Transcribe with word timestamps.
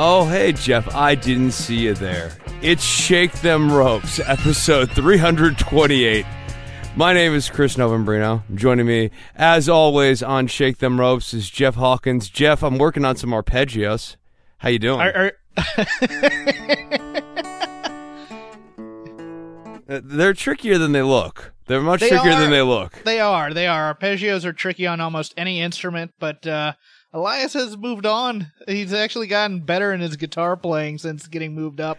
Oh, 0.00 0.26
hey, 0.26 0.52
Jeff, 0.52 0.94
I 0.94 1.16
didn't 1.16 1.50
see 1.50 1.74
you 1.76 1.94
there. 1.94 2.30
It's 2.62 2.84
Shake 2.84 3.32
Them 3.40 3.72
Ropes, 3.72 4.20
episode 4.20 4.90
328. 4.92 6.24
My 6.94 7.12
name 7.12 7.34
is 7.34 7.48
Chris 7.50 7.76
Novembrino. 7.76 8.42
Joining 8.54 8.86
me, 8.86 9.10
as 9.34 9.68
always, 9.68 10.22
on 10.22 10.46
Shake 10.46 10.78
Them 10.78 11.00
Ropes 11.00 11.34
is 11.34 11.50
Jeff 11.50 11.74
Hawkins. 11.74 12.28
Jeff, 12.28 12.62
I'm 12.62 12.78
working 12.78 13.04
on 13.04 13.16
some 13.16 13.30
arpeggios. 13.30 14.14
How 14.58 14.68
you 14.68 14.78
doing? 14.78 15.00
Are, 15.00 15.32
are, 15.56 15.86
Uh, 19.90 20.02
They're 20.04 20.34
trickier 20.34 20.76
than 20.76 20.92
they 20.92 21.00
look. 21.00 21.54
They're 21.64 21.80
much 21.80 22.00
They 22.00 22.10
trickier 22.10 22.32
are. 22.32 22.40
than 22.40 22.50
they 22.50 22.60
look. 22.60 23.00
they 23.06 23.20
are. 23.20 23.54
They 23.54 23.66
are. 23.66 23.94
Arpeggios 23.94 24.44
are 24.44 24.52
tricky 24.52 24.86
on 24.86 25.00
almost 25.00 25.32
any 25.38 25.62
instrument, 25.62 26.12
but 26.18 26.46
uh, 26.46 26.74
Elias 27.12 27.54
has 27.54 27.76
moved 27.76 28.06
on. 28.06 28.52
He's 28.66 28.92
actually 28.92 29.26
gotten 29.28 29.60
better 29.60 29.92
in 29.92 30.00
his 30.00 30.16
guitar 30.16 30.56
playing 30.56 30.98
since 30.98 31.26
getting 31.26 31.54
moved 31.54 31.80
up. 31.80 31.98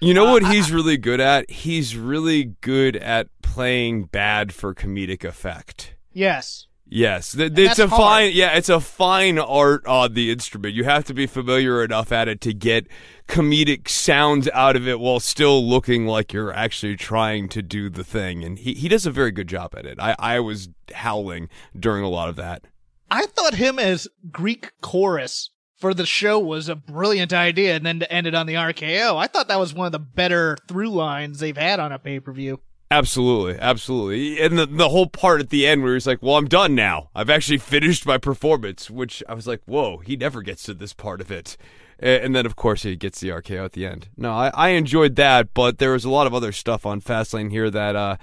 You 0.00 0.14
know 0.14 0.28
Uh, 0.28 0.32
what 0.32 0.44
I- 0.44 0.54
he's 0.54 0.70
really 0.72 0.96
good 0.96 1.20
at? 1.20 1.50
He's 1.50 1.96
really 1.96 2.54
good 2.60 2.96
at 2.96 3.28
playing 3.42 4.04
bad 4.04 4.52
for 4.52 4.74
comedic 4.74 5.24
effect. 5.24 5.94
Yes. 6.12 6.66
Yes, 6.88 7.34
it's 7.36 7.80
a 7.80 7.88
hard. 7.88 8.00
fine. 8.00 8.30
Yeah, 8.32 8.56
it's 8.56 8.68
a 8.68 8.78
fine 8.78 9.40
art 9.40 9.84
on 9.86 10.14
the 10.14 10.30
instrument. 10.30 10.72
You 10.72 10.84
have 10.84 11.02
to 11.06 11.14
be 11.14 11.26
familiar 11.26 11.82
enough 11.82 12.12
at 12.12 12.28
it 12.28 12.40
to 12.42 12.54
get 12.54 12.86
comedic 13.26 13.88
sounds 13.88 14.48
out 14.54 14.76
of 14.76 14.86
it 14.86 15.00
while 15.00 15.18
still 15.18 15.66
looking 15.68 16.06
like 16.06 16.32
you're 16.32 16.52
actually 16.52 16.94
trying 16.94 17.48
to 17.48 17.60
do 17.60 17.90
the 17.90 18.04
thing. 18.04 18.44
And 18.44 18.56
he, 18.56 18.74
he 18.74 18.86
does 18.88 19.04
a 19.04 19.10
very 19.10 19.32
good 19.32 19.48
job 19.48 19.74
at 19.76 19.84
it. 19.84 19.98
I, 19.98 20.14
I 20.18 20.38
was 20.40 20.68
howling 20.94 21.48
during 21.76 22.04
a 22.04 22.08
lot 22.08 22.28
of 22.28 22.36
that. 22.36 22.62
I 23.10 23.26
thought 23.26 23.54
him 23.54 23.78
as 23.78 24.08
Greek 24.30 24.72
chorus 24.80 25.50
for 25.76 25.94
the 25.94 26.06
show 26.06 26.38
was 26.38 26.68
a 26.68 26.74
brilliant 26.74 27.32
idea, 27.32 27.76
and 27.76 27.84
then 27.84 28.00
to 28.00 28.12
end 28.12 28.26
it 28.26 28.34
on 28.34 28.46
the 28.46 28.54
RKO, 28.54 29.16
I 29.16 29.26
thought 29.26 29.48
that 29.48 29.58
was 29.58 29.74
one 29.74 29.86
of 29.86 29.92
the 29.92 29.98
better 29.98 30.56
through 30.68 30.90
lines 30.90 31.38
they've 31.38 31.56
had 31.56 31.80
on 31.80 31.92
a 31.92 31.98
pay 31.98 32.18
per 32.18 32.32
view. 32.32 32.60
Absolutely, 32.90 33.58
absolutely. 33.60 34.40
And 34.40 34.58
the 34.58 34.66
the 34.66 34.88
whole 34.88 35.08
part 35.08 35.40
at 35.40 35.50
the 35.50 35.66
end 35.66 35.82
where 35.82 35.94
he's 35.94 36.06
like, 36.06 36.22
"Well, 36.22 36.36
I'm 36.36 36.48
done 36.48 36.74
now. 36.74 37.10
I've 37.14 37.30
actually 37.30 37.58
finished 37.58 38.06
my 38.06 38.16
performance," 38.16 38.90
which 38.90 39.22
I 39.28 39.34
was 39.34 39.46
like, 39.46 39.60
"Whoa, 39.66 39.98
he 39.98 40.16
never 40.16 40.40
gets 40.40 40.62
to 40.64 40.74
this 40.74 40.92
part 40.92 41.20
of 41.20 41.30
it." 41.30 41.56
And 41.98 42.36
then, 42.36 42.44
of 42.44 42.56
course, 42.56 42.82
he 42.82 42.94
gets 42.94 43.20
the 43.20 43.30
RKO 43.30 43.64
at 43.64 43.72
the 43.72 43.86
end. 43.86 44.08
No, 44.18 44.30
I, 44.32 44.50
I 44.54 44.68
enjoyed 44.70 45.16
that, 45.16 45.54
but 45.54 45.78
there 45.78 45.92
was 45.92 46.04
a 46.04 46.10
lot 46.10 46.26
of 46.26 46.34
other 46.34 46.52
stuff 46.52 46.84
on 46.84 47.00
Fastlane 47.00 47.50
here 47.50 47.70
that 47.70 47.96
uh, 47.96 48.16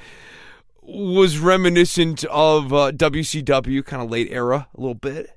was 0.85 1.37
reminiscent 1.37 2.23
of 2.25 2.73
uh, 2.73 2.91
WCW, 2.91 3.85
kind 3.85 4.01
of 4.03 4.09
late 4.09 4.27
era, 4.31 4.67
a 4.75 4.79
little 4.79 4.95
bit. 4.95 5.29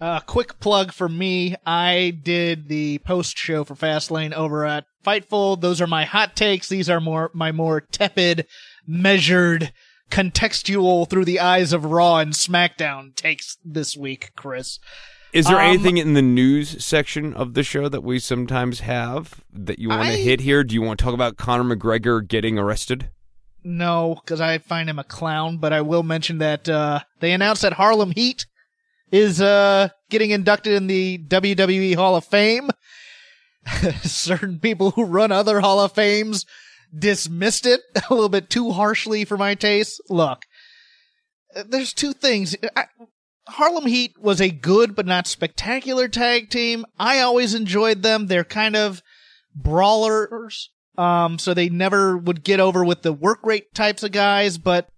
Uh, 0.00 0.18
quick 0.20 0.58
plug 0.58 0.92
for 0.92 1.08
me. 1.08 1.54
I 1.64 2.18
did 2.22 2.68
the 2.68 2.98
post 2.98 3.38
show 3.38 3.62
for 3.62 3.74
Fastlane 3.76 4.32
over 4.32 4.64
at 4.64 4.84
Fightful. 5.04 5.60
Those 5.60 5.80
are 5.80 5.86
my 5.86 6.04
hot 6.04 6.34
takes. 6.34 6.68
These 6.68 6.90
are 6.90 7.00
more 7.00 7.30
my 7.34 7.52
more 7.52 7.80
tepid, 7.80 8.46
measured, 8.86 9.72
contextual 10.10 11.08
through 11.08 11.24
the 11.24 11.38
eyes 11.40 11.72
of 11.72 11.84
Raw 11.84 12.18
and 12.18 12.32
SmackDown 12.32 13.14
takes 13.14 13.58
this 13.64 13.96
week, 13.96 14.32
Chris. 14.36 14.78
Is 15.32 15.46
there 15.46 15.58
Um, 15.60 15.66
anything 15.68 15.96
in 15.98 16.14
the 16.14 16.20
news 16.22 16.84
section 16.84 17.32
of 17.34 17.54
the 17.54 17.62
show 17.62 17.88
that 17.88 18.02
we 18.02 18.18
sometimes 18.18 18.80
have 18.80 19.42
that 19.52 19.78
you 19.78 19.88
want 19.88 20.08
to 20.08 20.16
hit 20.16 20.40
here? 20.40 20.62
Do 20.64 20.74
you 20.74 20.82
want 20.82 20.98
to 20.98 21.04
talk 21.04 21.14
about 21.14 21.36
Conor 21.36 21.76
McGregor 21.76 22.26
getting 22.26 22.58
arrested? 22.58 23.08
No, 23.64 24.18
because 24.20 24.40
I 24.40 24.58
find 24.58 24.88
him 24.90 24.98
a 24.98 25.04
clown, 25.04 25.58
but 25.58 25.72
I 25.72 25.82
will 25.82 26.02
mention 26.02 26.38
that 26.38 26.68
uh, 26.68 27.00
they 27.20 27.32
announced 27.32 27.62
that 27.62 27.74
Harlem 27.74 28.10
Heat 28.10 28.46
is 29.12 29.40
uh, 29.40 29.88
getting 30.10 30.30
inducted 30.30 30.72
in 30.72 30.86
the 30.86 31.18
WWE 31.18 31.94
Hall 31.94 32.16
of 32.16 32.24
Fame. 32.24 32.70
Certain 34.02 34.58
people 34.58 34.92
who 34.92 35.04
run 35.04 35.30
other 35.30 35.60
Hall 35.60 35.78
of 35.80 35.92
Fames 35.92 36.44
dismissed 36.96 37.66
it 37.66 37.80
a 38.10 38.14
little 38.14 38.28
bit 38.28 38.50
too 38.50 38.72
harshly 38.72 39.24
for 39.24 39.36
my 39.36 39.54
taste. 39.54 40.00
Look, 40.08 40.44
there's 41.66 41.92
two 41.92 42.12
things. 42.12 42.56
I, 42.74 42.86
Harlem 43.48 43.86
Heat 43.86 44.14
was 44.18 44.40
a 44.40 44.50
good 44.50 44.94
but 44.94 45.06
not 45.06 45.26
spectacular 45.26 46.08
tag 46.08 46.50
team. 46.50 46.84
I 46.98 47.20
always 47.20 47.54
enjoyed 47.54 48.02
them. 48.02 48.26
They're 48.26 48.44
kind 48.44 48.76
of 48.76 49.02
brawlers. 49.54 50.70
Um, 50.98 51.38
so 51.38 51.54
they 51.54 51.68
never 51.68 52.16
would 52.16 52.44
get 52.44 52.60
over 52.60 52.84
with 52.84 53.02
the 53.02 53.12
work 53.12 53.40
rate 53.44 53.74
types 53.74 54.02
of 54.02 54.12
guys, 54.12 54.58
but 54.58 54.88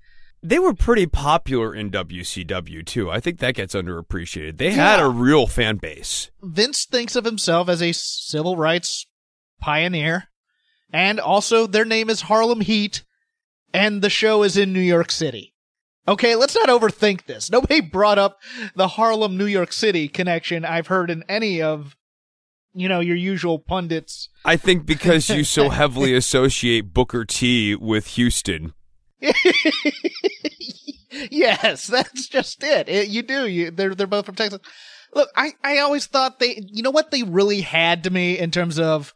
They 0.43 0.59
were 0.59 0.75
pretty 0.75 1.07
popular 1.07 1.75
in 1.75 1.91
WCW 1.91 2.85
too. 2.85 3.11
I 3.11 3.21
think 3.21 3.39
that 3.39 3.55
gets 3.55 3.75
underappreciated. 3.75 4.59
They 4.59 4.73
had 4.73 5.01
a 5.01 5.09
real 5.09 5.47
fan 5.47 5.77
base. 5.77 6.31
Vince 6.43 6.85
thinks 6.85 7.17
of 7.17 7.25
himself 7.25 7.69
as 7.69 7.81
a 7.81 7.93
civil 7.93 8.57
rights 8.57 9.07
pioneer. 9.61 10.25
And 10.93 11.19
also 11.19 11.67
their 11.67 11.85
name 11.85 12.11
is 12.11 12.23
Harlem 12.23 12.61
Heat 12.61 13.05
and 13.73 14.03
the 14.03 14.11
show 14.11 14.43
is 14.43 14.57
in 14.57 14.73
New 14.73 14.81
York 14.81 15.11
City. 15.11 15.55
Okay, 16.07 16.37
let's 16.37 16.55
not 16.55 16.69
overthink 16.69 17.25
this. 17.25 17.51
Nobody 17.51 17.81
brought 17.97 18.19
up 18.19 18.39
the 18.77 18.89
Harlem 18.89 19.37
New 19.39 19.47
York 19.47 19.73
City 19.73 20.09
connection 20.09 20.65
I've 20.65 20.89
heard 20.89 21.11
in 21.11 21.25
any 21.29 21.63
of 21.63 21.97
you 22.75 22.89
know 22.89 23.01
your 23.01 23.17
usual 23.17 23.59
pundits. 23.59 24.29
I 24.45 24.57
think 24.57 24.85
because 24.85 25.29
you 25.31 25.45
so 25.45 25.69
heavily 25.81 26.15
associate 26.15 26.93
Booker 26.93 27.25
T 27.25 27.75
with 27.75 28.09
Houston. 28.09 28.75
yes, 31.31 31.87
that's 31.87 32.29
just 32.29 32.63
it. 32.63 32.89
It- 32.89 33.09
you 33.09 33.23
do. 33.23 33.47
You 33.47 33.71
they're 33.71 33.95
they're 33.95 34.07
both 34.07 34.27
from 34.27 34.35
Texas. 34.35 34.61
Look, 35.15 35.29
I 35.37 35.53
I 35.63 35.79
always 35.79 36.07
thought 36.07 36.39
they 36.41 36.61
you 36.67 36.83
know 36.83 36.91
what 36.91 37.11
they 37.11 37.23
really 37.23 37.61
had 37.61 38.05
to 38.05 38.11
me 38.11 38.39
in 38.39 38.51
terms 38.51 38.79
of 38.79 39.15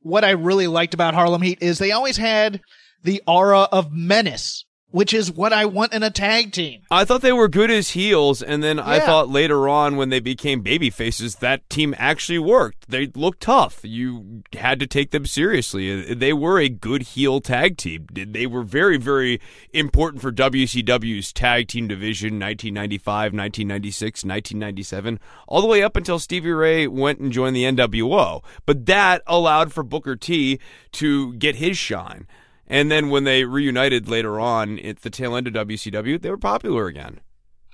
what 0.00 0.24
I 0.24 0.30
really 0.30 0.66
liked 0.66 0.94
about 0.94 1.14
Harlem 1.14 1.42
Heat 1.42 1.58
is 1.60 1.78
they 1.78 1.92
always 1.92 2.16
had 2.16 2.60
the 3.02 3.22
aura 3.26 3.62
of 3.72 3.92
menace, 3.92 4.64
which 4.92 5.12
is 5.12 5.32
what 5.32 5.52
I 5.52 5.64
want 5.64 5.92
in 5.92 6.02
a 6.02 6.10
tag 6.10 6.52
team. 6.52 6.82
I 6.90 7.04
thought 7.04 7.22
they 7.22 7.32
were 7.32 7.48
good 7.48 7.70
as 7.70 7.90
heels, 7.90 8.42
and 8.42 8.62
then 8.62 8.78
I 8.78 9.00
thought 9.00 9.28
later 9.28 9.68
on 9.68 9.96
when 9.96 10.10
they 10.10 10.20
became 10.20 10.60
baby 10.60 10.90
faces, 10.90 11.36
that 11.36 11.68
team 11.68 11.94
actually 11.98 12.38
worked. 12.38 12.88
They 12.90 13.08
looked 13.08 13.40
tough. 13.40 13.80
You 13.82 14.42
had 14.52 14.78
to 14.80 14.86
take 14.86 15.10
them 15.10 15.26
seriously. 15.26 16.14
They 16.14 16.32
were 16.32 16.60
a 16.60 16.68
good 16.68 17.02
heel 17.02 17.40
tag 17.40 17.78
team. 17.78 18.06
They 18.12 18.46
were 18.46 18.62
very, 18.62 18.98
very 18.98 19.40
important 19.72 20.22
for 20.22 20.30
WCW's 20.30 21.32
tag 21.32 21.68
team 21.68 21.88
division 21.88 22.38
1995, 22.38 23.32
1996, 23.32 24.24
1997, 24.24 25.18
all 25.48 25.62
the 25.62 25.66
way 25.66 25.82
up 25.82 25.96
until 25.96 26.18
Stevie 26.18 26.50
Ray 26.50 26.86
went 26.86 27.18
and 27.18 27.32
joined 27.32 27.56
the 27.56 27.64
NWO. 27.64 28.42
But 28.66 28.86
that 28.86 29.22
allowed 29.26 29.72
for 29.72 29.82
Booker 29.82 30.16
T 30.16 30.60
to 30.92 31.32
get 31.34 31.56
his 31.56 31.78
shine. 31.78 32.26
And 32.72 32.90
then 32.90 33.10
when 33.10 33.24
they 33.24 33.44
reunited 33.44 34.08
later 34.08 34.40
on 34.40 34.78
at 34.78 35.02
the 35.02 35.10
tail 35.10 35.36
end 35.36 35.46
of 35.46 35.52
WCW, 35.52 36.18
they 36.18 36.30
were 36.30 36.38
popular 36.38 36.86
again. 36.86 37.20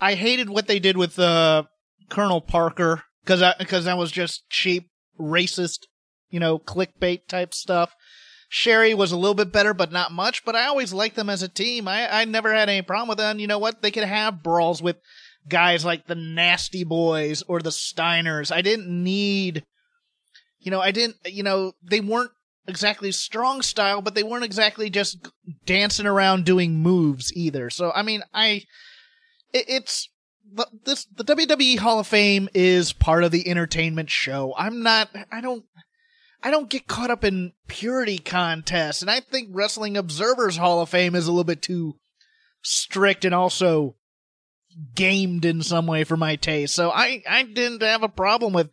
I 0.00 0.14
hated 0.14 0.50
what 0.50 0.66
they 0.66 0.80
did 0.80 0.96
with 0.96 1.20
uh, 1.20 1.62
Colonel 2.08 2.40
Parker 2.40 3.04
because 3.22 3.40
because 3.60 3.84
that 3.84 3.96
was 3.96 4.10
just 4.10 4.50
cheap, 4.50 4.90
racist, 5.18 5.86
you 6.30 6.40
know, 6.40 6.58
clickbait 6.58 7.28
type 7.28 7.54
stuff. 7.54 7.94
Sherri 8.48 8.92
was 8.92 9.12
a 9.12 9.16
little 9.16 9.36
bit 9.36 9.52
better, 9.52 9.72
but 9.72 9.92
not 9.92 10.10
much. 10.10 10.44
But 10.44 10.56
I 10.56 10.66
always 10.66 10.92
liked 10.92 11.14
them 11.14 11.30
as 11.30 11.44
a 11.44 11.48
team. 11.48 11.86
I, 11.86 12.22
I 12.22 12.24
never 12.24 12.52
had 12.52 12.68
any 12.68 12.82
problem 12.82 13.08
with 13.08 13.18
them. 13.18 13.38
You 13.38 13.46
know 13.46 13.60
what? 13.60 13.82
They 13.82 13.92
could 13.92 14.02
have 14.02 14.42
brawls 14.42 14.82
with 14.82 14.96
guys 15.48 15.84
like 15.84 16.08
the 16.08 16.16
Nasty 16.16 16.82
Boys 16.82 17.44
or 17.46 17.60
the 17.60 17.70
Steiners. 17.70 18.50
I 18.50 18.62
didn't 18.62 18.88
need, 18.88 19.64
you 20.58 20.72
know, 20.72 20.80
I 20.80 20.90
didn't, 20.90 21.18
you 21.24 21.44
know, 21.44 21.72
they 21.88 22.00
weren't 22.00 22.32
exactly 22.68 23.10
strong 23.10 23.62
style, 23.62 24.02
but 24.02 24.14
they 24.14 24.22
weren't 24.22 24.44
exactly 24.44 24.90
just 24.90 25.28
dancing 25.64 26.06
around 26.06 26.44
doing 26.44 26.76
moves 26.76 27.32
either. 27.34 27.70
So, 27.70 27.90
I 27.94 28.02
mean, 28.02 28.22
I, 28.32 28.62
it, 29.52 29.64
it's, 29.68 30.10
this, 30.84 31.06
the 31.06 31.24
WWE 31.24 31.78
Hall 31.78 31.98
of 31.98 32.06
Fame 32.06 32.48
is 32.54 32.92
part 32.92 33.24
of 33.24 33.32
the 33.32 33.48
entertainment 33.48 34.10
show. 34.10 34.54
I'm 34.56 34.82
not, 34.82 35.08
I 35.32 35.40
don't, 35.40 35.64
I 36.42 36.50
don't 36.50 36.70
get 36.70 36.86
caught 36.86 37.10
up 37.10 37.24
in 37.24 37.52
purity 37.66 38.18
contests, 38.18 39.02
and 39.02 39.10
I 39.10 39.20
think 39.20 39.48
Wrestling 39.50 39.96
Observer's 39.96 40.56
Hall 40.56 40.80
of 40.80 40.88
Fame 40.88 41.14
is 41.14 41.26
a 41.26 41.32
little 41.32 41.44
bit 41.44 41.62
too 41.62 41.96
strict 42.62 43.24
and 43.24 43.34
also 43.34 43.96
gamed 44.94 45.44
in 45.44 45.62
some 45.62 45.86
way 45.86 46.04
for 46.04 46.16
my 46.16 46.36
taste. 46.36 46.74
So 46.74 46.90
I, 46.90 47.22
I 47.28 47.42
didn't 47.42 47.82
have 47.82 48.02
a 48.02 48.08
problem 48.08 48.52
with, 48.52 48.70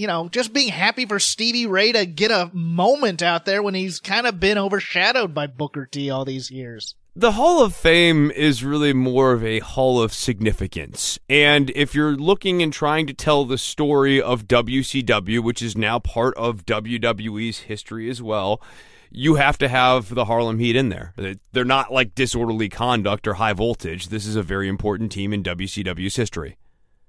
you 0.00 0.06
know, 0.06 0.30
just 0.30 0.54
being 0.54 0.70
happy 0.70 1.04
for 1.04 1.18
Stevie 1.18 1.66
Ray 1.66 1.92
to 1.92 2.06
get 2.06 2.30
a 2.30 2.50
moment 2.54 3.22
out 3.22 3.44
there 3.44 3.62
when 3.62 3.74
he's 3.74 4.00
kind 4.00 4.26
of 4.26 4.40
been 4.40 4.56
overshadowed 4.56 5.34
by 5.34 5.46
Booker 5.46 5.84
T 5.84 6.08
all 6.08 6.24
these 6.24 6.50
years. 6.50 6.94
The 7.14 7.32
Hall 7.32 7.62
of 7.62 7.74
Fame 7.76 8.30
is 8.30 8.64
really 8.64 8.94
more 8.94 9.32
of 9.32 9.44
a 9.44 9.58
hall 9.58 10.00
of 10.00 10.14
significance. 10.14 11.18
And 11.28 11.68
if 11.74 11.94
you're 11.94 12.16
looking 12.16 12.62
and 12.62 12.72
trying 12.72 13.06
to 13.08 13.12
tell 13.12 13.44
the 13.44 13.58
story 13.58 14.22
of 14.22 14.48
WCW, 14.48 15.40
which 15.40 15.60
is 15.60 15.76
now 15.76 15.98
part 15.98 16.34
of 16.38 16.64
WWE's 16.64 17.58
history 17.58 18.08
as 18.08 18.22
well, 18.22 18.62
you 19.10 19.34
have 19.34 19.58
to 19.58 19.68
have 19.68 20.14
the 20.14 20.24
Harlem 20.24 20.60
Heat 20.60 20.76
in 20.76 20.88
there. 20.88 21.12
They're 21.52 21.64
not 21.66 21.92
like 21.92 22.14
disorderly 22.14 22.70
conduct 22.70 23.28
or 23.28 23.34
high 23.34 23.52
voltage. 23.52 24.08
This 24.08 24.24
is 24.24 24.36
a 24.36 24.42
very 24.42 24.68
important 24.68 25.12
team 25.12 25.34
in 25.34 25.42
WCW's 25.42 26.16
history. 26.16 26.56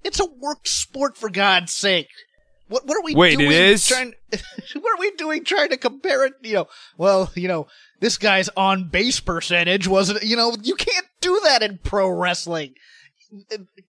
It's 0.04 0.20
a 0.20 0.26
work 0.26 0.66
sport, 0.66 1.16
for 1.16 1.30
God's 1.30 1.72
sake. 1.72 2.10
What, 2.72 2.86
what 2.86 2.96
are 2.96 3.02
we 3.02 3.14
Wait, 3.14 3.38
doing? 3.38 3.52
it 3.52 3.54
is? 3.54 3.86
Trying, 3.86 4.14
what 4.30 4.98
are 4.98 5.00
we 5.00 5.10
doing 5.12 5.44
trying 5.44 5.68
to 5.68 5.76
compare 5.76 6.24
it? 6.24 6.32
You 6.42 6.54
know, 6.54 6.68
well, 6.96 7.30
you 7.34 7.46
know, 7.46 7.66
this 8.00 8.16
guy's 8.16 8.48
on 8.56 8.88
base 8.88 9.20
percentage 9.20 9.86
wasn't, 9.86 10.22
you 10.22 10.36
know, 10.36 10.56
you 10.62 10.74
can't 10.74 11.06
do 11.20 11.38
that 11.44 11.62
in 11.62 11.78
pro 11.82 12.08
wrestling. 12.08 12.74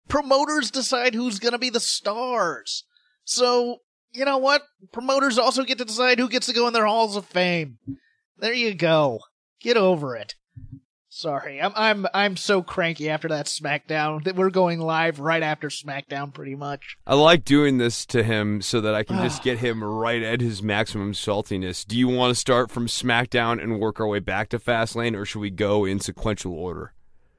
Promoters 0.10 0.70
decide 0.70 1.16
who's 1.16 1.40
going 1.40 1.54
to 1.54 1.58
be 1.58 1.70
the 1.70 1.80
stars. 1.80 2.84
So, 3.24 3.78
you 4.12 4.26
know 4.26 4.38
what? 4.38 4.64
Promoters 4.92 5.38
also 5.38 5.64
get 5.64 5.78
to 5.78 5.86
decide 5.86 6.20
who 6.20 6.28
gets 6.28 6.48
to 6.48 6.54
go 6.54 6.68
in 6.68 6.74
their 6.74 6.86
halls 6.86 7.16
of 7.16 7.26
fame. 7.26 7.78
There 8.38 8.54
you 8.54 8.74
go. 8.74 9.20
Get 9.62 9.78
over 9.78 10.16
it. 10.16 10.36
Sorry, 11.24 11.62
I'm 11.62 11.72
I'm 11.78 12.06
I'm 12.14 12.36
so 12.36 12.62
cranky 12.62 13.10
after 13.10 13.30
that 13.30 13.46
SmackDown 13.46 14.26
that 14.26 14.36
we're 14.36 14.50
going 14.50 14.82
live 14.82 15.22
right 15.22 15.42
after 15.42 15.70
SmackDown, 15.70 16.34
pretty 16.34 16.54
much. 16.54 16.98
I 17.08 17.16
like 17.16 17.46
doing 17.46 17.78
this 17.78 18.06
to 18.08 18.24
him 18.24 18.62
so 18.62 18.82
that 18.82 18.94
I 18.94 19.04
can 19.04 19.24
just 19.24 19.42
get 19.46 19.60
him 19.60 19.82
right 19.82 20.22
at 20.22 20.42
his 20.42 20.62
maximum 20.62 21.14
saltiness. 21.14 21.88
Do 21.88 21.98
you 21.98 22.10
want 22.10 22.32
to 22.32 22.36
start 22.36 22.70
from 22.70 22.88
SmackDown 22.88 23.64
and 23.64 23.80
work 23.80 24.02
our 24.02 24.08
way 24.08 24.20
back 24.20 24.50
to 24.50 24.60
Fastlane, 24.60 25.16
or 25.16 25.24
should 25.24 25.40
we 25.40 25.50
go 25.50 25.86
in 25.86 26.02
sequential 26.02 26.54
order? 26.54 26.94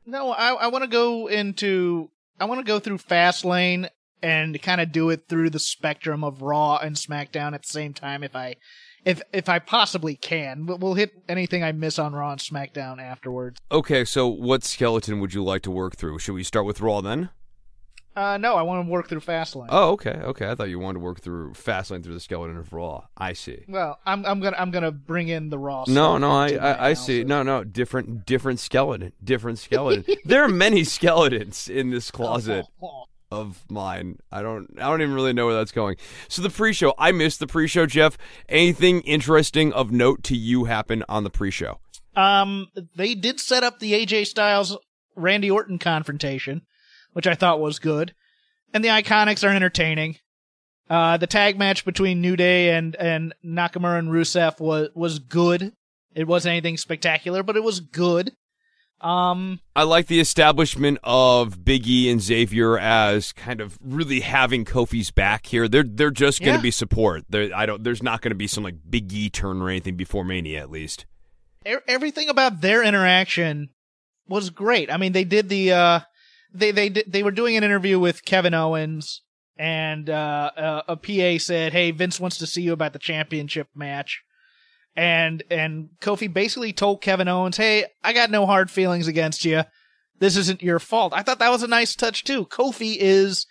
No, 0.07 0.31
I 0.31 0.55
I 0.55 0.69
want 0.69 0.85
to 0.85 0.89
go 0.89 1.27
into 1.27 2.09
I 2.41 2.47
want 2.47 2.61
to 2.61 2.67
go 2.67 2.79
through 2.79 2.97
Fastlane 2.97 3.91
and 4.23 4.63
kind 4.63 4.81
of 4.81 4.93
do 4.93 5.11
it 5.11 5.29
through 5.29 5.51
the 5.51 5.59
spectrum 5.59 6.25
of 6.25 6.41
Raw 6.41 6.79
and 6.79 6.97
SmackDown 6.97 7.53
at 7.53 7.65
the 7.65 7.69
same 7.69 7.93
time 7.93 8.25
if 8.25 8.35
I 8.35 8.57
if 9.05 9.23
if 9.33 9.49
I 9.49 9.59
possibly 9.59 10.17
can. 10.17 10.67
We'll 10.67 10.95
hit 10.95 11.13
anything 11.29 11.63
I 11.63 11.73
miss 11.73 11.99
on 11.99 12.15
Raw 12.15 12.33
and 12.33 12.41
SmackDown 12.41 13.01
afterwards. 13.01 13.61
Okay, 13.71 14.05
so 14.05 14.27
what 14.29 14.65
skeleton 14.65 15.21
would 15.21 15.35
you 15.35 15.43
like 15.43 15.63
to 15.63 15.71
work 15.71 15.97
through? 15.97 16.19
Should 16.19 16.35
we 16.35 16.43
start 16.43 16.67
with 16.67 16.81
Raw 16.81 17.01
then? 17.01 17.31
Uh, 18.17 18.37
no, 18.37 18.55
I 18.55 18.63
want 18.63 18.87
to 18.87 18.91
work 18.91 19.09
through 19.09 19.21
Fastlane. 19.21 19.67
Oh, 19.71 19.91
okay, 19.91 20.13
okay. 20.13 20.49
I 20.49 20.55
thought 20.55 20.69
you 20.69 20.79
wanted 20.79 21.01
to 21.01 21.05
work 21.05 21.21
through 21.21 21.51
Fastlane 21.55 22.05
through 22.05 22.15
the 22.15 22.21
skeleton 22.21 22.57
of 22.57 22.73
Raw. 22.73 23.07
I 23.17 23.33
see. 23.33 23.65
Well, 23.67 23.99
I'm 24.07 24.25
I'm 24.25 24.39
gonna 24.39 24.57
I'm 24.57 24.71
gonna 24.71 24.93
bring 24.93 25.29
in 25.29 25.51
the 25.51 25.59
Raw. 25.59 25.85
No, 25.89 26.17
no, 26.19 26.31
I 26.31 26.51
I, 26.55 26.89
I 26.91 26.93
see. 26.93 27.25
No, 27.25 27.43
no, 27.43 27.65
different 27.65 28.25
different 28.25 28.61
skeleton, 28.61 29.13
different 29.23 29.59
skeleton. 29.69 30.05
there 30.25 30.45
are 30.45 30.49
many 30.49 30.85
skeletons 30.85 31.69
in 31.69 31.91
this 31.91 32.11
closet. 32.13 32.67
Of 33.35 33.65
mine. 33.69 34.19
I 34.31 34.43
don't 34.43 34.69
I 34.79 34.89
don't 34.89 35.03
even 35.03 35.15
really 35.15 35.33
know 35.33 35.47
where 35.47 35.55
that's 35.55 35.73
going. 35.73 35.97
So 36.29 36.43
the 36.43 36.51
pre-show, 36.51 36.95
I 36.99 37.13
missed 37.13 37.41
the 37.41 37.47
pre-show, 37.47 37.87
Jeff. 37.87 38.17
Anything 38.49 39.01
interesting 39.03 39.73
of 39.73 39.91
note 39.91 40.23
to 40.25 40.37
you 40.37 40.65
happen 40.65 41.05
on 41.09 41.25
the 41.25 41.31
pre-show? 41.31 41.81
Um, 42.17 42.69
they 42.97 43.15
did 43.15 43.41
set 43.41 43.65
up 43.65 43.81
the 43.81 43.93
AJ 43.93 44.27
Styles 44.27 44.77
Randy 45.17 45.51
Orton 45.51 45.79
confrontation, 45.79 46.63
which 47.13 47.27
I 47.27 47.35
thought 47.35 47.61
was 47.61 47.79
good, 47.79 48.15
and 48.73 48.85
the 48.85 48.89
Iconics 48.89 49.47
are 49.47 49.55
entertaining. 49.55 50.17
Uh, 50.89 51.17
the 51.17 51.27
tag 51.27 51.59
match 51.59 51.85
between 51.85 52.21
New 52.21 52.37
Day 52.37 52.71
and 52.71 52.95
and 52.97 53.35
Nakamura 53.45 53.99
and 53.99 54.11
Rusev 54.11 54.61
was 54.61 54.91
was 54.95 55.19
good. 55.19 55.73
It 56.15 56.29
wasn't 56.29 56.53
anything 56.53 56.77
spectacular, 56.77 57.43
but 57.43 57.57
it 57.57 57.65
was 57.65 57.81
good. 57.81 58.33
Um, 59.05 59.61
I 59.77 59.83
like 59.83 60.07
the 60.07 60.19
establishment 60.19 60.99
of 61.05 61.63
Big 61.65 61.87
E 61.87 62.11
and 62.11 62.21
Xavier 62.23 62.79
as 62.79 63.33
kind 63.33 63.61
of 63.61 63.79
really 63.83 64.21
having 64.21 64.65
Kofi's 64.65 65.11
back 65.11 65.47
here. 65.47 65.69
They're 65.69 65.83
they're 65.85 66.11
just 66.11 66.41
going 66.41 66.55
to 66.55 66.59
Yeah. 66.59 66.63
be 66.63 66.71
support. 66.71 67.25
They're, 67.29 67.55
I 67.55 67.67
don't. 67.67 67.85
There's 67.85 68.03
not 68.03 68.23
going 68.23 68.31
to 68.31 68.35
be 68.37 68.47
some 68.47 68.65
like 68.65 68.77
Big 68.89 69.13
E 69.13 69.29
turn 69.29 69.61
or 69.61 69.69
anything 69.69 69.97
before 69.97 70.25
Mania, 70.25 70.61
at 70.61 70.71
least. 70.71 71.05
everything 71.87 72.29
about 72.29 72.61
their 72.63 72.83
interaction 72.83 73.69
was 74.27 74.51
great. 74.51 74.91
I 74.91 74.97
mean, 74.97 75.13
they 75.13 75.25
did 75.25 75.49
the 75.51 75.73
uh, 75.73 76.01
they 76.55 76.71
they 76.71 76.89
did, 76.89 77.13
they 77.13 77.23
were 77.23 77.31
doing 77.31 77.57
an 77.57 77.65
interview 77.65 77.99
with 77.99 78.25
Kevin 78.25 78.55
Owens, 78.55 79.21
and 79.59 80.09
uh, 80.09 80.51
uh, 80.57 80.83
a 80.89 80.97
PA 80.97 81.39
said, 81.39 81.73
"Hey, 81.75 81.91
Vince 81.91 82.19
wants 82.19 82.39
to 82.39 82.47
see 82.47 82.63
you 82.63 82.73
about 82.73 82.95
the 82.95 82.99
championship 82.99 83.69
match." 83.75 84.23
And 84.97 85.43
and 85.51 85.89
Kofi 86.01 86.33
basically 86.33 86.73
told 86.73 87.03
Kevin 87.03 87.29
Owens, 87.29 87.57
"Hey, 87.57 87.87
I 88.03 88.13
got 88.13 88.31
no 88.31 88.47
hard 88.47 88.71
feelings 88.71 89.09
against 89.09 89.45
you. 89.45 89.65
This 90.21 90.37
isn't 90.37 90.63
your 90.63 90.79
fault." 90.79 91.13
I 91.15 91.23
thought 91.23 91.41
that 91.41 91.51
was 91.51 91.65
a 91.65 91.69
nice 91.69 91.97
touch 91.97 92.23
too. 92.23 92.47
Kofi 92.47 92.97
is 92.99 93.47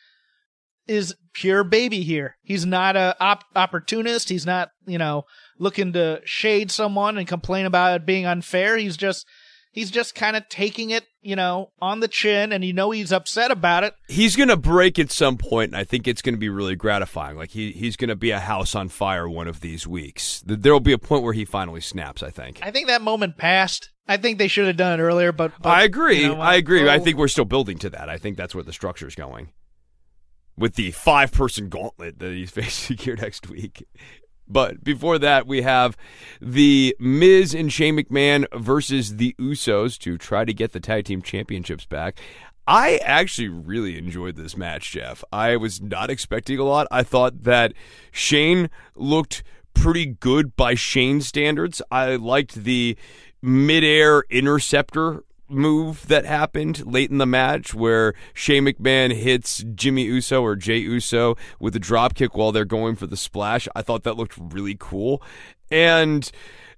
is 0.88 1.16
pure 1.34 1.64
baby 1.64 2.04
here. 2.04 2.38
He's 2.44 2.66
not 2.66 2.96
a 2.96 3.16
op- 3.20 3.46
opportunist. 3.56 4.30
He's 4.30 4.46
not, 4.46 4.70
you 4.86 4.98
know, 4.98 5.24
looking 5.58 5.94
to 5.94 6.22
shade 6.26 6.72
someone 6.72 7.18
and 7.18 7.28
complain 7.28 7.66
about 7.66 7.96
it 7.96 8.06
being 8.06 8.26
unfair. 8.26 8.78
He's 8.78 8.98
just 8.98 9.26
he's 9.74 9.92
just 9.92 10.16
kind 10.16 10.38
of 10.38 10.48
taking 10.48 10.92
it, 10.92 11.06
you 11.22 11.36
know, 11.36 11.72
on 11.82 12.00
the 12.00 12.08
chin 12.08 12.54
and 12.54 12.64
you 12.64 12.72
know 12.72 12.92
he's 12.92 13.12
upset 13.12 13.52
about 13.52 13.84
it. 13.84 13.94
He's 14.08 14.38
going 14.38 14.50
to 14.50 14.56
break 14.56 14.98
at 14.98 15.12
some 15.12 15.38
point, 15.38 15.72
and 15.72 15.76
I 15.78 15.84
think 15.84 16.08
it's 16.08 16.22
going 16.22 16.36
to 16.36 16.40
be 16.40 16.48
really 16.48 16.78
gratifying. 16.78 17.36
Like 17.36 17.50
he 17.50 17.74
he's 17.74 17.98
going 17.98 18.10
to 18.10 18.16
be 18.16 18.32
a 18.32 18.40
house 18.40 18.76
on 18.76 18.88
fire 18.88 19.28
one 19.28 19.50
of 19.50 19.60
these 19.60 19.86
weeks. 19.86 20.42
There 20.46 20.72
will 20.72 20.80
be 20.80 20.94
a 20.94 20.98
point 20.98 21.24
where 21.24 21.34
he 21.34 21.44
finally 21.44 21.82
snaps. 21.82 22.24
I 22.24 22.30
think. 22.30 22.60
I 22.62 22.72
think 22.72 22.88
that 22.88 23.02
moment 23.02 23.38
passed. 23.38 23.90
I 24.08 24.18
think 24.18 24.38
they 24.38 24.48
should 24.48 24.68
have 24.68 24.78
done 24.78 25.00
it 25.00 25.04
earlier, 25.04 25.32
but, 25.32 25.54
but 25.62 25.70
I 25.70 25.84
agree. 25.84 26.22
you 26.22 26.36
know, 26.36 26.42
I 26.42 26.56
agree. 26.56 26.88
I 26.90 26.98
oh, 26.98 27.00
think 27.00 27.18
we're 27.18 27.30
still 27.30 27.46
building 27.46 27.78
to 27.80 27.90
that. 27.92 28.10
I 28.10 28.18
think 28.18 28.36
that's 28.36 28.54
where 28.54 28.64
the 28.64 28.74
structure's 28.74 29.16
going. 29.16 29.52
With 30.58 30.76
the 30.76 30.92
five 30.92 31.32
person 31.32 31.70
gauntlet 31.70 32.20
that 32.20 32.34
he's 32.34 32.52
facing 32.52 32.98
here 32.98 33.16
next 33.16 33.50
week. 33.50 33.88
But 34.48 34.84
before 34.84 35.18
that, 35.20 35.48
we 35.48 35.62
have 35.62 35.98
the 36.42 36.96
Miz 37.00 37.54
and 37.54 37.72
Shane 37.72 37.98
McMahon 37.98 38.46
versus 38.54 39.18
the 39.18 39.36
Usos 39.40 39.98
to 40.00 40.18
try 40.18 40.46
to 40.46 40.54
get 40.54 40.74
the 40.74 40.80
tag 40.80 41.06
team 41.06 41.22
championships 41.22 41.86
back. 41.86 42.20
I 42.66 42.98
actually 43.04 43.50
really 43.50 43.98
enjoyed 43.98 44.36
this 44.36 44.56
match, 44.56 44.92
Jeff. 44.92 45.24
I 45.34 45.58
was 45.58 45.82
not 45.82 46.10
expecting 46.10 46.60
a 46.60 46.64
lot. 46.64 46.88
I 46.92 47.04
thought 47.04 47.44
that 47.44 47.74
Shane 48.12 48.70
looked 48.96 49.44
pretty 49.74 50.06
good 50.06 50.56
by 50.56 50.76
Shane 50.76 51.20
standards. 51.22 51.82
I 51.92 52.16
liked 52.16 52.56
the 52.64 52.98
midair 53.42 54.24
interceptor 54.30 55.24
move 55.54 56.08
that 56.08 56.26
happened 56.26 56.86
late 56.86 57.12
in 57.12 57.18
the 57.18 57.26
match 57.26 57.74
where 57.74 58.14
Shane 58.34 58.66
McMahon 58.66 59.14
hits 59.14 59.64
Jimmy 59.76 60.04
Uso 60.04 60.42
or 60.42 60.56
Jay 60.56 60.78
Uso 60.78 61.36
with 61.60 61.76
a 61.76 61.80
drop 61.80 62.16
kick 62.16 62.36
while 62.36 62.52
they're 62.52 62.66
going 62.66 62.96
for 62.96 63.08
the 63.08 63.18
splash. 63.18 63.68
I 63.76 63.82
thought 63.82 64.04
that 64.04 64.18
looked 64.18 64.38
really 64.38 64.76
cool. 64.80 65.22
And 65.72 66.30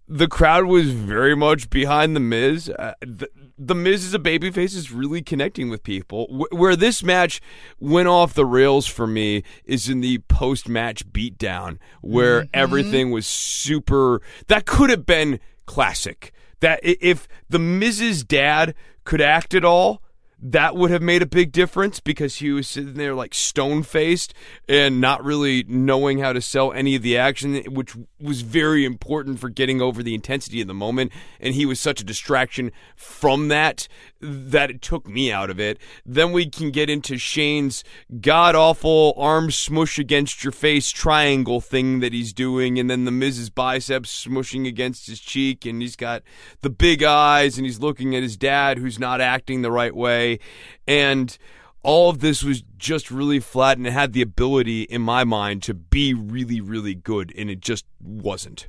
the 0.07 0.27
crowd 0.27 0.65
was 0.65 0.91
very 0.91 1.35
much 1.35 1.69
behind 1.69 2.15
the 2.15 2.19
Miz. 2.19 2.69
Uh, 2.69 2.93
the, 3.01 3.27
the 3.57 3.73
Miz 3.73 4.05
is 4.05 4.13
a 4.13 4.19
babyface 4.19 4.75
is 4.75 4.91
really 4.91 5.21
connecting 5.21 5.69
with 5.69 5.81
people. 5.81 6.27
Wh- 6.27 6.53
where 6.53 6.75
this 6.75 7.03
match 7.03 7.41
went 7.79 8.07
off 8.07 8.33
the 8.33 8.45
rails 8.45 8.85
for 8.85 9.07
me 9.07 9.43
is 9.63 9.89
in 9.89 10.01
the 10.01 10.19
post-match 10.27 11.07
beatdown, 11.11 11.79
where 12.01 12.47
everything 12.53 13.11
was 13.11 13.25
super. 13.25 14.21
That 14.47 14.65
could 14.65 14.91
have 14.91 15.05
been 15.05 15.39
classic. 15.65 16.31
That 16.59 16.79
if 16.83 17.27
the 17.49 17.59
Miz's 17.59 18.23
dad 18.23 18.75
could 19.03 19.21
act 19.21 19.53
at 19.53 19.65
all, 19.65 20.01
that 20.41 20.75
would 20.75 20.91
have 20.91 21.01
made 21.01 21.21
a 21.21 21.25
big 21.25 21.51
difference 21.51 21.99
because 21.99 22.35
he 22.35 22.51
was 22.51 22.67
sitting 22.67 22.95
there 22.95 23.15
like 23.15 23.33
stone 23.33 23.83
faced 23.83 24.33
and 24.67 24.99
not 24.99 25.23
really 25.23 25.63
knowing 25.67 26.19
how 26.19 26.33
to 26.33 26.41
sell 26.41 26.71
any 26.73 26.95
of 26.95 27.01
the 27.01 27.17
action, 27.17 27.55
which 27.73 27.95
was 28.19 28.41
very 28.41 28.85
important 28.85 29.39
for 29.39 29.49
getting 29.49 29.81
over 29.81 30.03
the 30.03 30.13
intensity 30.13 30.61
of 30.61 30.67
the 30.67 30.73
moment. 30.73 31.11
And 31.39 31.55
he 31.55 31.65
was 31.65 31.79
such 31.79 32.01
a 32.01 32.03
distraction 32.03 32.71
from 32.95 33.47
that 33.47 33.87
that 34.21 34.69
it 34.69 34.81
took 34.81 35.07
me 35.07 35.31
out 35.31 35.49
of 35.49 35.59
it. 35.59 35.77
Then 36.05 36.31
we 36.31 36.49
can 36.49 36.71
get 36.71 36.89
into 36.89 37.17
Shane's 37.17 37.83
god 38.21 38.55
awful 38.55 39.13
arm 39.17 39.51
smush 39.51 39.99
against 39.99 40.43
your 40.43 40.51
face 40.51 40.89
triangle 40.89 41.61
thing 41.61 41.99
that 41.99 42.13
he's 42.13 42.33
doing, 42.33 42.79
and 42.79 42.89
then 42.89 43.05
the 43.05 43.11
Miz's 43.11 43.49
biceps 43.49 44.25
smushing 44.25 44.67
against 44.67 45.07
his 45.07 45.19
cheek, 45.19 45.65
and 45.65 45.81
he's 45.81 45.95
got 45.95 46.23
the 46.61 46.69
big 46.69 47.03
eyes, 47.03 47.57
and 47.57 47.65
he's 47.65 47.79
looking 47.79 48.15
at 48.15 48.23
his 48.23 48.37
dad 48.37 48.77
who's 48.77 48.99
not 48.99 49.21
acting 49.21 49.61
the 49.61 49.71
right 49.71 49.95
way. 49.95 50.39
And 50.87 51.37
all 51.83 52.09
of 52.09 52.19
this 52.19 52.43
was 52.43 52.63
just 52.77 53.11
really 53.11 53.39
flat 53.39 53.77
and 53.77 53.85
it 53.85 53.93
had 53.93 54.13
the 54.13 54.21
ability, 54.21 54.83
in 54.83 55.03
my 55.03 55.23
mind, 55.23 55.61
to 55.63 55.73
be 55.73 56.13
really, 56.13 56.59
really 56.59 56.95
good, 56.95 57.31
and 57.37 57.49
it 57.49 57.59
just 57.59 57.85
wasn't. 58.01 58.67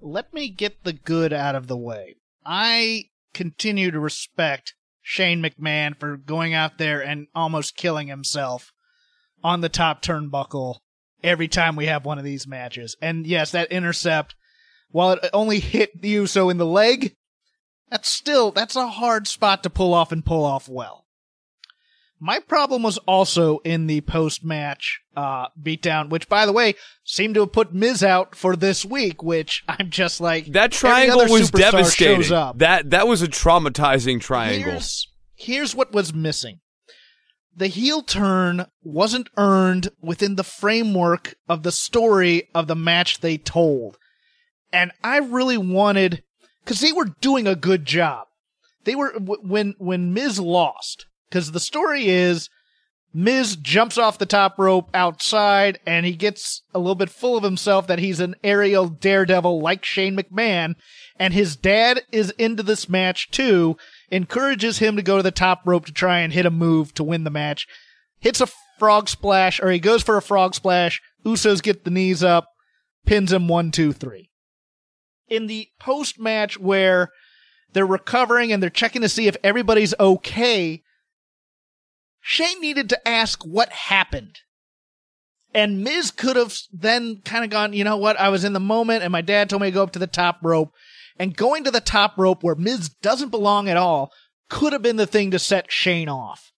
Let 0.00 0.32
me 0.32 0.48
get 0.48 0.82
the 0.84 0.94
good 0.94 1.34
out 1.34 1.54
of 1.54 1.66
the 1.66 1.76
way. 1.76 2.16
I 2.46 3.10
continue 3.34 3.90
to 3.90 4.00
respect 4.00 4.74
Shane 5.02 5.42
McMahon 5.42 5.98
for 5.98 6.16
going 6.16 6.54
out 6.54 6.78
there 6.78 7.00
and 7.00 7.26
almost 7.34 7.76
killing 7.76 8.08
himself 8.08 8.72
on 9.42 9.60
the 9.60 9.68
top 9.68 10.02
turnbuckle 10.02 10.76
every 11.22 11.48
time 11.48 11.76
we 11.76 11.86
have 11.86 12.04
one 12.04 12.18
of 12.18 12.24
these 12.24 12.46
matches. 12.46 12.96
And 13.00 13.26
yes, 13.26 13.50
that 13.52 13.72
intercept, 13.72 14.34
while 14.90 15.12
it 15.12 15.30
only 15.32 15.60
hit 15.60 15.90
Uso 16.02 16.48
in 16.48 16.58
the 16.58 16.66
leg, 16.66 17.16
that's 17.90 18.08
still, 18.08 18.50
that's 18.50 18.76
a 18.76 18.86
hard 18.86 19.26
spot 19.26 19.62
to 19.62 19.70
pull 19.70 19.94
off 19.94 20.12
and 20.12 20.24
pull 20.24 20.44
off 20.44 20.68
well. 20.68 21.06
My 22.22 22.38
problem 22.38 22.82
was 22.82 22.98
also 22.98 23.60
in 23.60 23.86
the 23.86 24.02
post 24.02 24.44
match 24.44 25.00
uh, 25.16 25.46
beatdown, 25.60 26.10
which, 26.10 26.28
by 26.28 26.44
the 26.44 26.52
way, 26.52 26.74
seemed 27.02 27.34
to 27.34 27.40
have 27.40 27.52
put 27.52 27.72
Miz 27.72 28.04
out 28.04 28.34
for 28.34 28.56
this 28.56 28.84
week. 28.84 29.22
Which 29.22 29.64
I'm 29.68 29.88
just 29.88 30.20
like 30.20 30.46
that 30.52 30.70
triangle 30.70 31.26
was 31.28 31.50
devastating. 31.50 32.28
That 32.56 32.90
that 32.90 33.08
was 33.08 33.22
a 33.22 33.28
traumatizing 33.28 34.20
triangle. 34.20 34.72
Here's, 34.72 35.08
here's 35.34 35.74
what 35.74 35.92
was 35.92 36.12
missing: 36.12 36.60
the 37.56 37.68
heel 37.68 38.02
turn 38.02 38.66
wasn't 38.82 39.30
earned 39.38 39.88
within 40.02 40.36
the 40.36 40.44
framework 40.44 41.36
of 41.48 41.62
the 41.62 41.72
story 41.72 42.50
of 42.54 42.66
the 42.66 42.76
match 42.76 43.20
they 43.20 43.38
told, 43.38 43.96
and 44.70 44.92
I 45.02 45.20
really 45.20 45.58
wanted 45.58 46.22
because 46.62 46.80
they 46.80 46.92
were 46.92 47.16
doing 47.22 47.46
a 47.46 47.56
good 47.56 47.86
job. 47.86 48.26
They 48.84 48.94
were 48.94 49.14
when 49.18 49.74
when 49.78 50.12
Miz 50.12 50.38
lost 50.38 51.06
because 51.30 51.52
the 51.52 51.60
story 51.60 52.08
is 52.08 52.50
Miz 53.12 53.56
jumps 53.56 53.98
off 53.98 54.18
the 54.18 54.26
top 54.26 54.58
rope 54.58 54.88
outside 54.94 55.80
and 55.84 56.06
he 56.06 56.12
gets 56.12 56.62
a 56.72 56.78
little 56.78 56.94
bit 56.94 57.10
full 57.10 57.36
of 57.36 57.42
himself 57.42 57.86
that 57.88 57.98
he's 57.98 58.20
an 58.20 58.36
aerial 58.44 58.88
daredevil 58.88 59.60
like 59.60 59.84
Shane 59.84 60.16
McMahon. 60.16 60.74
And 61.18 61.34
his 61.34 61.56
dad 61.56 62.02
is 62.12 62.30
into 62.32 62.62
this 62.62 62.88
match 62.88 63.30
too, 63.30 63.76
encourages 64.10 64.78
him 64.78 64.96
to 64.96 65.02
go 65.02 65.16
to 65.16 65.22
the 65.22 65.32
top 65.32 65.62
rope 65.66 65.86
to 65.86 65.92
try 65.92 66.20
and 66.20 66.32
hit 66.32 66.46
a 66.46 66.50
move 66.50 66.94
to 66.94 67.04
win 67.04 67.24
the 67.24 67.30
match. 67.30 67.66
Hits 68.20 68.40
a 68.40 68.48
frog 68.78 69.08
splash, 69.08 69.60
or 69.60 69.70
he 69.70 69.78
goes 69.78 70.02
for 70.02 70.16
a 70.16 70.22
frog 70.22 70.54
splash. 70.54 71.02
Usos 71.24 71.62
get 71.62 71.84
the 71.84 71.90
knees 71.90 72.22
up, 72.22 72.48
pins 73.06 73.32
him 73.32 73.48
one, 73.48 73.70
two, 73.70 73.92
three. 73.92 74.30
In 75.28 75.46
the 75.46 75.68
post 75.78 76.18
match 76.18 76.58
where 76.58 77.10
they're 77.72 77.86
recovering 77.86 78.52
and 78.52 78.62
they're 78.62 78.70
checking 78.70 79.02
to 79.02 79.08
see 79.08 79.26
if 79.26 79.36
everybody's 79.42 79.94
okay, 80.00 80.82
Shane 82.20 82.60
needed 82.60 82.88
to 82.90 83.08
ask 83.08 83.42
what 83.42 83.70
happened. 83.70 84.38
And 85.52 85.82
Miz 85.82 86.10
could 86.10 86.36
have 86.36 86.56
then 86.72 87.22
kind 87.24 87.44
of 87.44 87.50
gone, 87.50 87.72
you 87.72 87.82
know 87.82 87.96
what? 87.96 88.18
I 88.20 88.28
was 88.28 88.44
in 88.44 88.52
the 88.52 88.60
moment 88.60 89.02
and 89.02 89.10
my 89.10 89.20
dad 89.20 89.50
told 89.50 89.62
me 89.62 89.68
to 89.68 89.74
go 89.74 89.82
up 89.82 89.92
to 89.92 89.98
the 89.98 90.06
top 90.06 90.38
rope. 90.42 90.72
And 91.18 91.36
going 91.36 91.64
to 91.64 91.70
the 91.70 91.80
top 91.80 92.16
rope 92.16 92.42
where 92.42 92.54
Miz 92.54 92.88
doesn't 93.02 93.28
belong 93.28 93.68
at 93.68 93.76
all 93.76 94.10
could 94.48 94.72
have 94.72 94.80
been 94.82 94.96
the 94.96 95.06
thing 95.06 95.32
to 95.32 95.38
set 95.38 95.70
Shane 95.70 96.08
off. 96.08 96.50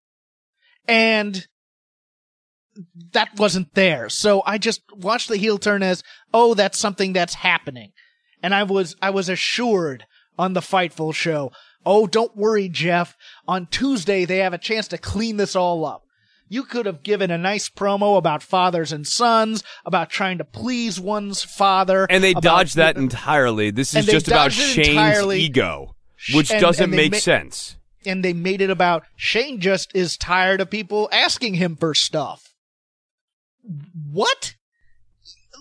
And 0.86 1.46
that 3.12 3.36
wasn't 3.36 3.74
there. 3.74 4.08
So 4.08 4.42
I 4.46 4.58
just 4.58 4.82
watched 4.94 5.28
the 5.28 5.36
heel 5.36 5.58
turn 5.58 5.82
as, 5.82 6.02
oh, 6.32 6.54
that's 6.54 6.78
something 6.78 7.12
that's 7.12 7.34
happening. 7.34 7.92
And 8.42 8.54
I 8.54 8.62
was, 8.62 8.94
I 9.02 9.10
was 9.10 9.28
assured 9.28 10.04
on 10.38 10.52
the 10.52 10.60
Fightful 10.60 11.14
show, 11.14 11.52
Oh, 11.84 12.06
don't 12.06 12.36
worry, 12.36 12.68
Jeff. 12.68 13.16
On 13.48 13.66
Tuesday, 13.66 14.24
they 14.24 14.38
have 14.38 14.52
a 14.52 14.58
chance 14.58 14.88
to 14.88 14.98
clean 14.98 15.36
this 15.36 15.56
all 15.56 15.84
up. 15.84 16.04
You 16.48 16.64
could 16.64 16.86
have 16.86 17.02
given 17.02 17.30
a 17.30 17.38
nice 17.38 17.68
promo 17.70 18.18
about 18.18 18.42
fathers 18.42 18.92
and 18.92 19.06
sons, 19.06 19.64
about 19.86 20.10
trying 20.10 20.38
to 20.38 20.44
please 20.44 21.00
one's 21.00 21.42
father. 21.42 22.06
And 22.10 22.22
they 22.22 22.34
dodged 22.34 22.76
that 22.76 22.96
entirely. 22.96 23.70
This 23.70 23.94
is 23.94 24.06
just 24.06 24.28
about 24.28 24.52
Shane's 24.52 24.88
entirely. 24.88 25.40
ego, 25.40 25.96
which 26.34 26.50
and, 26.50 26.60
doesn't 26.60 26.84
and 26.84 26.92
make 26.92 27.12
ma- 27.12 27.18
sense. 27.18 27.76
And 28.04 28.22
they 28.22 28.34
made 28.34 28.60
it 28.60 28.68
about 28.68 29.04
Shane 29.16 29.60
just 29.60 29.94
is 29.94 30.18
tired 30.18 30.60
of 30.60 30.68
people 30.68 31.08
asking 31.10 31.54
him 31.54 31.74
for 31.74 31.94
stuff. 31.94 32.54
What? 34.10 34.54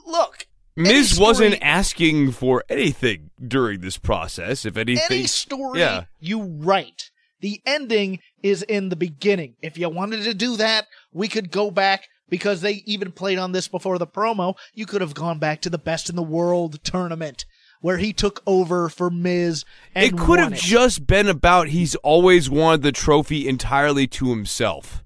Look, 0.06 0.48
Miz 0.76 1.12
story, 1.12 1.28
wasn't 1.28 1.58
asking 1.62 2.32
for 2.32 2.64
anything 2.70 3.32
during 3.46 3.82
this 3.82 3.98
process. 3.98 4.66
If 4.66 4.78
anything, 4.78 5.04
any 5.10 5.28
story 5.28 5.80
yeah. 5.80 6.06
you 6.20 6.44
write, 6.44 7.12
the 7.42 7.62
ending 7.66 8.20
is 8.42 8.64
in 8.64 8.90
the 8.90 8.96
beginning. 8.96 9.56
If 9.62 9.78
you 9.78 9.90
wanted 9.90 10.24
to 10.24 10.34
do 10.34 10.56
that, 10.58 10.88
we 11.12 11.28
could 11.28 11.52
go 11.52 11.72
back 11.72 12.08
because 12.30 12.62
they 12.62 12.84
even 12.86 13.12
played 13.12 13.38
on 13.38 13.52
this 13.52 13.68
before 13.68 13.98
the 13.98 14.08
promo. 14.08 14.56
You 14.74 14.86
could 14.86 15.02
have 15.02 15.14
gone 15.14 15.40
back 15.40 15.62
to 15.62 15.70
the 15.70 15.78
Best 15.78 16.10
in 16.10 16.16
the 16.16 16.24
World 16.24 16.84
tournament 16.84 17.46
where 17.82 17.98
he 17.98 18.14
took 18.14 18.42
over 18.48 18.90
for 18.90 19.10
Miz. 19.10 19.66
it 19.96 20.18
could 20.18 20.40
have 20.40 20.54
it. 20.54 20.60
just 20.60 21.06
been 21.06 21.28
about 21.28 21.68
he's 21.68 21.96
always 21.96 22.50
wanted 22.50 22.84
the 22.84 22.92
trophy 22.92 23.48
entirely 23.48 24.08
to 24.08 24.30
himself. 24.30 25.04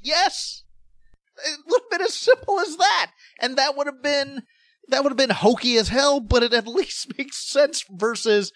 Yes, 0.00 0.62
it 1.44 1.58
would 1.66 1.82
have 1.82 1.90
been 1.90 2.06
as 2.06 2.14
simple 2.14 2.60
as 2.60 2.76
that, 2.76 3.10
and 3.40 3.56
that 3.56 3.76
would 3.76 3.86
have 3.86 4.02
been 4.02 4.42
that 4.88 5.02
would 5.02 5.10
have 5.10 5.16
been 5.16 5.30
hokey 5.30 5.76
as 5.76 5.88
hell, 5.88 6.20
but 6.20 6.42
it 6.42 6.52
at 6.52 6.66
least 6.66 7.12
makes 7.18 7.36
sense 7.36 7.84
versus, 7.90 8.52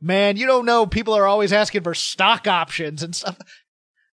man, 0.00 0.36
you 0.36 0.46
don't 0.46 0.66
know. 0.66 0.86
People 0.86 1.14
are 1.14 1.26
always 1.26 1.52
asking 1.52 1.82
for 1.82 1.94
stock 1.94 2.46
options 2.46 3.02
and 3.02 3.14
stuff. 3.14 3.38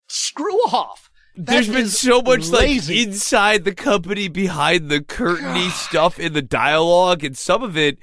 Screw 0.07 0.59
off. 0.67 1.09
That 1.37 1.47
There's 1.47 1.67
been 1.67 1.89
so 1.89 2.21
much 2.21 2.47
lazy. 2.47 2.95
like 2.95 3.07
inside 3.07 3.65
the 3.65 3.75
company, 3.75 4.29
behind 4.29 4.89
the 4.89 5.01
curtainy 5.01 5.69
stuff 5.87 6.17
in 6.17 6.31
the 6.31 6.41
dialogue, 6.41 7.25
and 7.25 7.37
some 7.37 7.61
of 7.61 7.75
it 7.75 7.97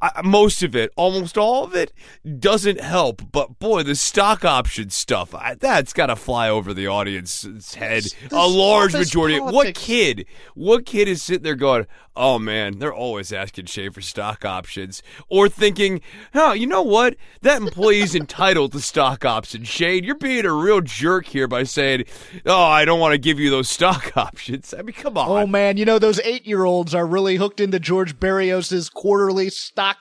I, 0.00 0.20
most 0.22 0.62
of 0.62 0.76
it, 0.76 0.92
almost 0.96 1.38
all 1.38 1.64
of 1.64 1.74
it, 1.74 1.92
doesn't 2.38 2.80
help. 2.80 3.22
But 3.32 3.58
boy, 3.58 3.82
the 3.82 3.94
stock 3.94 4.44
option 4.44 4.90
stuff, 4.90 5.34
I, 5.34 5.54
that's 5.54 5.92
got 5.92 6.06
to 6.06 6.16
fly 6.16 6.50
over 6.50 6.74
the 6.74 6.86
audience's 6.86 7.74
head. 7.74 8.04
This, 8.04 8.12
this 8.12 8.32
a 8.32 8.46
large 8.46 8.92
majority. 8.92 9.38
Politics. 9.38 9.54
What 9.54 9.74
kid? 9.74 10.26
What 10.54 10.86
kid 10.86 11.08
is 11.08 11.22
sitting 11.22 11.44
there 11.44 11.54
going, 11.54 11.86
"Oh 12.14 12.38
man, 12.38 12.78
they're 12.78 12.94
always 12.94 13.32
asking 13.32 13.66
Shay 13.66 13.88
for 13.88 14.02
stock 14.02 14.44
options," 14.44 15.02
or 15.28 15.48
thinking, 15.48 16.02
"Oh, 16.34 16.52
you 16.52 16.66
know 16.66 16.82
what? 16.82 17.16
That 17.40 17.62
employee's 17.62 18.14
entitled 18.14 18.72
to 18.72 18.80
stock 18.80 19.24
options." 19.24 19.66
Shane, 19.66 20.04
you're 20.04 20.14
being 20.14 20.44
a 20.44 20.52
real 20.52 20.82
jerk 20.82 21.26
here 21.26 21.48
by 21.48 21.62
saying, 21.62 22.04
"Oh, 22.44 22.64
I 22.64 22.84
don't 22.84 23.00
want 23.00 23.12
to 23.12 23.18
give 23.18 23.40
you 23.40 23.50
those 23.50 23.70
stock 23.70 24.12
options." 24.16 24.74
I 24.76 24.82
mean, 24.82 24.94
come 24.94 25.16
oh, 25.16 25.22
on. 25.22 25.42
Oh 25.42 25.46
man, 25.46 25.78
you 25.78 25.86
know 25.86 25.98
those 25.98 26.20
eight-year-olds 26.20 26.94
are 26.94 27.06
really 27.06 27.36
hooked 27.36 27.60
into 27.60 27.80
George 27.80 28.20
Barrios's 28.20 28.90
quarterly 28.90 29.48
stock 29.48 29.95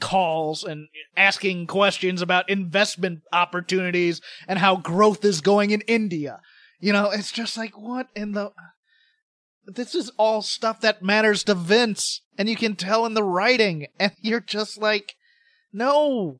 calls 0.00 0.64
and 0.64 0.88
asking 1.16 1.66
questions 1.66 2.22
about 2.22 2.48
investment 2.48 3.20
opportunities 3.32 4.20
and 4.48 4.58
how 4.58 4.76
growth 4.76 5.24
is 5.24 5.40
going 5.40 5.70
in 5.70 5.82
India. 5.82 6.40
You 6.80 6.92
know, 6.92 7.10
it's 7.10 7.30
just 7.30 7.56
like, 7.56 7.78
what 7.78 8.08
in 8.16 8.32
the. 8.32 8.52
This 9.66 9.94
is 9.94 10.10
all 10.16 10.42
stuff 10.42 10.80
that 10.80 11.02
matters 11.02 11.44
to 11.44 11.54
Vince, 11.54 12.22
and 12.36 12.48
you 12.48 12.56
can 12.56 12.74
tell 12.74 13.06
in 13.06 13.14
the 13.14 13.22
writing, 13.22 13.86
and 14.00 14.12
you're 14.20 14.40
just 14.40 14.78
like, 14.78 15.14
no. 15.72 16.38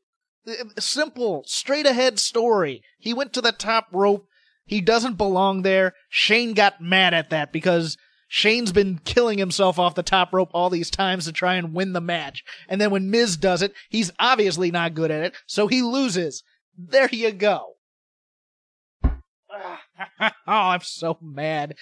Simple, 0.79 1.43
straight 1.45 1.85
ahead 1.85 2.19
story. 2.19 2.81
He 2.97 3.13
went 3.13 3.31
to 3.33 3.41
the 3.41 3.51
top 3.51 3.87
rope. 3.93 4.25
He 4.65 4.81
doesn't 4.81 5.17
belong 5.17 5.61
there. 5.61 5.93
Shane 6.09 6.53
got 6.53 6.81
mad 6.81 7.13
at 7.13 7.29
that 7.29 7.53
because 7.53 7.95
Shane's 8.33 8.71
been 8.71 9.01
killing 9.03 9.39
himself 9.39 9.77
off 9.77 9.93
the 9.93 10.03
top 10.03 10.31
rope 10.31 10.51
all 10.53 10.69
these 10.69 10.89
times 10.89 11.25
to 11.25 11.33
try 11.33 11.55
and 11.55 11.73
win 11.73 11.91
the 11.91 11.99
match. 11.99 12.45
And 12.69 12.79
then 12.79 12.89
when 12.89 13.11
Miz 13.11 13.35
does 13.35 13.61
it, 13.61 13.73
he's 13.89 14.09
obviously 14.19 14.71
not 14.71 14.93
good 14.93 15.11
at 15.11 15.25
it, 15.25 15.35
so 15.47 15.67
he 15.67 15.81
loses. 15.81 16.41
There 16.77 17.09
you 17.11 17.33
go. 17.33 17.73
Oh, 20.19 20.29
I'm 20.47 20.81
so 20.81 21.17
mad. 21.21 21.75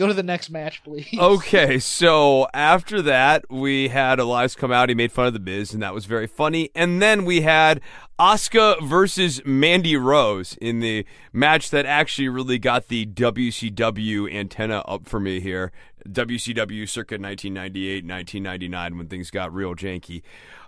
Go 0.00 0.06
to 0.06 0.14
the 0.14 0.22
next 0.22 0.48
match, 0.48 0.82
please. 0.82 1.14
Okay, 1.18 1.78
so 1.78 2.48
after 2.54 3.02
that, 3.02 3.44
we 3.50 3.88
had 3.88 4.18
Elias 4.18 4.54
come 4.56 4.72
out. 4.72 4.88
He 4.88 4.94
made 4.94 5.12
fun 5.12 5.26
of 5.26 5.34
the 5.34 5.38
Miz, 5.38 5.74
and 5.74 5.82
that 5.82 5.92
was 5.92 6.06
very 6.06 6.26
funny. 6.26 6.70
And 6.74 7.02
then 7.02 7.26
we 7.26 7.42
had 7.42 7.82
Asuka 8.18 8.80
versus 8.82 9.42
Mandy 9.44 9.96
Rose 9.96 10.56
in 10.58 10.80
the 10.80 11.04
match 11.34 11.68
that 11.68 11.84
actually 11.84 12.30
really 12.30 12.58
got 12.58 12.88
the 12.88 13.04
WCW 13.04 14.32
antenna 14.34 14.78
up 14.88 15.06
for 15.06 15.20
me 15.20 15.38
here. 15.38 15.70
WCW 16.08 16.88
circa 16.88 17.16
1998, 17.18 18.04
1999, 18.06 18.96
when 18.96 19.06
things 19.06 19.30
got 19.30 19.52
real 19.52 19.74
janky. 19.74 20.22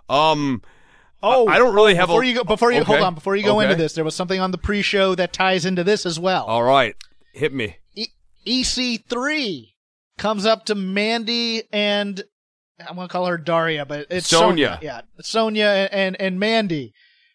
Um, 0.09 0.61
Oh, 1.23 1.47
I 1.47 1.57
don't 1.57 1.73
really 1.73 1.95
have 1.95 2.07
before 2.09 2.21
a- 2.21 2.27
you 2.27 2.35
go. 2.35 2.43
Before 2.43 2.71
you 2.71 2.83
hold 2.83 2.99
on, 2.99 3.15
before 3.15 3.35
you 3.35 3.41
go 3.43 3.55
Okay. 3.61 3.63
into 3.71 3.81
this, 3.81 3.93
there 3.93 4.03
was 4.03 4.13
something 4.13 4.39
on 4.39 4.51
the 4.51 4.57
pre-show 4.59 5.15
that 5.15 5.33
ties 5.33 5.65
into 5.65 5.83
this 5.83 6.05
as 6.05 6.19
well. 6.19 6.43
all 6.45 6.61
right, 6.63 6.95
hit 7.33 7.51
me. 7.51 7.77
E- 8.45 8.63
EC3 8.63 9.73
comes 10.17 10.45
up 10.45 10.65
to 10.65 10.75
Mandy 10.75 11.63
and 11.71 12.23
I'm 12.87 12.95
gonna 12.95 13.07
call 13.07 13.25
her 13.27 13.37
Daria, 13.37 13.85
but 13.85 14.07
it's 14.09 14.27
Sonia. 14.27 14.75
Sonya. 14.75 14.79
Yeah, 14.81 15.01
Sonya 15.21 15.65
and, 15.65 15.93
and 15.93 16.21
and 16.21 16.39
Mandy, 16.39 16.93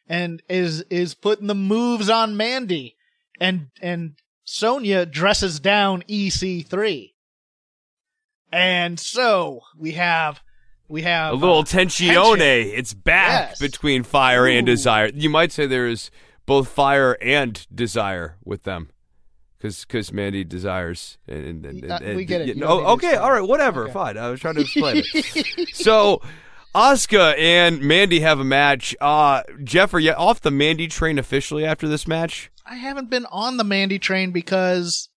and 0.08 0.42
is 0.48 0.82
is 0.90 1.14
putting 1.14 1.46
the 1.46 1.54
moves 1.54 2.10
on 2.10 2.36
Mandy, 2.36 2.96
and 3.40 3.68
and 3.80 4.14
Sonya 4.44 5.06
dresses 5.06 5.60
down 5.60 6.02
EC3, 6.08 7.12
and 8.52 8.98
so 8.98 9.60
we 9.76 9.92
have 9.92 10.40
we 10.88 11.02
have 11.02 11.32
A 11.34 11.36
little 11.36 11.58
uh, 11.58 11.62
tensione. 11.64 12.38
tension. 12.38 12.78
It's 12.78 12.94
back 12.94 13.50
Yes. 13.50 13.58
between 13.60 14.02
fire 14.02 14.46
and 14.46 14.66
desire. 14.66 15.10
You 15.14 15.30
might 15.30 15.52
say 15.52 15.66
there 15.66 15.86
is 15.86 16.10
both 16.46 16.68
fire 16.68 17.16
and 17.22 17.64
desire 17.74 18.36
with 18.44 18.64
them. 18.64 18.90
Because 19.58 19.84
because 19.84 20.12
Mandy 20.12 20.44
desires. 20.44 21.18
And, 21.26 21.64
and, 21.64 21.66
and, 21.66 21.90
Uh, 21.92 21.98
and- 22.02 22.16
we 22.16 22.24
get 22.24 22.42
it. 22.42 22.48
you 22.48 22.54
know- 22.54 22.80
to 22.80 22.86
okay, 22.90 23.16
all 23.16 23.32
right, 23.32 23.40
whatever. 23.46 23.84
Okay. 23.84 23.92
Fine. 23.92 24.16
I 24.18 24.30
was 24.30 24.40
trying 24.40 24.54
to 24.54 24.60
explain 24.62 25.02
it. 25.04 25.74
so, 25.74 26.22
Asuka 26.74 27.36
and 27.38 27.80
Mandy 27.80 28.20
have 28.20 28.38
a 28.38 28.44
match. 28.44 28.94
Uh, 29.00 29.42
Jeff, 29.64 29.92
are 29.94 29.98
you 29.98 30.12
off 30.12 30.40
the 30.40 30.50
Mandy 30.52 30.86
train 30.86 31.18
officially 31.18 31.64
after 31.64 31.88
this 31.88 32.06
match? 32.06 32.50
I 32.64 32.76
haven't 32.76 33.10
been 33.10 33.26
on 33.32 33.56
the 33.56 33.64
Mandy 33.64 33.98
train 33.98 34.30
because, 34.30 35.08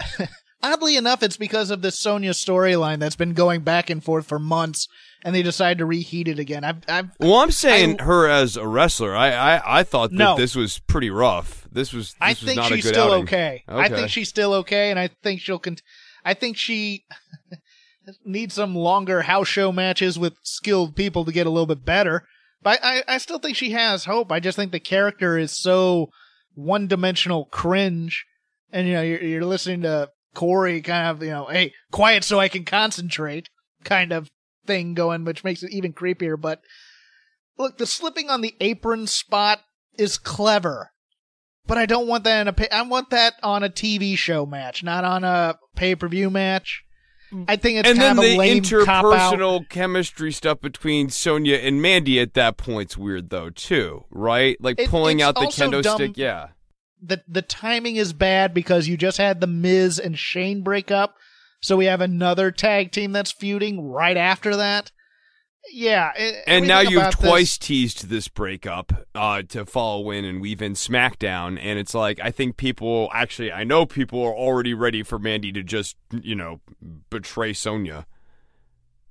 oddly 0.62 0.96
enough, 0.96 1.22
it's 1.22 1.36
because 1.36 1.70
of 1.70 1.82
this 1.82 1.98
Sonya 1.98 2.30
storyline 2.30 2.98
that's 2.98 3.16
been 3.16 3.34
going 3.34 3.60
back 3.60 3.90
and 3.90 4.02
forth 4.02 4.26
for 4.26 4.38
months, 4.38 4.88
and 5.24 5.34
they 5.34 5.42
decided 5.42 5.78
to 5.78 5.86
reheat 5.86 6.28
it 6.28 6.38
again. 6.38 6.64
I've, 6.64 6.78
I've, 6.88 7.10
Well, 7.18 7.36
I'm 7.36 7.50
saying 7.50 8.00
I- 8.00 8.04
her 8.04 8.28
as 8.28 8.56
a 8.56 8.66
wrestler. 8.66 9.14
I, 9.14 9.32
I, 9.56 9.80
I 9.80 9.82
thought 9.82 10.10
that 10.10 10.16
No. 10.16 10.36
this 10.36 10.54
was 10.56 10.78
pretty 10.80 11.10
rough. 11.10 11.66
This 11.72 11.92
was. 11.92 12.08
This 12.12 12.16
I 12.20 12.28
was 12.30 12.40
think 12.42 12.56
not 12.56 12.68
she's 12.72 12.86
still 12.88 13.12
outing. 13.12 13.22
okay. 13.24 13.64
I 13.68 13.88
think 13.88 14.08
she's 14.10 14.28
still 14.28 14.54
okay, 14.54 14.90
and 14.90 14.98
I 14.98 15.08
think 15.22 15.40
she'll. 15.40 15.58
Con- 15.58 15.76
I 16.24 16.34
think 16.34 16.56
she 16.56 17.04
needs 18.24 18.54
some 18.54 18.74
longer 18.74 19.22
house 19.22 19.48
show 19.48 19.70
matches 19.72 20.18
with 20.18 20.34
skilled 20.42 20.96
people 20.96 21.24
to 21.24 21.32
get 21.32 21.46
a 21.46 21.50
little 21.50 21.66
bit 21.66 21.84
better. 21.84 22.24
But 22.62 22.80
I, 22.82 23.02
I 23.08 23.18
still 23.18 23.38
think 23.38 23.56
she 23.56 23.70
has 23.70 24.04
hope. 24.04 24.30
I 24.32 24.40
just 24.40 24.56
think 24.56 24.72
the 24.72 24.80
character 24.80 25.38
is 25.38 25.56
so 25.56 26.10
one 26.54 26.86
dimensional 26.88 27.46
cringe. 27.46 28.26
And 28.72 28.86
you 28.86 28.94
know, 28.94 29.02
you're, 29.02 29.22
you're 29.22 29.44
listening 29.44 29.82
to 29.82 30.10
Corey 30.34 30.80
kind 30.82 31.06
of, 31.08 31.22
you 31.22 31.30
know, 31.30 31.46
hey, 31.46 31.72
quiet 31.90 32.22
so 32.24 32.38
I 32.38 32.48
can 32.48 32.64
concentrate 32.64 33.48
kind 33.84 34.12
of 34.12 34.28
thing 34.66 34.94
going, 34.94 35.24
which 35.24 35.44
makes 35.44 35.62
it 35.62 35.72
even 35.72 35.92
creepier. 35.92 36.40
But 36.40 36.60
look, 37.58 37.78
the 37.78 37.86
slipping 37.86 38.30
on 38.30 38.40
the 38.40 38.54
apron 38.60 39.06
spot 39.06 39.60
is 39.98 40.18
clever. 40.18 40.92
But 41.66 41.78
I 41.78 41.86
don't 41.86 42.08
want 42.08 42.24
that 42.24 42.40
in 42.40 42.48
a 42.48 42.52
pay- 42.52 42.68
I 42.70 42.82
want 42.82 43.10
that 43.10 43.34
on 43.42 43.62
a 43.62 43.68
TV 43.68 44.16
show 44.16 44.46
match, 44.46 44.82
not 44.82 45.04
on 45.04 45.24
a 45.24 45.56
pay-per-view 45.76 46.30
match. 46.30 46.82
I 47.46 47.54
think 47.54 47.78
it's 47.78 47.88
and 47.88 47.96
kind 47.98 48.18
then 48.18 48.24
of 48.24 48.30
the 48.30 48.36
lame 48.38 48.60
interpersonal 48.62 49.68
chemistry 49.68 50.32
stuff 50.32 50.60
between 50.60 51.10
Sonya 51.10 51.56
and 51.58 51.80
Mandy 51.80 52.18
at 52.18 52.34
that 52.34 52.56
point's 52.56 52.96
weird 52.96 53.30
though 53.30 53.50
too, 53.50 54.04
right? 54.10 54.56
Like 54.60 54.80
It- 54.80 54.88
pulling 54.88 55.22
out 55.22 55.36
the 55.36 55.42
kendo 55.42 55.80
dumb- 55.82 55.96
stick. 55.96 56.16
Yeah. 56.16 56.48
the 57.02 57.22
the 57.28 57.40
timing 57.42 57.96
is 57.96 58.12
bad 58.12 58.52
because 58.52 58.88
you 58.88 58.96
just 58.96 59.16
had 59.18 59.40
the 59.40 59.46
Miz 59.46 59.98
and 60.00 60.18
Shane 60.18 60.62
break 60.62 60.90
up, 60.90 61.14
so 61.60 61.76
we 61.76 61.86
have 61.86 62.00
another 62.00 62.50
tag 62.50 62.90
team 62.92 63.12
that's 63.12 63.32
feuding 63.32 63.80
right 63.82 64.16
after 64.16 64.56
that. 64.56 64.90
Yeah, 65.72 66.10
it- 66.16 66.42
And 66.46 66.66
now 66.66 66.80
you've 66.80 67.02
this- 67.04 67.14
twice 67.16 67.58
teased 67.58 68.08
this 68.08 68.28
breakup 68.28 69.06
uh, 69.14 69.42
to 69.50 69.66
follow 69.66 70.10
in 70.10 70.24
and 70.24 70.40
weave 70.40 70.62
in 70.62 70.72
SmackDown, 70.72 71.58
and 71.60 71.78
it's 71.78 71.94
like 71.94 72.18
I 72.20 72.30
think 72.30 72.56
people 72.56 73.10
actually, 73.12 73.52
I 73.52 73.64
know 73.64 73.84
people 73.84 74.22
are 74.22 74.34
already 74.34 74.72
ready 74.72 75.02
for 75.02 75.18
Mandy 75.18 75.52
to 75.52 75.62
just 75.62 75.96
you 76.10 76.34
know 76.34 76.60
betray 77.10 77.52
Sonya. 77.52 78.06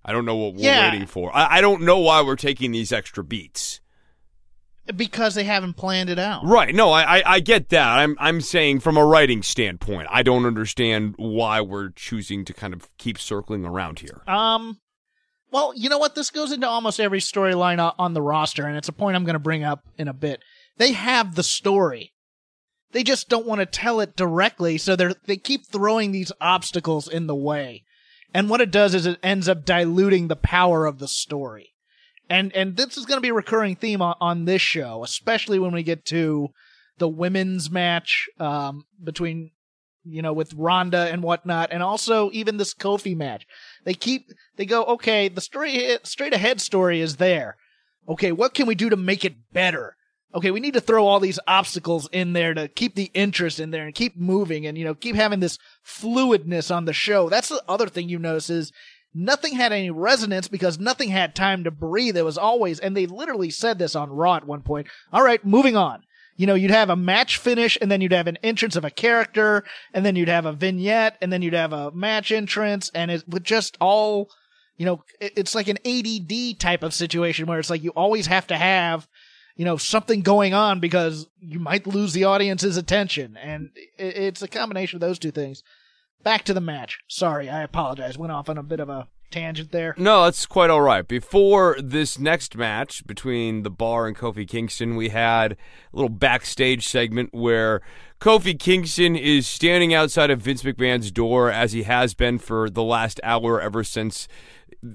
I 0.03 0.11
don't 0.11 0.25
know 0.25 0.35
what 0.37 0.55
we're 0.55 0.63
Yeah. 0.63 0.89
waiting 0.91 1.05
for. 1.07 1.35
I, 1.35 1.57
I 1.57 1.61
don't 1.61 1.83
know 1.83 1.99
why 1.99 2.21
we're 2.23 2.35
taking 2.35 2.71
these 2.71 2.91
extra 2.91 3.23
beats. 3.23 3.79
Because 4.95 5.35
they 5.35 5.43
haven't 5.43 5.75
planned 5.75 6.09
it 6.09 6.19
out. 6.19 6.45
Right. 6.45 6.73
No, 6.73 6.91
I, 6.91 7.17
I, 7.17 7.23
I 7.25 7.39
get 7.39 7.69
that. 7.69 7.99
I'm 7.99 8.15
I'm 8.19 8.41
saying 8.41 8.79
from 8.79 8.97
a 8.97 9.05
writing 9.05 9.43
standpoint, 9.43 10.07
I 10.11 10.23
don't 10.23 10.45
understand 10.45 11.15
why 11.17 11.61
we're 11.61 11.89
choosing 11.89 12.45
to 12.45 12.53
kind 12.53 12.73
of 12.73 12.89
keep 12.97 13.19
circling 13.19 13.65
around 13.65 13.99
here. 13.99 14.21
Um, 14.27 14.79
well, 15.51 15.73
you 15.75 15.89
know 15.89 15.97
what? 15.97 16.15
This 16.15 16.29
goes 16.29 16.51
into 16.51 16.67
almost 16.67 16.99
every 16.99 17.19
storyline 17.19 17.93
on 17.97 18.13
the 18.13 18.21
roster, 18.21 18.65
and 18.65 18.77
it's 18.77 18.89
a 18.89 18.93
point 18.93 19.15
I'm 19.15 19.25
going 19.25 19.33
to 19.33 19.39
bring 19.39 19.63
up 19.63 19.83
in 19.97 20.07
a 20.07 20.13
bit. 20.13 20.41
They 20.77 20.93
have 20.93 21.35
the 21.35 21.43
story. 21.43 22.13
They 22.91 23.03
just 23.03 23.29
don't 23.29 23.45
want 23.45 23.59
to 23.59 23.65
tell 23.65 23.99
it 23.99 24.15
directly, 24.15 24.77
so 24.77 24.95
they 24.95 25.13
they 25.25 25.37
keep 25.37 25.65
throwing 25.65 26.11
these 26.11 26.31
obstacles 26.41 27.07
in 27.07 27.27
the 27.27 27.35
way. 27.35 27.83
And 28.33 28.49
what 28.49 28.61
it 28.61 28.71
does 28.71 28.93
is 28.93 29.05
it 29.05 29.19
ends 29.23 29.49
up 29.49 29.65
diluting 29.65 30.27
the 30.27 30.35
power 30.35 30.85
of 30.85 30.99
the 30.99 31.07
story. 31.07 31.73
And 32.29 32.55
and 32.55 32.77
this 32.77 32.97
is 32.97 33.05
going 33.05 33.17
to 33.17 33.21
be 33.21 33.29
a 33.29 33.33
recurring 33.33 33.75
theme 33.75 34.01
on, 34.01 34.15
on 34.21 34.45
this 34.45 34.61
show, 34.61 35.03
especially 35.03 35.59
when 35.59 35.71
we 35.71 35.83
get 35.83 36.05
to 36.05 36.49
the 36.99 37.07
women's 37.07 37.71
match 37.71 38.29
um, 38.39 38.85
between 39.03 39.51
you 40.03 40.21
know 40.21 40.33
with 40.33 40.53
Ronda 40.53 41.09
and 41.11 41.23
whatnot, 41.23 41.69
and 41.71 41.81
also 41.81 42.29
even 42.31 42.57
this 42.57 42.73
Kofi 42.73 43.15
match. 43.15 43.47
They 43.83 43.93
keep 43.93 44.27
they 44.57 44.65
go 44.65 44.83
okay. 44.85 45.27
The 45.27 45.41
story 45.41 45.97
straight 46.03 46.33
ahead 46.33 46.61
story 46.61 47.01
is 47.01 47.15
there. 47.15 47.57
Okay, 48.07 48.31
what 48.31 48.53
can 48.53 48.67
we 48.67 48.75
do 48.75 48.89
to 48.89 48.95
make 48.95 49.25
it 49.25 49.51
better? 49.51 49.95
Okay, 50.33 50.51
we 50.51 50.59
need 50.59 50.75
to 50.75 50.81
throw 50.81 51.07
all 51.07 51.19
these 51.19 51.39
obstacles 51.47 52.07
in 52.11 52.33
there 52.33 52.53
to 52.53 52.67
keep 52.67 52.93
the 52.93 53.09
interest 53.15 53.59
in 53.59 53.71
there 53.71 53.85
and 53.85 53.95
keep 53.95 54.15
moving 54.15 54.67
and 54.67 54.77
you 54.77 54.85
know 54.85 54.93
keep 54.93 55.15
having 55.15 55.39
this 55.39 55.57
fluidness 55.83 56.73
on 56.75 56.85
the 56.85 56.93
show. 56.93 57.29
That's 57.29 57.49
the 57.49 57.63
other 57.67 57.87
thing 57.87 58.09
you 58.09 58.19
notice 58.19 58.51
is 58.51 58.71
nothing 59.13 59.55
had 59.55 59.71
any 59.71 59.89
resonance 59.89 60.47
because 60.47 60.79
nothing 60.79 61.09
had 61.09 61.35
time 61.35 61.63
to 61.63 61.71
breathe. 61.71 62.17
It 62.17 62.25
was 62.25 62.37
always, 62.37 62.79
and 62.79 62.95
they 62.95 63.05
literally 63.05 63.49
said 63.49 63.79
this 63.79 63.95
on 63.95 64.09
Raw 64.09 64.35
at 64.35 64.47
one 64.47 64.61
point. 64.61 64.87
All 65.11 65.23
right, 65.23 65.43
moving 65.45 65.75
on. 65.75 66.03
You 66.35 66.47
know, 66.47 66.55
you'd 66.55 66.71
have 66.71 66.89
a 66.89 66.95
match 66.95 67.37
finish, 67.37 67.77
and 67.81 67.91
then 67.91 67.99
you'd 67.99 68.13
have 68.13 68.27
an 68.27 68.37
entrance 68.43 68.77
of 68.77 68.85
a 68.85 68.89
character, 68.89 69.65
and 69.93 70.05
then 70.05 70.15
you'd 70.15 70.29
have 70.29 70.45
a 70.45 70.53
vignette, 70.53 71.17
and 71.21 71.33
then 71.33 71.41
you'd 71.41 71.53
have 71.53 71.73
a 71.73 71.91
match 71.91 72.31
entrance, 72.31 72.89
and 72.95 73.11
it 73.11 73.27
would 73.27 73.43
just 73.43 73.77
all, 73.81 74.29
you 74.77 74.85
know, 74.85 75.03
it's 75.19 75.53
like 75.53 75.67
an 75.67 75.79
ADD 75.85 76.57
type 76.59 76.81
of 76.81 76.93
situation 76.93 77.45
where 77.45 77.59
it's 77.59 77.69
like 77.69 77.83
you 77.83 77.89
always 77.89 78.27
have 78.27 78.47
to 78.47 78.55
have, 78.55 79.05
you 79.57 79.65
know, 79.65 79.75
something 79.75 80.21
going 80.21 80.53
on 80.53 80.79
because 80.79 81.27
you 81.41 81.59
might 81.59 81.85
lose 81.85 82.13
the 82.13 82.23
audience's 82.23 82.77
attention, 82.77 83.35
and 83.35 83.71
it's 83.97 84.41
a 84.41 84.47
combination 84.47 84.95
of 84.95 85.01
those 85.01 85.19
two 85.19 85.31
things. 85.31 85.61
Back 86.23 86.43
to 86.45 86.53
the 86.53 86.61
match. 86.61 86.99
Sorry, 87.07 87.49
I 87.49 87.63
apologize. 87.63 88.17
Went 88.17 88.31
off 88.31 88.49
on 88.49 88.57
a 88.57 88.63
bit 88.63 88.79
of 88.79 88.89
a 88.89 89.07
tangent 89.31 89.71
there. 89.71 89.93
No, 89.97 90.25
that's 90.25 90.45
quite 90.45 90.69
all 90.69 90.81
right. 90.81 91.07
Before 91.07 91.77
this 91.81 92.19
next 92.19 92.57
match 92.57 93.05
between 93.05 93.63
the 93.63 93.69
Bar 93.69 94.07
and 94.07 94.17
Kofi 94.17 94.47
Kingston, 94.47 94.95
we 94.95 95.09
had 95.09 95.53
a 95.53 95.57
little 95.93 96.09
backstage 96.09 96.87
segment 96.87 97.33
where 97.33 97.81
Kofi 98.19 98.59
Kingston 98.59 99.15
is 99.15 99.47
standing 99.47 99.93
outside 99.93 100.29
of 100.29 100.41
Vince 100.41 100.63
McMahon's 100.63 101.11
door 101.11 101.51
as 101.51 101.71
he 101.71 101.83
has 101.83 102.13
been 102.13 102.37
for 102.37 102.69
the 102.69 102.83
last 102.83 103.19
hour 103.23 103.61
ever 103.61 103.83
since 103.83 104.27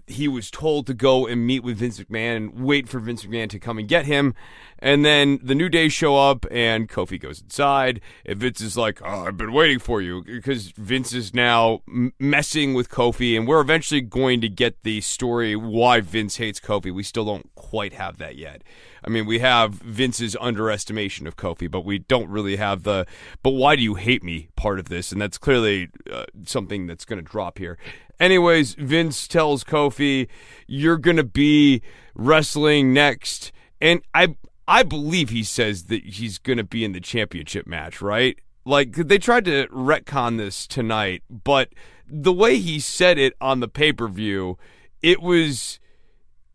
he 0.07 0.29
was 0.29 0.51
told 0.51 0.87
to 0.87 0.95
go 0.95 1.27
and 1.27 1.47
meet 1.47 1.63
with 1.63 1.79
Vince 1.79 2.01
McMahon 2.01 2.37
and 2.37 2.65
wait 2.65 2.89
for 2.89 2.99
Vince 3.01 3.25
McMahon 3.25 3.51
to 3.51 3.59
come 3.59 3.79
and 3.79 3.89
get 3.89 4.07
him. 4.07 4.35
And 4.79 5.05
then 5.05 5.41
the 5.43 5.55
New 5.55 5.69
Day 5.69 5.89
show 5.89 6.17
up 6.17 6.47
and 6.51 6.89
Kofi 6.89 7.21
goes 7.21 7.41
inside. 7.41 8.01
And 8.25 8.39
Vince 8.39 8.61
is 8.61 8.77
like, 8.77 9.01
oh, 9.03 9.27
I've 9.27 9.37
been 9.37 9.53
waiting 9.53 9.79
for 9.79 10.01
you 10.03 10.23
because 10.25 10.73
Vince 10.73 11.13
is 11.13 11.35
now 11.35 11.83
messing 12.19 12.75
with 12.75 12.89
Kofi. 12.89 13.37
And 13.37 13.47
we're 13.47 13.61
eventually 13.61 14.01
going 14.01 14.41
to 14.41 14.49
get 14.49 14.83
the 14.83 15.01
story 15.01 15.57
why 15.57 16.01
Vince 16.01 16.37
hates 16.37 16.61
Kofi. 16.61 16.93
We 16.93 17.03
still 17.03 17.25
don't 17.25 17.55
quite 17.55 17.95
have 17.95 18.19
that 18.19 18.37
yet. 18.37 18.63
I 19.07 19.11
mean, 19.11 19.27
we 19.27 19.41
have 19.41 19.75
Vince's 19.75 20.35
underestimation 20.41 21.27
of 21.27 21.37
Kofi, 21.37 21.71
but 21.71 21.85
we 21.85 21.99
don't 21.99 22.29
really 22.31 22.57
have 22.57 22.85
the, 22.85 23.07
but 23.43 23.51
why 23.51 23.77
do 23.77 23.83
you 23.83 23.97
hate 23.97 24.25
me 24.25 24.49
part 24.57 24.79
of 24.79 24.89
this? 24.89 25.13
And 25.13 25.21
that's 25.21 25.37
clearly 25.37 25.91
uh, 26.11 26.25
something 26.45 26.87
that's 26.87 27.05
going 27.05 27.23
to 27.23 27.31
drop 27.31 27.59
here. 27.59 27.77
Anyways, 28.21 28.75
Vince 28.75 29.27
tells 29.29 29.65
Kofi, 29.65 30.29
"You're 30.67 30.99
gonna 30.99 31.25
be 31.25 31.83
wrestling 32.15 32.93
next," 32.93 33.53
and 33.81 34.03
I 34.15 34.37
I 34.67 34.83
believe 34.83 35.31
he 35.31 35.43
says 35.43 35.85
that 35.85 36.05
he's 36.05 36.39
gonna 36.39 36.65
be 36.65 36.85
in 36.85 36.93
the 36.93 37.01
championship 37.01 37.67
match, 37.67 38.01
right? 38.01 38.39
Like 38.65 38.93
they 38.95 39.19
tried 39.19 39.45
to 39.47 39.67
retcon 39.69 40.39
this 40.39 40.67
tonight, 40.67 41.23
but 41.29 41.71
the 42.07 42.33
way 42.33 42.59
he 42.59 42.81
said 42.81 43.19
it 43.19 43.35
on 43.41 43.61
the 43.61 43.69
pay 43.69 43.93
per 43.93 44.09
view, 44.09 44.59
it 45.03 45.21
was 45.21 45.81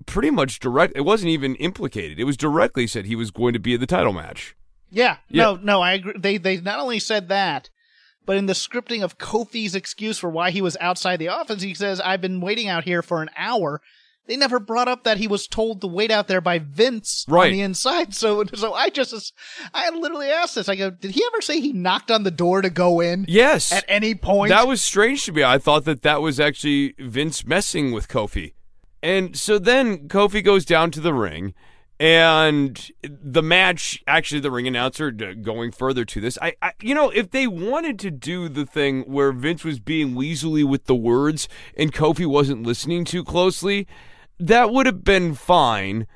pretty 0.06 0.32
much 0.32 0.60
direct. 0.60 0.94
It 0.96 1.02
wasn't 1.02 1.30
even 1.30 1.56
implicated. 1.56 2.20
It 2.20 2.24
was 2.24 2.38
directly 2.38 2.88
said 2.88 3.06
he 3.06 3.16
was 3.16 3.32
going 3.32 3.54
to 3.54 3.60
be 3.60 3.74
in 3.76 3.80
the 3.80 3.88
title 3.88 4.14
match. 4.14 4.56
Yeah, 4.90 5.18
yeah. 5.30 5.44
no, 5.44 5.56
no, 5.56 5.82
I 5.82 5.94
agree. 5.94 6.14
They 6.18 6.38
they 6.38 6.60
not 6.60 6.80
only 6.80 7.00
said 7.00 7.30
that, 7.30 7.70
but 8.30 8.38
in 8.38 8.46
the 8.46 8.54
scripting 8.54 9.02
of 9.02 9.18
Kofi's 9.18 9.74
excuse 9.74 10.20
for 10.20 10.30
why 10.30 10.52
he 10.52 10.62
was 10.62 10.78
outside 10.80 11.18
the 11.18 11.30
office, 11.30 11.64
he 11.64 11.74
says, 11.74 12.00
"I've 12.00 12.22
been 12.22 12.42
waiting 12.42 12.68
out 12.68 12.84
here 12.84 13.02
for 13.02 13.24
an 13.24 13.32
hour." 13.36 13.82
They 14.28 14.38
never 14.38 14.60
brought 14.60 14.88
up 14.88 15.04
that 15.04 15.18
he 15.18 15.28
was 15.28 15.48
told 15.48 15.82
to 15.82 15.88
wait 15.88 16.12
out 16.12 16.28
there 16.28 16.40
by 16.40 16.60
Vince 16.60 17.26
right. 17.28 17.48
on 17.48 17.54
the 17.54 17.62
inside. 17.62 18.14
So, 18.14 18.44
so 18.54 18.76
I 18.76 18.92
just, 18.92 19.34
I 19.74 19.90
literally 19.90 20.30
asked 20.30 20.54
this. 20.54 20.70
I 20.70 20.76
go, 20.76 20.92
did 20.92 21.10
he 21.10 21.24
ever 21.26 21.42
say 21.42 21.60
he 21.60 21.74
knocked 21.74 22.12
on 22.12 22.22
the 22.22 22.30
door 22.30 22.62
to 22.62 22.70
go 22.70 23.00
in? 23.00 23.26
Yes. 23.28 23.72
At 23.72 23.86
any 23.88 24.14
point? 24.14 24.50
That 24.50 24.68
was 24.68 24.84
strange 24.84 25.26
to 25.26 25.32
me. 25.32 25.44
I 25.44 25.58
thought 25.58 25.86
that 25.86 26.04
that 26.04 26.22
was 26.22 26.40
actually 26.40 26.94
Vince 27.00 27.44
messing 27.44 27.92
with 27.92 28.08
Kofi. 28.08 28.54
And 29.02 29.36
so 29.36 29.58
then 29.58 30.08
Kofi 30.08 30.44
goes 30.46 30.66
down 30.66 30.92
to 30.92 31.00
the 31.00 31.16
ring 31.16 31.56
and 32.00 32.92
the 33.02 33.44
match 33.44 34.02
actually 34.08 34.40
the 34.40 34.52
ring 34.52 34.68
announcer 34.68 35.12
going 35.12 35.72
further 35.72 36.06
to 36.06 36.22
this 36.22 36.38
I, 36.42 36.56
I, 36.62 36.72
you 36.82 36.96
know 36.96 37.10
if 37.10 37.32
they 37.32 37.46
wanted 37.46 38.00
to 38.00 38.12
do 38.12 38.48
the 38.48 38.66
thing 38.66 39.02
where 39.02 39.34
vince 39.34 39.66
was 39.66 39.80
being 39.80 40.16
weaselly 40.16 40.64
with 40.64 40.86
the 40.86 40.96
words 40.96 41.50
and 41.76 41.94
kofi 41.94 42.26
wasn't 42.26 42.64
listening 42.64 43.04
too 43.04 43.24
closely 43.24 43.86
that 44.40 44.72
would 44.72 44.86
have 44.86 45.04
been 45.04 45.36
fine. 45.36 46.08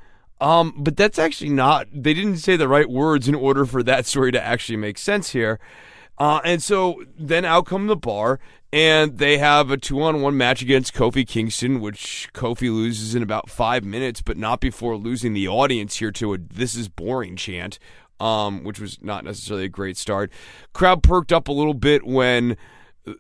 Um, 0.42 0.74
but 0.78 0.98
that's 0.98 1.20
actually 1.20 1.52
not 1.52 1.88
they 1.94 2.14
didn't 2.14 2.38
say 2.38 2.58
the 2.58 2.68
right 2.68 2.90
words 2.90 3.28
in 3.30 3.36
order 3.36 3.66
for 3.66 3.82
that 3.84 4.06
story 4.06 4.32
to 4.32 4.44
actually 4.44 4.78
make 4.78 4.98
sense 4.98 5.30
here 5.30 5.60
uh, 6.18 6.42
and 6.44 6.62
so 6.62 7.04
then 7.18 7.46
out 7.46 7.66
come 7.66 7.88
the 7.88 7.96
bar 7.96 8.40
and 8.74 9.20
they 9.20 9.38
have 9.38 9.70
a 9.70 9.78
two 9.78 10.02
on 10.02 10.22
one 10.22 10.36
match 10.36 10.64
against 10.64 10.96
Kofi 10.96 11.28
Kingston, 11.28 11.80
which 11.80 12.28
Kofi 12.34 12.74
loses 12.74 13.14
in 13.14 13.22
about 13.22 13.48
five 13.48 13.84
minutes, 13.84 14.24
but 14.24 14.36
not 14.36 14.60
before 14.60 14.98
losing 14.98 15.34
the 15.34 15.48
audience 15.48 15.98
here 15.98 16.12
to 16.14 16.34
a 16.34 16.38
this 16.40 16.74
is 16.74 16.90
boring 16.90 17.36
chant, 17.36 17.78
um, 18.20 18.64
which 18.64 18.80
was 18.80 18.98
not 19.04 19.24
necessarily 19.24 19.66
a 19.66 19.70
great 19.70 19.96
start. 19.96 20.32
Crowd 20.74 21.04
perked 21.04 21.32
up 21.32 21.48
a 21.48 21.52
little 21.52 21.76
bit 21.76 22.04
when 22.04 22.58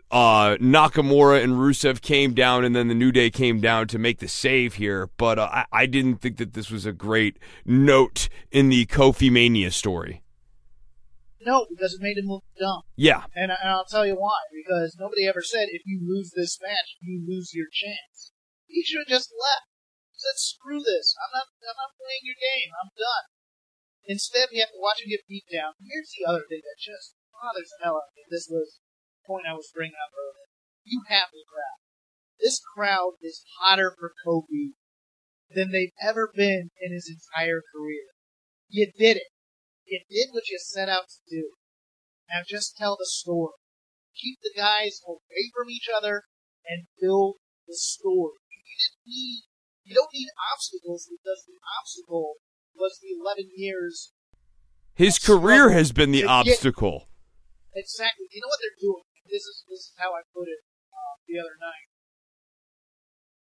uh, 0.09 0.55
Nakamura 0.57 1.43
and 1.43 1.53
Rusev 1.53 2.01
came 2.01 2.33
down, 2.33 2.65
and 2.65 2.75
then 2.75 2.87
the 2.87 2.95
New 2.95 3.11
Day 3.11 3.29
came 3.29 3.61
down 3.61 3.87
to 3.89 3.99
make 3.99 4.17
the 4.17 4.27
save 4.27 4.75
here. 4.75 5.09
But 5.17 5.37
uh, 5.37 5.49
I, 5.51 5.65
I 5.71 5.85
didn't 5.85 6.15
think 6.15 6.37
that 6.37 6.53
this 6.53 6.71
was 6.71 6.87
a 6.87 6.91
great 6.93 7.37
note 7.63 8.27
in 8.51 8.69
the 8.69 8.87
Kofi 8.87 9.31
Mania 9.31 9.69
story. 9.69 10.22
No, 11.45 11.67
because 11.69 11.93
it 11.93 12.01
made 12.01 12.17
him 12.17 12.31
look 12.31 12.47
dumb. 12.59 12.81
Yeah. 12.95 13.27
And, 13.35 13.51
and 13.51 13.69
I'll 13.69 13.87
tell 13.87 14.07
you 14.07 14.15
why. 14.15 14.39
Because 14.51 14.95
nobody 14.99 15.27
ever 15.27 15.41
said 15.41 15.67
if 15.69 15.83
you 15.85 15.99
lose 15.99 16.31
this 16.31 16.57
match, 16.61 16.97
you 17.01 17.19
lose 17.19 17.51
your 17.53 17.67
chance. 17.71 18.31
He 18.67 18.83
should 18.83 19.05
have 19.05 19.13
just 19.19 19.29
left. 19.35 19.69
He 20.11 20.19
said, 20.23 20.39
"Screw 20.39 20.81
this. 20.81 21.13
I'm 21.19 21.31
not. 21.35 21.47
I'm 21.61 21.77
not 21.77 21.99
playing 21.99 22.25
your 22.25 22.39
game. 22.39 22.71
I'm 22.73 22.89
done." 22.95 23.27
Instead, 24.05 24.49
we 24.51 24.59
have 24.59 24.73
to 24.73 24.81
watch 24.81 25.03
him 25.03 25.09
get 25.09 25.27
beat 25.29 25.45
down. 25.51 25.77
Here's 25.79 26.11
the 26.11 26.25
other 26.25 26.43
thing 26.47 26.63
that 26.63 26.79
just 26.79 27.15
bothers 27.31 27.71
the 27.71 27.83
hell 27.85 28.01
out 28.01 28.11
of 28.11 28.15
me. 28.15 28.23
This 28.29 28.47
was 28.49 28.79
the 28.79 29.23
point 29.27 29.47
I 29.47 29.53
was 29.53 29.71
bringing 29.73 29.99
up 29.99 30.11
earlier. 30.15 30.49
You 30.83 31.03
have 31.07 31.31
the 31.31 31.45
crowd. 31.47 31.79
This 32.39 32.59
crowd 32.59 33.15
is 33.21 33.45
hotter 33.59 33.95
for 33.97 34.11
Kofi 34.25 34.75
than 35.49 35.71
they've 35.71 35.95
ever 36.01 36.31
been 36.33 36.71
in 36.81 36.91
his 36.91 37.07
entire 37.07 37.61
career. 37.73 38.11
You 38.67 38.91
did 38.97 39.17
it. 39.17 39.32
You 39.93 40.01
did 40.09 40.33
what 40.33 40.49
you 40.49 40.57
set 40.57 40.89
out 40.89 41.05
to 41.05 41.21
do. 41.29 41.53
Now 42.25 42.41
just 42.41 42.73
tell 42.73 42.97
the 42.97 43.05
story. 43.05 43.53
Keep 44.17 44.41
the 44.41 44.57
guys 44.57 44.97
away 45.05 45.53
from 45.53 45.69
each 45.69 45.85
other 45.85 46.25
and 46.65 46.89
build 46.97 47.37
the 47.69 47.77
story. 47.77 48.41
You 48.49 48.73
didn't 48.73 49.05
need, 49.05 49.45
you 49.85 49.93
don't 49.93 50.09
need 50.09 50.33
obstacles 50.49 51.05
because 51.05 51.45
the 51.45 51.61
obstacle 51.77 52.41
was 52.73 52.97
the 53.05 53.13
11 53.13 53.53
years. 53.53 54.17
His 54.97 55.21
career 55.21 55.69
has 55.69 55.93
been 55.93 56.09
the 56.09 56.25
obstacle. 56.25 57.05
Get, 57.77 57.85
exactly. 57.85 58.25
You 58.33 58.41
know 58.41 58.49
what 58.49 58.65
they're 58.65 58.81
doing? 58.81 59.05
This 59.29 59.45
is, 59.45 59.61
this 59.69 59.93
is 59.93 59.93
how 60.01 60.17
I 60.17 60.25
put 60.33 60.49
it 60.49 60.65
uh, 60.89 61.21
the 61.29 61.37
other 61.37 61.53
night. 61.61 61.85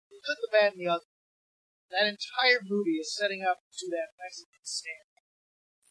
The 0.06 0.22
good, 0.22 0.38
the 0.38 0.54
bad, 0.54 0.70
and 0.78 0.86
the 0.86 0.86
ugly. 0.86 1.18
That 1.90 2.06
entire 2.06 2.62
movie 2.62 3.02
is 3.02 3.10
setting 3.10 3.42
up 3.42 3.58
to 3.58 3.90
that 3.90 4.14
Mexican 4.22 4.62
stand 4.62 5.07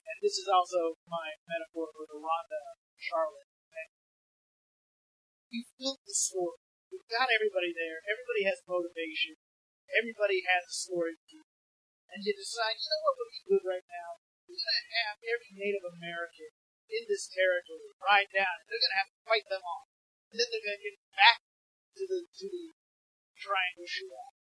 and 0.07 0.17
this 0.23 0.39
is 0.39 0.47
also 0.47 0.95
my 1.05 1.35
metaphor 1.45 1.91
for 1.91 2.07
the 2.07 2.19
Ronda 2.19 2.79
Charlotte 2.95 3.51
thing. 3.69 3.91
You 5.51 5.61
built 5.77 6.01
the 6.07 6.15
story. 6.15 6.59
You've 6.91 7.11
got 7.11 7.27
everybody 7.27 7.75
there. 7.75 7.99
Everybody 8.07 8.47
has 8.47 8.63
motivation. 8.63 9.35
Everybody 9.91 10.43
has 10.47 10.63
a 10.67 10.75
story. 10.75 11.15
And 12.07 12.23
you 12.23 12.33
decide, 12.33 12.79
you 12.79 12.87
know 12.87 13.03
what 13.03 13.15
would 13.19 13.31
be 13.35 13.43
good 13.47 13.63
right 13.67 13.87
now? 13.87 14.23
We're 14.47 14.59
going 14.59 14.79
to 14.79 14.95
have 15.03 15.19
every 15.19 15.51
Native 15.51 15.83
American 15.83 16.51
in 16.87 17.03
this 17.07 17.27
territory 17.27 17.91
ride 17.99 18.31
down, 18.31 18.63
they're 18.67 18.79
going 18.79 18.95
to 18.95 19.01
have 19.03 19.11
to 19.11 19.19
fight 19.27 19.47
them 19.51 19.63
off. 19.63 19.87
And 20.31 20.39
then 20.39 20.47
they're 20.51 20.63
going 20.63 20.79
to 20.79 20.87
get 20.87 20.97
back 21.15 21.39
to 21.99 22.03
the 22.07 22.19
to 22.27 22.45
the 22.47 22.65
triangle 23.35 23.87
shootout. 23.87 24.33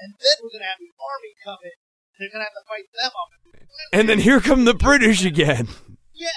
And 0.00 0.16
then 0.16 0.36
we're 0.40 0.52
going 0.52 0.64
to 0.64 0.72
have 0.72 0.80
the 0.80 0.92
army 0.96 1.32
come 1.40 1.60
in 1.64 1.76
they're 2.18 2.28
gonna 2.32 2.44
have 2.44 2.52
to 2.52 2.68
fight 2.68 2.84
them 2.94 3.10
off. 3.10 3.28
And 3.92 4.08
then 4.08 4.18
here 4.18 4.40
come 4.40 4.64
the 4.64 4.74
British 4.74 5.24
again. 5.24 5.68
Yeah. 6.14 6.28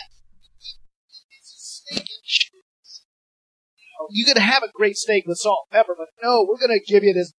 You 4.12 4.26
could 4.26 4.38
have 4.38 4.64
a 4.64 4.70
great 4.74 4.98
steak 4.98 5.26
with 5.26 5.38
salt 5.38 5.68
and 5.72 5.78
pepper, 5.78 5.96
but 5.98 6.10
no, 6.22 6.46
we're 6.48 6.60
gonna 6.60 6.80
give 6.80 7.04
you 7.04 7.14
this 7.14 7.34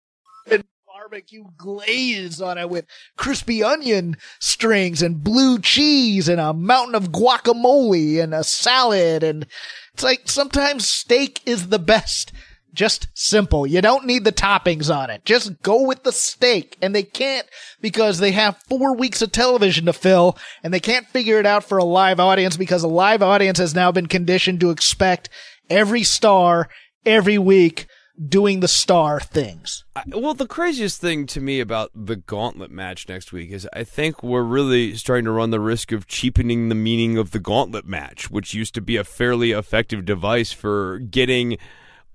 barbecue 0.96 1.44
glaze 1.56 2.40
on 2.40 2.56
it 2.58 2.70
with 2.70 2.86
crispy 3.16 3.62
onion 3.62 4.16
strings 4.40 5.02
and 5.02 5.22
blue 5.22 5.58
cheese 5.58 6.28
and 6.28 6.40
a 6.40 6.54
mountain 6.54 6.94
of 6.94 7.12
guacamole 7.12 8.20
and 8.20 8.32
a 8.34 8.42
salad 8.42 9.22
and 9.22 9.46
it's 9.92 10.02
like 10.02 10.22
sometimes 10.24 10.88
steak 10.88 11.40
is 11.44 11.68
the 11.68 11.78
best 11.78 12.32
just 12.76 13.08
simple. 13.14 13.66
You 13.66 13.80
don't 13.80 14.06
need 14.06 14.24
the 14.24 14.32
toppings 14.32 14.94
on 14.94 15.10
it. 15.10 15.24
Just 15.24 15.60
go 15.62 15.82
with 15.82 16.04
the 16.04 16.12
steak. 16.12 16.76
And 16.80 16.94
they 16.94 17.02
can't 17.02 17.46
because 17.80 18.18
they 18.18 18.32
have 18.32 18.62
four 18.68 18.94
weeks 18.94 19.22
of 19.22 19.32
television 19.32 19.86
to 19.86 19.92
fill 19.92 20.38
and 20.62 20.72
they 20.72 20.80
can't 20.80 21.08
figure 21.08 21.40
it 21.40 21.46
out 21.46 21.64
for 21.64 21.78
a 21.78 21.84
live 21.84 22.20
audience 22.20 22.56
because 22.56 22.84
a 22.84 22.88
live 22.88 23.22
audience 23.22 23.58
has 23.58 23.74
now 23.74 23.90
been 23.90 24.06
conditioned 24.06 24.60
to 24.60 24.70
expect 24.70 25.28
every 25.68 26.04
star 26.04 26.68
every 27.04 27.38
week 27.38 27.86
doing 28.28 28.60
the 28.60 28.68
star 28.68 29.20
things. 29.20 29.84
Well, 30.06 30.34
the 30.34 30.46
craziest 30.46 31.00
thing 31.00 31.26
to 31.26 31.40
me 31.40 31.60
about 31.60 31.90
the 31.94 32.16
gauntlet 32.16 32.70
match 32.70 33.08
next 33.08 33.32
week 33.32 33.50
is 33.50 33.68
I 33.72 33.84
think 33.84 34.22
we're 34.22 34.42
really 34.42 34.94
starting 34.94 35.26
to 35.26 35.30
run 35.32 35.50
the 35.50 35.60
risk 35.60 35.92
of 35.92 36.06
cheapening 36.06 36.68
the 36.68 36.74
meaning 36.74 37.18
of 37.18 37.32
the 37.32 37.38
gauntlet 37.38 37.84
match, 37.84 38.30
which 38.30 38.54
used 38.54 38.74
to 38.74 38.80
be 38.80 38.96
a 38.96 39.04
fairly 39.04 39.52
effective 39.52 40.04
device 40.04 40.52
for 40.52 40.98
getting 40.98 41.58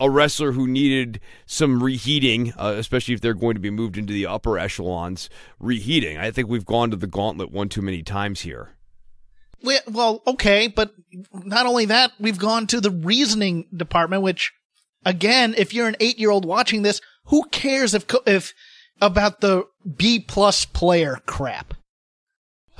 a 0.01 0.09
wrestler 0.09 0.51
who 0.53 0.67
needed 0.67 1.21
some 1.45 1.81
reheating, 1.81 2.51
uh, 2.57 2.73
especially 2.75 3.13
if 3.13 3.21
they're 3.21 3.35
going 3.35 3.53
to 3.53 3.61
be 3.61 3.69
moved 3.69 3.97
into 3.97 4.11
the 4.11 4.25
upper 4.25 4.57
echelons, 4.57 5.29
reheating. 5.59 6.17
I 6.17 6.31
think 6.31 6.49
we've 6.49 6.65
gone 6.65 6.89
to 6.89 6.97
the 6.97 7.07
gauntlet 7.07 7.51
one 7.51 7.69
too 7.69 7.83
many 7.83 8.01
times 8.01 8.41
here. 8.41 8.71
Well, 9.87 10.23
okay, 10.25 10.67
but 10.67 10.95
not 11.33 11.67
only 11.67 11.85
that, 11.85 12.13
we've 12.19 12.39
gone 12.39 12.65
to 12.67 12.81
the 12.81 12.89
reasoning 12.89 13.67
department, 13.75 14.23
which, 14.23 14.51
again, 15.05 15.53
if 15.55 15.71
you're 15.71 15.87
an 15.87 15.97
eight 15.99 16.17
year 16.17 16.31
old 16.31 16.45
watching 16.45 16.81
this, 16.81 16.99
who 17.25 17.43
cares 17.51 17.93
if, 17.93 18.03
if, 18.25 18.55
about 18.99 19.41
the 19.41 19.67
B 19.95 20.19
plus 20.19 20.65
player 20.65 21.19
crap? 21.27 21.75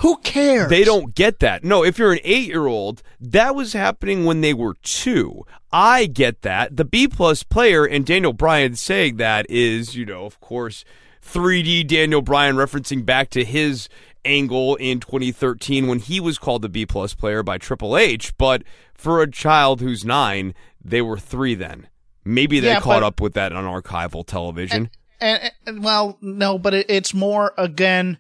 Who 0.02 0.18
cares? 0.18 0.70
They 0.70 0.84
don't 0.84 1.14
get 1.14 1.40
that. 1.42 1.64
No, 1.64 1.84
if 1.84 2.00
you're 2.00 2.12
an 2.12 2.20
eight 2.24 2.48
year 2.48 2.66
old, 2.66 3.04
that 3.20 3.54
was 3.54 3.74
happening 3.74 4.26
when 4.26 4.42
they 4.42 4.54
were 4.54 4.74
two. 4.82 5.44
I 5.72 6.08
get 6.08 6.42
that. 6.42 6.76
The 6.76 6.86
B 6.86 7.08
plus 7.08 7.44
player 7.44 7.86
and 7.86 8.04
Daniel 8.04 8.34
Bryan 8.34 8.76
saying 8.76 9.18
that 9.18 9.46
is, 9.48 9.96
you 9.96 10.06
know, 10.06 10.26
of 10.26 10.40
course, 10.40 10.84
3D 11.24 11.86
Daniel 11.86 12.24
Bryan 12.24 12.56
referencing 12.56 13.06
back 13.06 13.30
to 13.30 13.46
his 13.46 13.90
angle 14.26 14.76
in 14.78 15.02
2013 15.02 15.86
when 15.86 16.00
he 16.00 16.20
was 16.20 16.40
called 16.40 16.64
the 16.64 16.70
B 16.70 16.88
plus 16.88 17.14
player 17.14 17.44
by 17.44 17.60
Triple 17.60 17.96
H. 17.96 18.36
But 18.40 18.64
for 18.96 19.22
a 19.22 19.30
child 19.30 19.82
who's 19.82 20.04
nine, 20.04 20.56
they 20.84 21.04
were 21.04 21.20
three 21.20 21.54
then. 21.54 21.88
Maybe 22.26 22.60
they 22.60 22.70
yeah, 22.70 22.80
caught 22.80 23.02
but, 23.02 23.04
up 23.04 23.22
with 23.22 23.34
that 23.34 23.54
on 23.54 23.66
archival 23.66 24.26
television. 24.26 24.90
And, 25.20 25.42
and, 25.44 25.52
and 25.68 25.84
well, 25.84 26.18
no, 26.22 26.58
but 26.58 26.74
it, 26.74 26.88
it's 26.90 27.14
more 27.14 27.54
again 27.56 28.18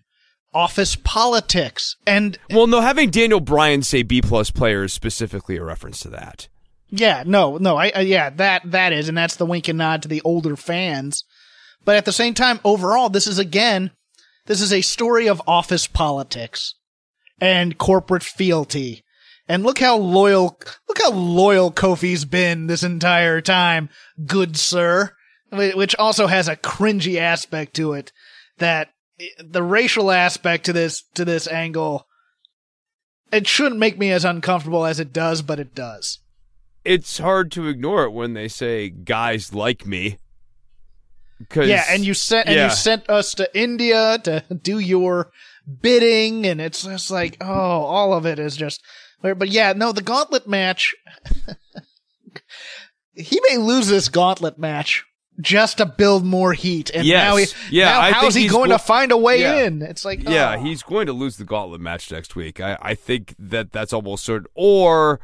office 0.53 0.95
politics. 0.95 1.95
And 2.05 2.37
well, 2.49 2.67
no, 2.67 2.81
having 2.81 3.09
Daniel 3.09 3.39
Bryan 3.39 3.83
say 3.83 4.03
B 4.03 4.21
plus 4.21 4.51
player 4.51 4.83
is 4.83 4.93
specifically 4.93 5.57
a 5.57 5.63
reference 5.63 5.99
to 6.01 6.09
that. 6.09 6.47
Yeah, 6.89 7.23
no, 7.25 7.57
no, 7.57 7.77
I, 7.77 7.91
I 7.95 7.99
yeah, 8.01 8.29
that 8.31 8.69
that 8.71 8.91
is, 8.91 9.07
and 9.07 9.17
that's 9.17 9.37
the 9.37 9.45
wink 9.45 9.67
and 9.69 9.77
nod 9.77 10.01
to 10.01 10.07
the 10.09 10.21
older 10.23 10.57
fans. 10.57 11.23
But 11.85 11.95
at 11.95 12.05
the 12.05 12.11
same 12.11 12.33
time, 12.33 12.59
overall, 12.63 13.09
this 13.09 13.27
is 13.27 13.39
again, 13.39 13.91
this 14.45 14.61
is 14.61 14.73
a 14.73 14.81
story 14.81 15.27
of 15.27 15.41
office 15.47 15.87
politics 15.87 16.75
and 17.39 17.77
corporate 17.77 18.23
fealty 18.23 19.03
And 19.47 19.63
look 19.63 19.79
how 19.79 19.97
loyal, 19.97 20.59
look 20.87 21.01
how 21.01 21.11
loyal 21.11 21.71
Kofi's 21.71 22.23
been 22.23 22.67
this 22.67 22.83
entire 22.83 23.41
time, 23.41 23.89
good 24.25 24.55
sir. 24.55 25.11
Which 25.51 25.95
also 25.97 26.27
has 26.27 26.47
a 26.47 26.55
cringy 26.55 27.17
aspect 27.17 27.73
to 27.75 27.91
it 27.91 28.13
that 28.59 28.89
the 29.43 29.63
racial 29.63 30.11
aspect 30.11 30.65
to 30.65 30.73
this, 30.73 31.03
to 31.13 31.25
this 31.25 31.47
angle, 31.47 32.07
it 33.31 33.47
shouldn't 33.47 33.79
make 33.79 33.97
me 33.97 34.11
as 34.11 34.25
uncomfortable 34.25 34.85
as 34.85 34.99
it 34.99 35.13
does, 35.13 35.41
but 35.41 35.59
it 35.59 35.73
does. 35.73 36.19
It's 36.83 37.19
hard 37.19 37.51
to 37.53 37.67
ignore 37.67 38.05
it 38.05 38.11
when 38.11 38.33
they 38.33 38.47
say 38.47 38.89
guys 38.89 39.53
like 39.53 39.85
me. 39.85 40.17
Yeah, 41.55 41.85
and 41.89 42.05
you 42.05 42.13
sent 42.13 42.47
and 42.47 42.55
you 42.55 42.69
sent 42.69 43.09
us 43.09 43.33
to 43.35 43.57
India 43.57 44.19
to 44.23 44.43
do 44.61 44.77
your 44.79 45.31
bidding, 45.81 46.45
and 46.45 46.61
it's 46.61 46.83
just 46.83 47.09
like, 47.09 47.37
oh, 47.41 47.47
all 47.47 48.13
of 48.13 48.25
it 48.25 48.39
is 48.39 48.55
just. 48.55 48.81
But 49.21 49.49
yeah, 49.49 49.73
no, 49.73 49.91
the 49.91 50.01
gauntlet 50.01 50.47
match. 50.47 50.95
he 53.13 53.39
may 53.49 53.57
lose 53.57 53.87
this 53.87 54.09
gauntlet 54.09 54.57
match 54.57 55.03
just 55.41 55.77
to 55.77 55.85
build 55.85 56.25
more 56.25 56.53
heat, 56.53 56.89
and 56.93 57.05
yes. 57.05 57.23
now 57.23 57.35
he, 57.35 57.77
yeah, 57.77 57.85
now 57.85 58.13
how 58.13 58.27
is 58.27 58.35
he 58.35 58.47
going 58.47 58.69
go- 58.69 58.77
to 58.77 58.83
find 58.83 59.11
a 59.11 59.17
way 59.17 59.41
yeah. 59.41 59.65
in? 59.65 59.81
It's 59.81 60.05
like, 60.05 60.27
yeah, 60.27 60.55
oh. 60.57 60.63
he's 60.63 60.83
going 60.83 61.07
to 61.07 61.13
lose 61.13 61.37
the 61.37 61.43
gauntlet 61.43 61.81
match 61.81 62.11
next 62.11 62.35
week. 62.35 62.59
I, 62.59 62.77
I 62.81 62.95
think 62.95 63.35
that 63.37 63.71
that's 63.71 63.93
almost 63.93 64.23
certain, 64.23 64.47
or 64.53 65.19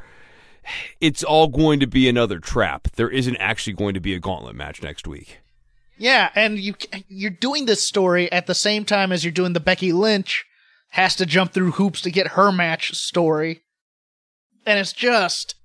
it's 0.99 1.23
all 1.23 1.47
going 1.47 1.79
to 1.79 1.87
be 1.87 2.09
another 2.09 2.39
trap. 2.39 2.89
There 2.95 3.09
isn't 3.09 3.37
actually 3.37 3.73
going 3.73 3.93
to 3.93 3.99
be 3.99 4.13
a 4.13 4.19
gauntlet 4.19 4.55
match 4.55 4.81
next 4.81 5.07
week. 5.07 5.39
Yeah, 5.97 6.29
and 6.35 6.59
you 6.59 6.75
you're 7.07 7.31
doing 7.31 7.65
this 7.65 7.85
story 7.85 8.31
at 8.31 8.47
the 8.47 8.55
same 8.55 8.85
time 8.85 9.11
as 9.11 9.23
you're 9.23 9.31
doing 9.31 9.53
the 9.53 9.59
Becky 9.59 9.91
Lynch 9.91 10.45
has 10.91 11.15
to 11.15 11.25
jump 11.25 11.53
through 11.53 11.71
hoops 11.71 12.01
to 12.01 12.11
get 12.11 12.27
her 12.29 12.51
match 12.51 12.93
story. 12.93 13.63
And 14.65 14.79
it's 14.79 14.93
just 14.93 15.55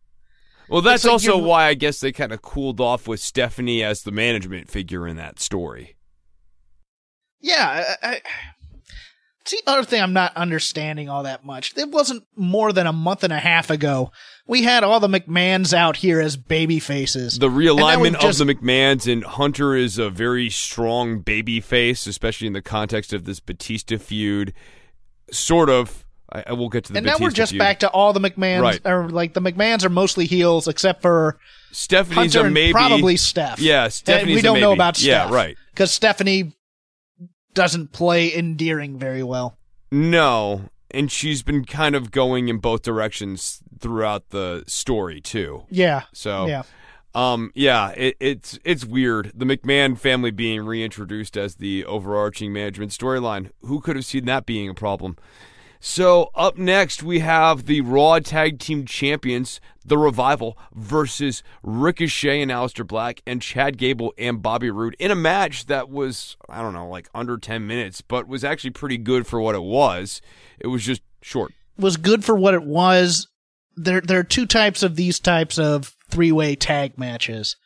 Well, 0.73 0.83
that's 0.83 1.05
like 1.05 1.13
also 1.13 1.37
why 1.37 1.67
I 1.67 1.75
guess 1.75 2.01
they 2.01 2.13
kind 2.13 2.33
of 2.33 2.41
cooled 2.41 2.81
off 2.81 3.07
with 3.07 3.21
Stephanie 3.21 3.83
as 3.83 4.03
the 4.03 4.11
management 4.11 4.71
figure 4.71 5.07
in 5.07 5.17
that 5.17 5.39
story. 5.39 5.97
Yeah, 7.41 7.97
I, 8.03 8.09
I, 8.09 8.21
See, 9.45 9.61
other 9.67 9.83
thing 9.83 10.01
I'm 10.01 10.13
not 10.13 10.37
understanding 10.37 11.09
all 11.09 11.25
that 11.25 11.45
much. 11.45 11.77
It 11.77 11.91
wasn't 11.91 12.25
more 12.37 12.73
than 12.73 12.87
a 12.87 12.93
month 12.93 13.25
and 13.25 13.33
a 13.33 13.39
half 13.39 13.71
ago. 13.71 14.13
We 14.47 14.63
had 14.63 14.85
all 14.85 15.01
the 15.01 15.09
McMahons 15.09 15.75
out 15.75 15.97
here 15.97 16.21
as 16.21 16.37
baby 16.37 16.79
faces. 16.79 17.39
The 17.39 17.49
realignment 17.49 18.21
just... 18.21 18.41
of 18.41 18.47
the 18.47 18.55
McMahons 18.55 19.11
and 19.11 19.25
Hunter 19.25 19.75
is 19.75 19.99
a 19.99 20.11
very 20.11 20.49
strong 20.49 21.21
baby 21.21 21.61
face, 21.61 22.07
especially 22.07 22.47
in 22.47 22.53
the 22.53 22.63
context 22.63 23.13
of 23.13 23.25
this 23.25 23.41
Batista 23.41 23.99
feud. 23.99 24.53
Sort 25.33 25.69
of. 25.69 26.02
I, 26.33 26.45
I 26.49 26.53
will 26.55 26.69
get 26.69 26.85
to 26.85 26.93
the 26.93 26.99
and 26.99 27.05
Batista 27.05 27.23
now 27.23 27.27
we're 27.27 27.31
just 27.31 27.53
feud. 27.53 27.59
back 27.59 27.81
to 27.81 27.91
all 27.91 28.13
the 28.13 28.21
McMahons, 28.21 28.63
right. 28.63 28.81
or 28.85 29.09
like 29.11 29.35
the 29.35 29.41
McMahons 29.41 29.85
are 29.85 29.91
mostly 29.91 30.27
heels, 30.27 30.67
except 30.67 31.03
for 31.03 31.39
Stephanie's 31.73 32.35
Hunter 32.35 32.49
a 32.49 32.51
maybe, 32.51 32.73
probably 32.73 33.17
Steph. 33.17 33.61
Yeah, 33.61 33.89
Stephanie's 33.89 34.37
we 34.37 34.43
don't 34.43 34.61
know 34.61 34.73
about 34.73 34.97
Steph. 34.97 35.31
Yeah, 35.31 35.35
right. 35.35 35.57
Because 35.73 35.93
Stephanie 35.93 36.55
doesn't 37.55 37.93
play 37.93 38.35
endearing 38.35 38.99
very 38.99 39.23
well. 39.23 39.59
No, 39.91 40.71
and 40.91 41.13
she's 41.13 41.43
been 41.43 41.65
kind 41.65 41.95
of 41.95 42.11
going 42.11 42.49
in 42.49 42.59
both 42.59 42.83
directions 42.83 43.63
throughout 43.79 44.31
the 44.31 44.65
story 44.67 45.21
too. 45.21 45.65
Yeah. 45.71 46.03
So 46.13 46.47
yeah. 46.47 46.63
Um, 47.15 47.53
yeah, 47.55 47.91
it, 47.91 48.17
it's 48.21 48.59
it's 48.65 48.87
weird. 48.87 49.33
The 49.35 49.45
McMahon 49.45 49.99
family 49.99 50.31
being 50.31 50.65
reintroduced 50.65 51.37
as 51.37 51.57
the 51.57 51.85
overarching 51.85 52.53
management 52.53 52.93
storyline. 52.93 53.51
Who 53.61 53.81
could 53.81 53.97
have 53.97 54.07
seen 54.07 54.25
that 54.27 54.47
being 54.47 54.71
a 54.71 54.75
problem? 54.75 55.17
So 55.85 56.31
up 56.37 56.57
next 56.57 57.03
we 57.03 57.19
have 57.19 57.67
the 57.67 57.81
Raw 57.81 58.21
Tag 58.21 58.61
Team 58.61 58.87
Champions, 58.87 59.61
The 59.85 59.99
Revival, 59.99 60.57
versus 60.73 61.43
Ricochet 61.65 62.41
and 62.41 62.53
Aleister 62.53 62.87
Black 62.87 63.21
and 63.27 63.43
Chad 63.43 63.79
Gable 63.79 64.15
and 64.17 64.41
Bobby 64.41 64.71
Roode 64.71 64.95
in 65.01 65.11
a 65.11 65.17
match 65.17 65.67
that 65.67 65.91
was 65.91 66.37
I 66.49 66.63
don't 66.63 66.73
know 66.73 66.89
like 66.89 67.09
under 67.13 67.37
ten 67.37 67.67
minutes, 67.67 68.01
but 68.01 68.29
was 68.29 68.45
actually 68.45 68.71
pretty 68.71 68.97
good 68.97 69.27
for 69.27 69.41
what 69.41 69.57
it 69.57 69.63
was. 69.65 70.23
It 70.61 70.69
was 70.69 70.85
just 70.85 71.03
short. 71.21 71.53
Was 71.77 71.97
good 71.97 72.25
for 72.25 72.37
what 72.37 72.55
it 72.55 72.63
was. 72.63 73.27
There 73.75 74.01
there 74.01 74.21
are 74.21 74.25
two 74.25 74.47
types 74.47 74.85
of 74.85 74.95
these 74.95 75.19
types 75.19 75.59
of 75.59 75.97
three 76.09 76.31
way 76.31 76.55
tag 76.55 76.97
matches. 76.97 77.57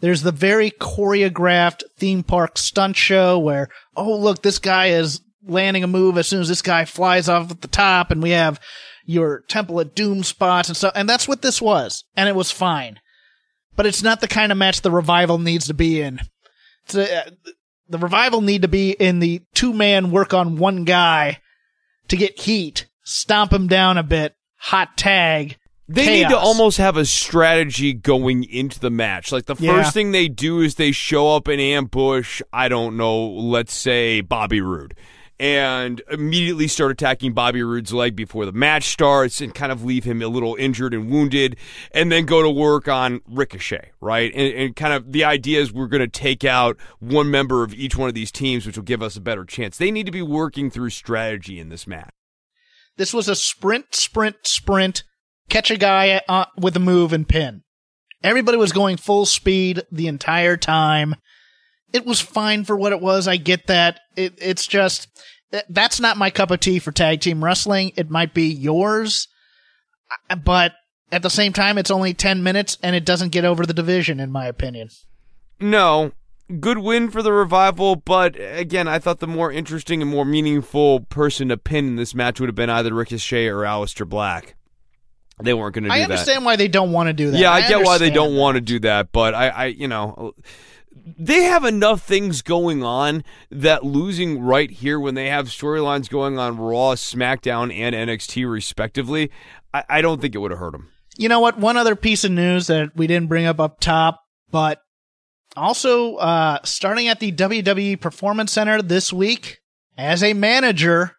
There's 0.00 0.20
the 0.20 0.30
very 0.30 0.72
choreographed 0.72 1.84
theme 1.96 2.22
park 2.22 2.58
stunt 2.58 2.96
show 2.96 3.38
where, 3.38 3.68
oh 3.96 4.14
look, 4.14 4.42
this 4.42 4.58
guy 4.58 4.88
is 4.88 5.22
landing 5.46 5.84
a 5.84 5.88
move 5.88 6.18
as 6.18 6.28
soon 6.28 6.40
as 6.40 6.48
this 6.48 6.62
guy 6.62 6.84
flies 6.84 7.28
off 7.28 7.50
at 7.50 7.60
the 7.60 7.68
top 7.68 8.10
and 8.10 8.22
we 8.22 8.30
have 8.30 8.60
your 9.04 9.40
Temple 9.48 9.80
of 9.80 9.94
Doom 9.94 10.22
spots 10.22 10.68
and 10.68 10.76
stuff. 10.76 10.92
And 10.94 11.08
that's 11.08 11.26
what 11.26 11.42
this 11.42 11.60
was. 11.60 12.04
And 12.16 12.28
it 12.28 12.36
was 12.36 12.50
fine. 12.50 13.00
But 13.74 13.86
it's 13.86 14.02
not 14.02 14.20
the 14.20 14.28
kind 14.28 14.52
of 14.52 14.58
match 14.58 14.82
the 14.82 14.90
revival 14.90 15.38
needs 15.38 15.66
to 15.66 15.74
be 15.74 16.00
in. 16.00 16.20
A, 16.94 17.18
uh, 17.18 17.30
the 17.88 17.98
revival 17.98 18.40
need 18.40 18.62
to 18.62 18.68
be 18.68 18.92
in 18.92 19.18
the 19.18 19.42
two 19.54 19.72
man 19.72 20.10
work 20.10 20.34
on 20.34 20.56
one 20.56 20.84
guy 20.84 21.38
to 22.08 22.16
get 22.16 22.40
heat, 22.40 22.86
stomp 23.02 23.52
him 23.52 23.66
down 23.66 23.98
a 23.98 24.02
bit, 24.02 24.34
hot 24.56 24.96
tag. 24.96 25.56
They 25.88 26.04
chaos. 26.04 26.16
need 26.16 26.28
to 26.28 26.38
almost 26.38 26.78
have 26.78 26.96
a 26.96 27.04
strategy 27.04 27.92
going 27.92 28.44
into 28.44 28.80
the 28.80 28.90
match. 28.90 29.32
Like 29.32 29.46
the 29.46 29.56
first 29.56 29.92
thing 29.92 30.12
they 30.12 30.28
do 30.28 30.60
is 30.60 30.76
they 30.76 30.92
show 30.92 31.34
up 31.34 31.48
and 31.48 31.60
ambush, 31.60 32.40
I 32.52 32.68
don't 32.68 32.96
know, 32.96 33.26
let's 33.26 33.74
say 33.74 34.20
Bobby 34.20 34.60
Roode 34.60 34.94
and 35.42 36.00
immediately 36.08 36.68
start 36.68 36.92
attacking 36.92 37.32
Bobby 37.32 37.64
Roode's 37.64 37.92
leg 37.92 38.14
before 38.14 38.46
the 38.46 38.52
match 38.52 38.84
starts 38.84 39.40
and 39.40 39.52
kind 39.52 39.72
of 39.72 39.84
leave 39.84 40.04
him 40.04 40.22
a 40.22 40.28
little 40.28 40.54
injured 40.54 40.94
and 40.94 41.10
wounded, 41.10 41.56
and 41.90 42.12
then 42.12 42.26
go 42.26 42.42
to 42.42 42.48
work 42.48 42.86
on 42.86 43.20
Ricochet, 43.28 43.90
right? 44.00 44.32
And, 44.32 44.54
and 44.54 44.76
kind 44.76 44.94
of 44.94 45.10
the 45.10 45.24
idea 45.24 45.60
is 45.60 45.72
we're 45.72 45.88
going 45.88 46.00
to 46.00 46.06
take 46.06 46.44
out 46.44 46.76
one 47.00 47.28
member 47.28 47.64
of 47.64 47.74
each 47.74 47.96
one 47.96 48.08
of 48.08 48.14
these 48.14 48.30
teams, 48.30 48.64
which 48.64 48.76
will 48.76 48.84
give 48.84 49.02
us 49.02 49.16
a 49.16 49.20
better 49.20 49.44
chance. 49.44 49.76
They 49.76 49.90
need 49.90 50.06
to 50.06 50.12
be 50.12 50.22
working 50.22 50.70
through 50.70 50.90
strategy 50.90 51.58
in 51.58 51.70
this 51.70 51.88
match. 51.88 52.14
This 52.96 53.12
was 53.12 53.28
a 53.28 53.34
sprint, 53.34 53.96
sprint, 53.96 54.36
sprint, 54.44 55.02
catch 55.48 55.72
a 55.72 55.76
guy 55.76 56.20
uh, 56.28 56.44
with 56.56 56.76
a 56.76 56.80
move 56.80 57.12
and 57.12 57.28
pin. 57.28 57.62
Everybody 58.22 58.58
was 58.58 58.70
going 58.70 58.96
full 58.96 59.26
speed 59.26 59.82
the 59.90 60.06
entire 60.06 60.56
time. 60.56 61.16
It 61.92 62.06
was 62.06 62.20
fine 62.20 62.64
for 62.64 62.76
what 62.76 62.92
it 62.92 63.00
was. 63.00 63.26
I 63.26 63.36
get 63.38 63.66
that. 63.66 63.98
It, 64.16 64.34
it's 64.38 64.66
just, 64.68 65.08
that's 65.68 66.00
not 66.00 66.16
my 66.16 66.30
cup 66.30 66.50
of 66.50 66.60
tea 66.60 66.78
for 66.78 66.92
tag 66.92 67.20
team 67.20 67.44
wrestling. 67.44 67.92
It 67.96 68.10
might 68.10 68.34
be 68.34 68.44
yours, 68.44 69.28
uh, 70.30 70.36
but 70.36 70.72
at 71.10 71.22
the 71.22 71.30
same 71.30 71.52
time, 71.52 71.78
it's 71.78 71.90
only 71.90 72.14
10 72.14 72.42
minutes 72.42 72.78
and 72.82 72.96
it 72.96 73.04
doesn't 73.04 73.30
get 73.30 73.44
over 73.44 73.66
the 73.66 73.74
division, 73.74 74.18
in 74.18 74.32
my 74.32 74.46
opinion. 74.46 74.88
No. 75.60 76.12
Good 76.60 76.78
win 76.78 77.10
for 77.10 77.22
the 77.22 77.32
revival, 77.32 77.96
but 77.96 78.36
again, 78.38 78.86
I 78.86 78.98
thought 78.98 79.20
the 79.20 79.26
more 79.26 79.50
interesting 79.50 80.02
and 80.02 80.10
more 80.10 80.24
meaningful 80.24 81.00
person 81.00 81.48
to 81.48 81.56
pin 81.56 81.86
in 81.86 81.96
this 81.96 82.14
match 82.14 82.40
would 82.40 82.48
have 82.48 82.54
been 82.54 82.68
either 82.68 82.92
Ricochet 82.92 83.46
or 83.46 83.60
Aleister 83.60 84.06
Black. 84.06 84.54
They 85.40 85.54
weren't 85.54 85.74
going 85.74 85.84
to 85.84 85.90
do 85.90 85.94
that. 85.94 86.00
I 86.00 86.02
understand 86.02 86.44
why 86.44 86.56
they 86.56 86.68
don't 86.68 86.92
want 86.92 87.06
to 87.08 87.12
do 87.12 87.30
that. 87.30 87.38
Yeah, 87.38 87.50
I, 87.50 87.58
I 87.58 87.68
get 87.68 87.84
why 87.84 87.98
they 87.98 88.10
don't 88.10 88.36
want 88.36 88.56
to 88.56 88.60
do 88.60 88.80
that, 88.80 89.12
but 89.12 89.34
I, 89.34 89.48
I, 89.48 89.64
you 89.66 89.88
know, 89.88 90.34
they 90.94 91.42
have 91.42 91.64
enough 91.64 92.02
things 92.02 92.42
going 92.42 92.82
on 92.82 93.24
that 93.50 93.84
losing 93.84 94.40
right 94.40 94.70
here 94.70 95.00
when 95.00 95.14
they 95.14 95.28
have 95.28 95.48
storylines 95.48 96.08
going 96.08 96.38
on 96.38 96.58
Raw, 96.58 96.94
SmackDown, 96.94 97.74
and 97.74 97.94
NXT 97.94 98.50
respectively, 98.50 99.30
I, 99.72 99.84
I 99.88 100.02
don't 100.02 100.20
think 100.20 100.34
it 100.34 100.38
would 100.38 100.50
have 100.50 100.60
hurt 100.60 100.72
them. 100.72 100.90
You 101.16 101.28
know 101.28 101.40
what? 101.40 101.58
One 101.58 101.76
other 101.76 101.96
piece 101.96 102.24
of 102.24 102.30
news 102.32 102.66
that 102.68 102.96
we 102.96 103.06
didn't 103.06 103.28
bring 103.28 103.46
up 103.46 103.60
up 103.60 103.80
top, 103.80 104.22
but 104.50 104.80
also 105.56 106.16
uh, 106.16 106.58
starting 106.64 107.08
at 107.08 107.20
the 107.20 107.32
WWE 107.32 108.00
Performance 108.00 108.52
Center 108.52 108.80
this 108.80 109.12
week 109.12 109.60
as 109.96 110.22
a 110.22 110.32
manager, 110.32 111.16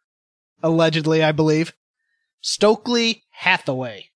allegedly, 0.62 1.24
I 1.24 1.32
believe, 1.32 1.74
Stokely 2.42 3.24
Hathaway. 3.30 4.10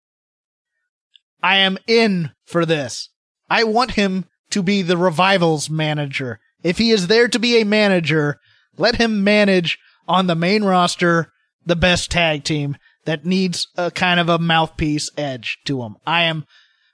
I 1.44 1.58
am 1.58 1.78
in 1.88 2.32
for 2.46 2.66
this. 2.66 3.10
I 3.50 3.64
want 3.64 3.92
him 3.92 4.26
to 4.52 4.64
be 4.64 4.82
the 4.82 4.98
revival's 4.98 5.70
manager. 5.70 6.40
If 6.64 6.78
he 6.78 6.92
is 6.92 7.08
there 7.08 7.28
to 7.28 7.40
be 7.40 7.60
a 7.62 7.66
manager, 7.66 8.40
let 8.78 8.96
him 8.96 9.24
manage 9.24 9.78
on 10.08 10.28
the 10.28 10.36
main 10.36 10.64
roster 10.64 11.32
the 11.66 11.76
best 11.76 12.12
tag 12.12 12.44
team 12.44 12.78
that 13.06 13.26
needs 13.26 13.68
a 13.78 13.92
kind 13.92 14.20
of 14.20 14.30
a 14.30 14.40
mouthpiece 14.40 15.10
edge 15.18 15.60
to 15.66 15.82
him. 15.82 15.98
I 16.06 16.24
am, 16.24 16.46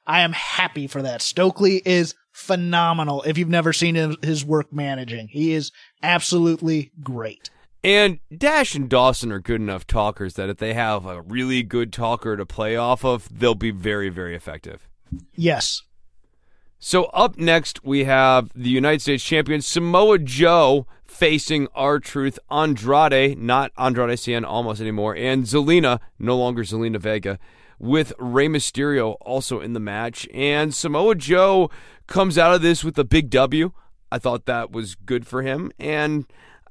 I 0.06 0.22
am 0.22 0.34
happy 0.34 0.88
for 0.88 1.02
that. 1.02 1.22
Stokely 1.22 1.82
is 1.86 2.16
phenomenal. 2.32 3.22
If 3.24 3.38
you've 3.38 3.50
never 3.50 3.74
seen 3.74 4.18
his 4.22 4.44
work 4.44 4.74
managing, 4.74 5.28
he 5.30 5.54
is 5.54 5.72
absolutely 6.02 6.92
great. 7.02 7.50
And 7.84 8.20
Dash 8.36 8.76
and 8.76 8.90
Dawson 8.90 9.32
are 9.32 9.40
good 9.40 9.60
enough 9.60 9.86
talkers 9.86 10.36
that 10.36 10.50
if 10.50 10.58
they 10.58 10.74
have 10.74 11.06
a 11.06 11.22
really 11.22 11.64
good 11.64 11.92
talker 11.92 12.38
to 12.38 12.46
play 12.46 12.76
off 12.76 13.04
of, 13.04 13.28
they'll 13.30 13.56
be 13.56 13.72
very, 13.72 14.10
very 14.10 14.36
effective. 14.36 14.88
Yes. 15.36 15.82
So 16.86 17.06
up 17.06 17.38
next 17.38 17.86
we 17.86 18.04
have 18.04 18.50
the 18.54 18.70
United 18.70 19.02
States 19.02 19.24
champion 19.24 19.62
Samoa 19.62 20.20
Joe 20.20 20.86
facing 21.06 21.70
R-Truth 21.74 22.38
Andrade, 22.52 23.38
not 23.38 23.72
Andrade 23.78 24.18
Cien 24.18 24.46
Almas 24.46 24.82
anymore, 24.82 25.16
and 25.16 25.46
Zelina, 25.46 26.02
no 26.20 26.38
longer 26.38 26.64
Zelina 26.64 27.00
Vega, 27.00 27.40
with 27.80 28.12
Rey 28.20 28.50
Mysterio 28.50 29.16
also 29.22 29.62
in 29.62 29.72
the 29.72 29.80
match. 29.80 30.28
And 30.34 30.76
Samoa 30.76 31.16
Joe 31.16 31.72
comes 32.08 32.38
out 32.38 32.54
of 32.54 32.62
this 32.62 32.84
with 32.84 33.00
a 33.00 33.06
big 33.06 33.30
W. 33.30 33.72
I 34.12 34.20
thought 34.20 34.46
that 34.48 34.74
was 34.74 34.96
good 34.96 35.26
for 35.26 35.42
him. 35.42 35.72
And 35.80 36.26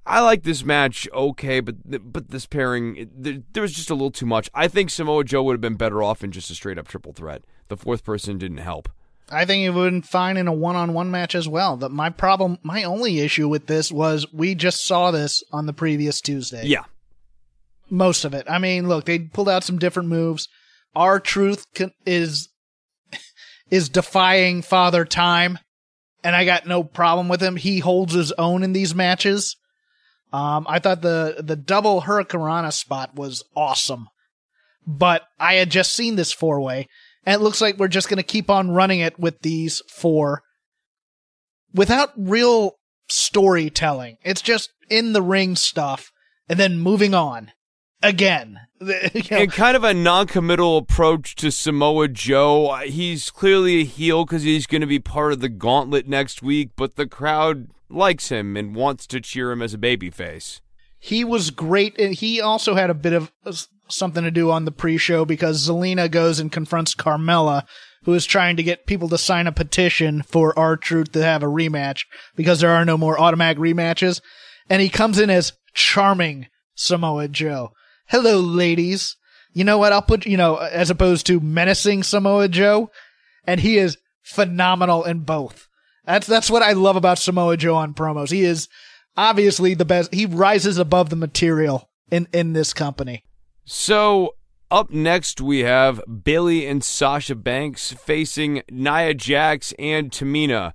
I 0.04 0.20
like 0.20 0.42
this 0.42 0.62
match 0.62 1.08
okay, 1.14 1.60
but 1.60 2.12
but 2.12 2.28
this 2.28 2.44
pairing 2.44 3.08
there, 3.16 3.38
there, 3.54 3.62
was 3.62 3.72
just 3.72 3.88
a 3.88 3.94
little 3.94 4.10
too 4.10 4.26
much. 4.26 4.50
I 4.52 4.68
think 4.68 4.90
Samoa 4.90 5.24
Joe 5.24 5.42
would 5.44 5.54
have 5.54 5.62
been 5.62 5.76
better 5.76 6.02
off 6.02 6.22
in 6.22 6.32
just 6.32 6.50
a 6.50 6.54
straight 6.54 6.78
up 6.78 6.86
triple 6.86 7.14
threat. 7.14 7.44
The 7.68 7.78
fourth 7.78 8.04
person 8.04 8.36
didn't 8.36 8.58
help. 8.58 8.90
I 9.30 9.44
think 9.44 9.64
it 9.64 9.70
would 9.70 9.84
have 9.84 9.92
been 9.92 10.02
fine 10.02 10.36
in 10.36 10.48
a 10.48 10.52
one 10.52 10.76
on 10.76 10.94
one 10.94 11.10
match 11.10 11.34
as 11.34 11.48
well. 11.48 11.76
That 11.76 11.90
my 11.90 12.10
problem, 12.10 12.58
my 12.62 12.82
only 12.84 13.20
issue 13.20 13.48
with 13.48 13.66
this 13.66 13.90
was 13.90 14.30
we 14.32 14.54
just 14.54 14.84
saw 14.84 15.10
this 15.10 15.42
on 15.52 15.66
the 15.66 15.72
previous 15.72 16.20
Tuesday. 16.20 16.66
Yeah, 16.66 16.84
most 17.88 18.24
of 18.24 18.34
it. 18.34 18.46
I 18.48 18.58
mean, 18.58 18.88
look, 18.88 19.04
they 19.04 19.18
pulled 19.18 19.48
out 19.48 19.64
some 19.64 19.78
different 19.78 20.08
moves. 20.08 20.48
R-Truth 20.94 21.66
is 22.04 22.48
is 23.70 23.88
defying 23.88 24.62
Father 24.62 25.04
Time, 25.04 25.58
and 26.24 26.36
I 26.36 26.44
got 26.44 26.66
no 26.66 26.82
problem 26.82 27.28
with 27.28 27.42
him. 27.42 27.56
He 27.56 27.78
holds 27.78 28.14
his 28.14 28.32
own 28.32 28.62
in 28.62 28.72
these 28.72 28.94
matches. 28.94 29.56
Um, 30.32 30.66
I 30.68 30.78
thought 30.78 31.02
the 31.02 31.36
the 31.38 31.56
double 31.56 32.02
Hurricanrana 32.02 32.72
spot 32.72 33.14
was 33.14 33.44
awesome, 33.54 34.08
but 34.86 35.22
I 35.38 35.54
had 35.54 35.70
just 35.70 35.92
seen 35.92 36.16
this 36.16 36.32
four 36.32 36.60
way, 36.60 36.88
and 37.24 37.34
it 37.34 37.42
looks 37.42 37.60
like 37.60 37.78
we're 37.78 37.88
just 37.88 38.08
going 38.08 38.18
to 38.18 38.22
keep 38.22 38.50
on 38.50 38.70
running 38.70 39.00
it 39.00 39.18
with 39.18 39.40
these 39.42 39.82
four 39.88 40.42
without 41.72 42.12
real 42.16 42.76
storytelling. 43.08 44.18
It's 44.22 44.42
just 44.42 44.70
in 44.90 45.12
the 45.12 45.22
ring 45.22 45.56
stuff 45.56 46.10
and 46.48 46.58
then 46.58 46.78
moving 46.78 47.14
on 47.14 47.52
again. 48.02 48.58
you 48.80 48.88
know. 49.30 49.36
And 49.38 49.52
kind 49.52 49.76
of 49.76 49.84
a 49.84 49.94
non-committal 49.94 50.76
approach 50.76 51.34
to 51.36 51.50
Samoa 51.50 52.08
Joe. 52.08 52.74
He's 52.84 53.30
clearly 53.30 53.80
a 53.80 53.84
heel 53.84 54.24
because 54.24 54.42
he's 54.42 54.66
going 54.66 54.80
to 54.80 54.86
be 54.86 54.98
part 54.98 55.32
of 55.32 55.40
the 55.40 55.48
gauntlet 55.48 56.08
next 56.08 56.42
week, 56.42 56.70
but 56.76 56.96
the 56.96 57.06
crowd 57.06 57.68
likes 57.88 58.30
him 58.30 58.56
and 58.56 58.74
wants 58.74 59.06
to 59.08 59.20
cheer 59.20 59.52
him 59.52 59.62
as 59.62 59.74
a 59.74 59.78
babyface. 59.78 60.60
He 61.04 61.24
was 61.24 61.50
great, 61.50 61.98
and 61.98 62.14
he 62.14 62.40
also 62.40 62.76
had 62.76 62.88
a 62.88 62.94
bit 62.94 63.12
of 63.12 63.32
uh, 63.44 63.52
something 63.88 64.22
to 64.22 64.30
do 64.30 64.52
on 64.52 64.64
the 64.64 64.70
pre-show 64.70 65.24
because 65.24 65.68
Zelina 65.68 66.08
goes 66.08 66.38
and 66.38 66.52
confronts 66.52 66.94
Carmella, 66.94 67.64
who 68.04 68.14
is 68.14 68.24
trying 68.24 68.56
to 68.56 68.62
get 68.62 68.86
people 68.86 69.08
to 69.08 69.18
sign 69.18 69.48
a 69.48 69.52
petition 69.52 70.22
for 70.22 70.56
R-Truth 70.56 71.10
to 71.10 71.24
have 71.24 71.42
a 71.42 71.46
rematch 71.46 72.04
because 72.36 72.60
there 72.60 72.70
are 72.70 72.84
no 72.84 72.96
more 72.96 73.18
automatic 73.18 73.58
rematches. 73.58 74.20
And 74.70 74.80
he 74.80 74.88
comes 74.88 75.18
in 75.18 75.28
as 75.28 75.54
charming 75.74 76.46
Samoa 76.76 77.26
Joe. 77.26 77.72
Hello, 78.06 78.38
ladies. 78.38 79.16
You 79.52 79.64
know 79.64 79.78
what? 79.78 79.92
I'll 79.92 80.02
put, 80.02 80.24
you 80.24 80.36
know, 80.36 80.54
as 80.54 80.88
opposed 80.88 81.26
to 81.26 81.40
menacing 81.40 82.04
Samoa 82.04 82.46
Joe. 82.46 82.92
And 83.44 83.58
he 83.58 83.76
is 83.76 83.98
phenomenal 84.22 85.02
in 85.02 85.20
both. 85.24 85.66
That's 86.04 86.28
that's 86.28 86.48
what 86.48 86.62
I 86.62 86.72
love 86.72 86.94
about 86.94 87.18
Samoa 87.18 87.56
Joe 87.56 87.74
on 87.74 87.92
promos. 87.92 88.30
He 88.30 88.44
is 88.44 88.68
obviously 89.16 89.74
the 89.74 89.84
best. 89.84 90.12
He 90.12 90.26
rises 90.26 90.78
above 90.78 91.10
the 91.10 91.16
material 91.16 91.88
in 92.10 92.28
in 92.32 92.52
this 92.52 92.72
company. 92.72 93.24
So 93.64 94.36
up 94.70 94.90
next 94.90 95.40
we 95.40 95.60
have 95.60 96.00
Bayley 96.24 96.66
and 96.66 96.82
Sasha 96.82 97.34
Banks 97.34 97.92
facing 97.92 98.62
Nia 98.70 99.14
Jax 99.14 99.72
and 99.78 100.10
Tamina. 100.10 100.72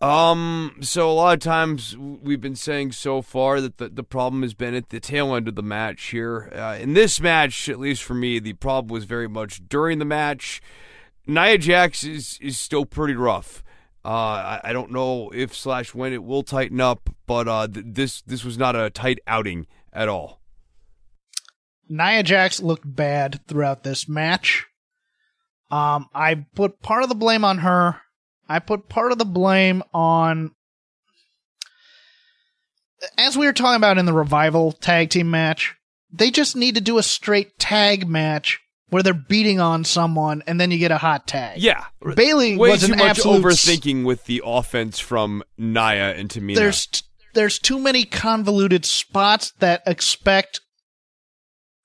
Um, 0.00 0.76
so 0.82 1.10
a 1.10 1.12
lot 1.12 1.34
of 1.34 1.40
times 1.40 1.96
we've 1.96 2.40
been 2.40 2.56
saying 2.56 2.92
so 2.92 3.22
far 3.22 3.62
that 3.62 3.78
the, 3.78 3.88
the 3.88 4.02
problem 4.02 4.42
has 4.42 4.52
been 4.52 4.74
at 4.74 4.90
the 4.90 5.00
tail 5.00 5.34
end 5.34 5.48
of 5.48 5.54
the 5.54 5.62
match 5.62 6.08
here. 6.08 6.52
Uh, 6.54 6.76
in 6.78 6.92
this 6.92 7.18
match, 7.18 7.68
at 7.68 7.80
least 7.80 8.02
for 8.02 8.12
me, 8.12 8.38
the 8.38 8.52
problem 8.54 8.92
was 8.92 9.04
very 9.04 9.28
much 9.28 9.66
during 9.68 9.98
the 9.98 10.04
match. 10.04 10.60
Nia 11.26 11.56
Jax 11.56 12.04
is, 12.04 12.38
is 12.42 12.58
still 12.58 12.84
pretty 12.84 13.14
rough. 13.14 13.62
Uh, 14.06 14.60
I, 14.62 14.70
I, 14.70 14.72
don't 14.72 14.92
know 14.92 15.30
if 15.34 15.52
slash 15.52 15.92
when 15.92 16.12
it 16.12 16.22
will 16.22 16.44
tighten 16.44 16.80
up, 16.80 17.10
but 17.26 17.48
uh, 17.48 17.66
th- 17.66 17.86
this 17.88 18.22
this 18.22 18.44
was 18.44 18.56
not 18.56 18.76
a 18.76 18.88
tight 18.88 19.18
outing 19.26 19.66
at 19.92 20.08
all. 20.08 20.40
Nia 21.88 22.22
Jax 22.22 22.62
looked 22.62 22.84
bad 22.86 23.40
throughout 23.48 23.82
this 23.82 24.08
match. 24.08 24.64
Um, 25.72 26.06
I 26.14 26.46
put 26.54 26.80
part 26.82 27.02
of 27.02 27.08
the 27.08 27.16
blame 27.16 27.44
on 27.44 27.58
her. 27.58 28.00
I 28.48 28.60
put 28.60 28.88
part 28.88 29.10
of 29.10 29.18
the 29.18 29.24
blame 29.24 29.82
on. 29.92 30.52
As 33.18 33.36
we 33.36 33.46
were 33.46 33.52
talking 33.52 33.74
about 33.74 33.98
in 33.98 34.06
the 34.06 34.12
revival 34.12 34.70
tag 34.70 35.10
team 35.10 35.32
match, 35.32 35.74
they 36.12 36.30
just 36.30 36.54
need 36.54 36.76
to 36.76 36.80
do 36.80 36.98
a 36.98 37.02
straight 37.02 37.58
tag 37.58 38.08
match 38.08 38.60
where 38.90 39.02
they're 39.02 39.14
beating 39.14 39.60
on 39.60 39.84
someone 39.84 40.42
and 40.46 40.60
then 40.60 40.70
you 40.70 40.78
get 40.78 40.90
a 40.90 40.98
hot 40.98 41.26
tag. 41.26 41.58
Yeah, 41.60 41.84
Bayley 42.14 42.56
Way 42.56 42.70
was 42.70 42.86
too 42.86 42.92
an 42.92 42.98
much 42.98 43.08
absolute 43.08 43.42
overthinking 43.44 44.04
with 44.04 44.24
the 44.24 44.42
offense 44.44 44.98
from 44.98 45.42
Nia 45.58 46.14
and 46.14 46.28
Tamina. 46.28 46.56
There's 46.56 47.02
there's 47.34 47.58
too 47.58 47.78
many 47.78 48.04
convoluted 48.04 48.84
spots 48.84 49.52
that 49.58 49.82
expect 49.86 50.60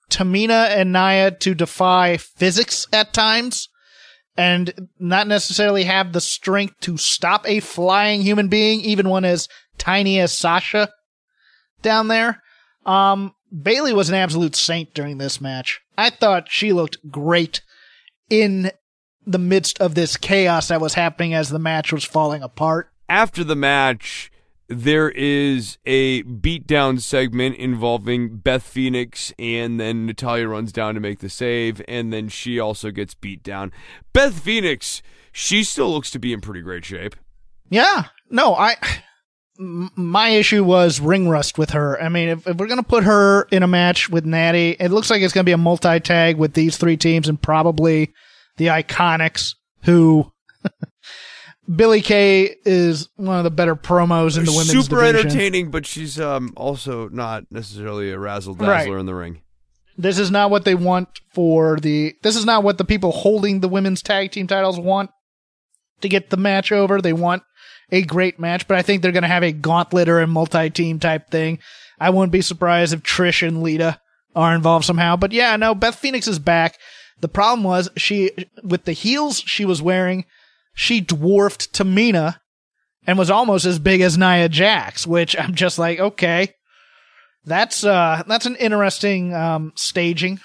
Tamina 0.09 0.69
and 0.69 0.91
Nia 0.93 1.31
to 1.31 1.55
defy 1.55 2.17
physics 2.17 2.87
at 2.93 3.13
times 3.13 3.67
and 4.37 4.89
not 4.99 5.27
necessarily 5.27 5.83
have 5.83 6.13
the 6.13 6.21
strength 6.21 6.79
to 6.81 6.97
stop 6.97 7.47
a 7.47 7.59
flying 7.59 8.21
human 8.21 8.47
being, 8.47 8.81
even 8.81 9.09
one 9.09 9.25
as 9.25 9.47
tiny 9.77 10.19
as 10.19 10.37
Sasha 10.37 10.89
down 11.81 12.07
there. 12.07 12.41
Um, 12.85 13.33
Bayley 13.51 13.93
was 13.93 14.09
an 14.09 14.15
absolute 14.15 14.55
saint 14.55 14.93
during 14.93 15.17
this 15.17 15.41
match. 15.41 15.81
I 15.97 16.09
thought 16.09 16.49
she 16.49 16.73
looked 16.73 17.11
great 17.11 17.61
in 18.29 18.71
the 19.25 19.39
midst 19.39 19.79
of 19.79 19.93
this 19.95 20.17
chaos 20.17 20.69
that 20.69 20.81
was 20.81 20.93
happening 20.93 21.33
as 21.33 21.49
the 21.49 21.59
match 21.59 21.91
was 21.91 22.03
falling 22.03 22.41
apart. 22.41 22.89
After 23.09 23.43
the 23.43 23.55
match, 23.55 24.31
there 24.67 25.09
is 25.11 25.77
a 25.85 26.23
beatdown 26.23 27.01
segment 27.01 27.57
involving 27.57 28.37
Beth 28.37 28.63
Phoenix, 28.63 29.33
and 29.37 29.79
then 29.79 30.05
Natalya 30.05 30.47
runs 30.47 30.71
down 30.71 30.93
to 30.95 31.01
make 31.01 31.19
the 31.19 31.29
save, 31.29 31.81
and 31.87 32.13
then 32.13 32.29
she 32.29 32.57
also 32.57 32.89
gets 32.89 33.13
beat 33.13 33.43
down. 33.43 33.73
Beth 34.13 34.39
Phoenix, 34.39 35.01
she 35.31 35.63
still 35.63 35.91
looks 35.91 36.09
to 36.11 36.19
be 36.19 36.31
in 36.31 36.39
pretty 36.39 36.61
great 36.61 36.85
shape. 36.85 37.15
Yeah, 37.69 38.05
no, 38.29 38.55
I 38.55 38.77
my 39.57 40.29
issue 40.29 40.63
was 40.63 40.99
ring 40.99 41.27
rust 41.29 41.57
with 41.57 41.71
her. 41.71 42.01
I 42.01 42.09
mean, 42.09 42.29
if, 42.29 42.47
if 42.47 42.57
we're 42.57 42.67
going 42.67 42.77
to 42.79 42.83
put 42.87 43.03
her 43.03 43.43
in 43.51 43.63
a 43.63 43.67
match 43.67 44.09
with 44.09 44.25
Natty, 44.25 44.75
it 44.79 44.89
looks 44.89 45.09
like 45.09 45.21
it's 45.21 45.33
going 45.33 45.43
to 45.43 45.49
be 45.49 45.53
a 45.53 45.57
multi 45.57 45.99
tag 45.99 46.37
with 46.37 46.53
these 46.53 46.77
three 46.77 46.97
teams 46.97 47.27
and 47.27 47.41
probably 47.41 48.11
the 48.57 48.67
Iconics, 48.67 49.55
who 49.83 50.31
Billie 51.75 52.01
Kay 52.01 52.55
is 52.65 53.07
one 53.15 53.37
of 53.37 53.43
the 53.43 53.51
better 53.51 53.75
promos 53.75 54.37
in 54.37 54.45
the 54.45 54.51
women's 54.51 54.71
Super 54.71 55.01
division. 55.05 55.27
entertaining, 55.27 55.71
but 55.71 55.85
she's 55.85 56.19
um, 56.19 56.53
also 56.57 57.07
not 57.09 57.43
necessarily 57.51 58.11
a 58.11 58.19
razzle 58.19 58.55
dazzler 58.55 58.93
Right. 58.95 58.99
in 58.99 59.05
the 59.05 59.15
ring. 59.15 59.41
This 59.97 60.17
is 60.17 60.31
not 60.31 60.49
what 60.49 60.65
they 60.65 60.75
want 60.75 61.09
for 61.33 61.77
the. 61.79 62.15
This 62.23 62.35
is 62.35 62.45
not 62.45 62.63
what 62.63 62.77
the 62.77 62.85
people 62.85 63.11
holding 63.11 63.59
the 63.59 63.67
women's 63.67 64.01
tag 64.01 64.31
team 64.31 64.47
titles 64.47 64.79
want 64.79 65.11
to 66.01 66.09
get 66.09 66.29
the 66.29 66.37
match 66.37 66.71
over. 66.71 66.99
They 67.01 67.13
want 67.13 67.43
a 67.91 68.01
great 68.01 68.39
match, 68.39 68.67
but 68.67 68.77
I 68.77 68.81
think 68.81 69.01
they're 69.01 69.11
going 69.11 69.23
to 69.23 69.27
have 69.27 69.43
a 69.43 69.51
gauntlet 69.51 70.07
or 70.07 70.19
a 70.19 70.27
multi-team 70.27 70.99
type 70.99 71.29
thing. 71.29 71.59
I 71.99 72.09
wouldn't 72.09 72.31
be 72.31 72.41
surprised 72.41 72.93
if 72.93 73.03
Trish 73.03 73.45
and 73.45 73.61
Lita 73.61 73.99
are 74.35 74.55
involved 74.55 74.85
somehow. 74.85 75.15
But 75.17 75.31
yeah, 75.31 75.55
no, 75.55 75.75
Beth 75.75 75.95
Phoenix 75.95 76.27
is 76.27 76.39
back. 76.39 76.77
The 77.19 77.27
problem 77.27 77.63
was 77.63 77.89
she, 77.97 78.31
with 78.63 78.85
the 78.85 78.93
heels 78.93 79.43
she 79.45 79.65
was 79.65 79.81
wearing, 79.81 80.25
she 80.73 81.01
dwarfed 81.01 81.73
Tamina 81.73 82.37
and 83.05 83.17
was 83.17 83.29
almost 83.29 83.65
as 83.65 83.79
big 83.79 84.01
as 84.01 84.17
Nia 84.17 84.49
Jax, 84.49 85.05
which 85.05 85.37
I'm 85.37 85.53
just 85.53 85.77
like, 85.77 85.99
okay, 85.99 86.53
that's 87.45 87.83
uh, 87.83 88.23
that's 88.27 88.45
an 88.45 88.55
interesting 88.55 89.33
um, 89.33 89.73
staging. 89.75 90.39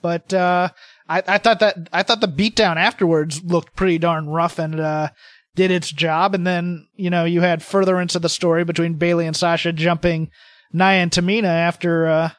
But 0.00 0.32
uh, 0.32 0.68
I, 1.08 1.22
I 1.26 1.38
thought 1.38 1.60
that 1.60 1.88
I 1.92 2.02
thought 2.02 2.20
the 2.20 2.28
beatdown 2.28 2.76
afterwards 2.76 3.42
looked 3.42 3.74
pretty 3.74 3.98
darn 3.98 4.28
rough 4.28 4.58
and 4.58 4.78
uh, 4.78 5.08
did 5.58 5.70
its 5.72 5.90
job. 5.90 6.34
And 6.34 6.46
then 6.46 6.86
you 6.94 7.10
know 7.10 7.24
you 7.24 7.40
had 7.42 7.62
further 7.62 8.00
into 8.00 8.18
the 8.18 8.28
story 8.28 8.64
between 8.64 8.94
Bayley 8.94 9.26
and 9.26 9.36
Sasha 9.36 9.72
jumping 9.72 10.30
Nia 10.72 11.02
and 11.02 11.10
Tamina 11.10 11.44
after 11.48 12.06
uh, 12.06 12.30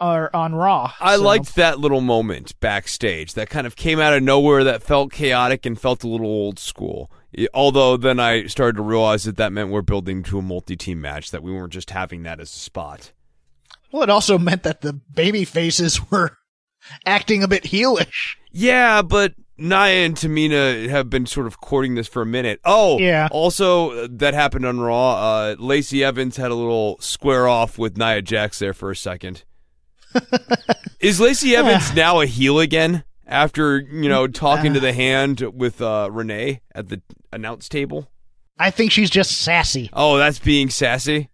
or 0.00 0.34
on 0.34 0.54
Raw. 0.54 0.92
I 1.00 1.16
So- 1.16 1.22
liked 1.22 1.54
that 1.54 1.78
little 1.78 2.00
moment 2.00 2.58
backstage 2.60 3.34
that 3.34 3.48
kind 3.48 3.66
of 3.66 3.76
came 3.76 4.00
out 4.00 4.12
of 4.12 4.22
nowhere 4.22 4.64
that 4.64 4.82
felt 4.82 5.12
chaotic 5.12 5.64
and 5.66 5.80
felt 5.80 6.02
a 6.04 6.08
little 6.08 6.26
old 6.26 6.58
school. 6.58 7.10
Although 7.54 7.96
then 7.96 8.18
I 8.18 8.46
started 8.46 8.76
to 8.76 8.82
realize 8.82 9.24
that 9.24 9.36
that 9.36 9.52
meant 9.52 9.70
we're 9.70 9.82
building 9.82 10.22
to 10.24 10.38
a 10.38 10.42
multi-team 10.42 11.00
match 11.00 11.30
that 11.30 11.42
we 11.42 11.52
weren't 11.52 11.72
just 11.72 11.90
having 11.90 12.22
that 12.24 12.40
as 12.40 12.50
a 12.52 12.58
spot. 12.58 13.12
Well, 13.92 14.02
it 14.02 14.10
also 14.10 14.36
meant 14.38 14.64
that 14.64 14.80
the 14.80 14.94
baby 15.14 15.44
faces 15.44 16.10
were 16.10 16.36
acting 17.06 17.42
a 17.42 17.48
bit 17.48 17.64
heelish. 17.64 18.36
Yeah, 18.50 19.02
but 19.02 19.34
Nia 19.58 20.04
and 20.06 20.14
Tamina 20.14 20.88
have 20.88 21.10
been 21.10 21.26
sort 21.26 21.46
of 21.46 21.60
courting 21.60 21.94
this 21.96 22.06
for 22.08 22.22
a 22.22 22.26
minute. 22.26 22.60
Oh, 22.64 22.98
Yeah. 22.98 23.28
Also, 23.32 23.90
uh, 24.04 24.08
that 24.12 24.34
happened 24.34 24.64
on 24.64 24.78
Raw. 24.80 25.14
Uh, 25.16 25.56
Lacey 25.58 26.04
Evans 26.04 26.36
had 26.36 26.50
a 26.50 26.54
little 26.54 26.96
square 27.00 27.48
off 27.48 27.76
with 27.78 27.96
Nia 27.96 28.22
Jax 28.22 28.58
there 28.60 28.72
for 28.74 28.90
a 28.90 28.96
second. 28.96 29.44
Is 31.00 31.20
Lacey 31.20 31.54
Evans 31.54 31.94
now 31.94 32.20
a 32.20 32.26
heel 32.26 32.58
again 32.60 33.04
after 33.26 33.78
you 33.78 34.08
know 34.08 34.26
talking 34.26 34.74
to 34.74 34.80
the 34.80 34.92
hand 34.92 35.40
with 35.40 35.80
uh, 35.82 36.08
Renee 36.10 36.62
at 36.74 36.88
the 36.88 37.02
announce 37.32 37.68
table? 37.68 38.10
I 38.58 38.70
think 38.70 38.90
she's 38.90 39.10
just 39.10 39.42
sassy. 39.42 39.90
Oh, 39.92 40.16
that's 40.16 40.38
being 40.38 40.70
sassy. 40.70 41.28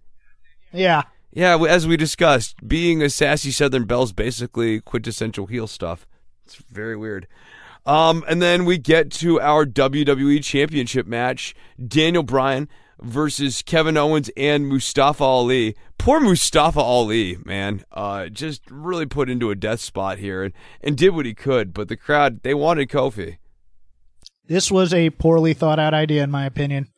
Yeah. 0.72 1.03
Yeah, 1.33 1.57
as 1.64 1.87
we 1.87 1.97
discussed, 1.97 2.57
being 2.66 3.03
a 3.03 3.09
sassy 3.11 3.51
Southern 3.51 3.85
Belle's 3.87 4.12
basically 4.12 4.81
quintessential 4.81 5.47
heel 5.47 5.66
stuff. 5.66 6.07
It's 6.45 6.57
very 6.57 6.97
weird. 6.97 7.27
Um, 7.87 8.24
and 8.26 8.41
then 8.41 8.64
we 8.64 8.78
get 8.78 9.11
to 9.12 9.41
our 9.41 9.66
WWE 9.66 10.43
Championship 10.43 11.07
match: 11.07 11.55
Daniel 11.87 12.22
Bryan 12.22 12.68
versus 13.01 13.62
Kevin 13.62 13.97
Owens 13.97 14.30
and 14.37 14.68
Mustafa 14.68 15.24
Ali. 15.24 15.76
Poor 15.99 16.20
Mustafa 16.20 16.80
Ali, 16.80 17.39
man, 17.45 17.85
uh, 17.93 18.28
just 18.28 18.62
really 18.70 19.07
put 19.07 19.30
into 19.30 19.51
a 19.51 19.55
death 19.55 19.80
spot 19.80 20.18
here 20.18 20.43
and, 20.43 20.55
and 20.80 20.97
did 20.97 21.11
what 21.11 21.26
he 21.26 21.35
could. 21.35 21.74
But 21.74 21.89
the 21.89 21.97
crowd, 21.97 22.43
they 22.43 22.55
wanted 22.55 22.89
Kofi. 22.89 23.39
This 24.47 24.70
was 24.70 24.93
a 24.93 25.11
poorly 25.11 25.55
thought 25.55 25.78
out 25.78 25.95
idea, 25.95 26.22
in 26.22 26.30
my 26.30 26.45
opinion. 26.45 26.89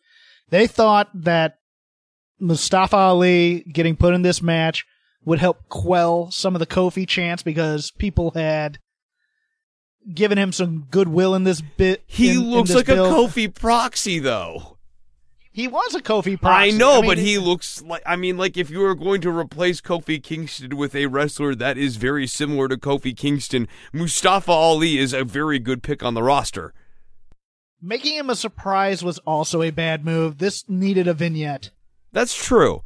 They 0.50 0.66
thought 0.66 1.08
that 1.14 1.58
Mustafa 2.40 2.96
Ali 2.96 3.64
getting 3.72 3.96
put 3.96 4.14
in 4.14 4.22
this 4.22 4.42
match 4.42 4.84
would 5.24 5.38
help 5.38 5.68
quell 5.68 6.30
some 6.30 6.54
of 6.54 6.60
the 6.60 6.66
Kofi 6.66 7.06
chants 7.06 7.42
because 7.42 7.90
people 7.92 8.32
had 8.32 8.78
given 10.12 10.38
him 10.38 10.52
some 10.52 10.86
goodwill 10.90 11.34
in 11.34 11.44
this 11.44 11.60
bit. 11.60 12.02
He 12.06 12.30
in- 12.30 12.36
in 12.42 12.50
looks 12.50 12.68
this 12.68 12.76
like 12.76 12.88
a 12.88 12.92
Kofi 12.96 13.52
proxy, 13.52 14.18
though. 14.18 14.72
He 15.52 15.68
was 15.68 15.94
a 15.94 16.02
Kofi 16.02 16.38
proxy. 16.38 16.74
I 16.74 16.76
know, 16.76 17.00
mean, 17.00 17.10
but 17.10 17.16
he 17.18 17.38
looks 17.38 17.80
like. 17.82 18.02
I 18.04 18.16
mean, 18.16 18.36
like 18.36 18.58
if 18.58 18.68
you 18.68 18.80
were 18.80 18.94
going 18.94 19.22
to 19.22 19.30
replace 19.30 19.80
Kofi 19.80 20.22
Kingston 20.22 20.76
with 20.76 20.94
a 20.94 21.06
wrestler 21.06 21.54
that 21.54 21.78
is 21.78 21.96
very 21.96 22.26
similar 22.26 22.68
to 22.68 22.76
Kofi 22.76 23.16
Kingston, 23.16 23.66
Mustafa 23.92 24.52
Ali 24.52 24.98
is 24.98 25.14
a 25.14 25.24
very 25.24 25.58
good 25.58 25.82
pick 25.82 26.02
on 26.02 26.12
the 26.14 26.22
roster. 26.22 26.74
making 27.80 28.16
him 28.16 28.28
a 28.30 28.34
surprise 28.36 29.02
was 29.02 29.18
also 29.20 29.62
a 29.62 29.70
bad 29.70 30.04
move. 30.04 30.38
This 30.38 30.64
needed 30.68 31.06
a 31.08 31.14
vignette. 31.14 31.70
That's 32.12 32.34
true. 32.34 32.82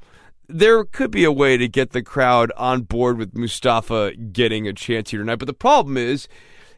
There 0.49 0.85
could 0.85 1.11
be 1.11 1.25
a 1.25 1.33
way 1.33 1.57
to 1.57 1.69
get 1.69 1.91
the 1.91 2.03
crowd 2.03 2.53
on 2.57 2.83
board 2.83 3.17
with 3.17 3.37
Mustafa 3.37 4.13
getting 4.15 4.67
a 4.69 4.73
chance 4.73 5.11
here 5.11 5.21
tonight, 5.21 5.37
but 5.39 5.47
the 5.47 5.55
problem 5.55 5.97
is 5.97 6.27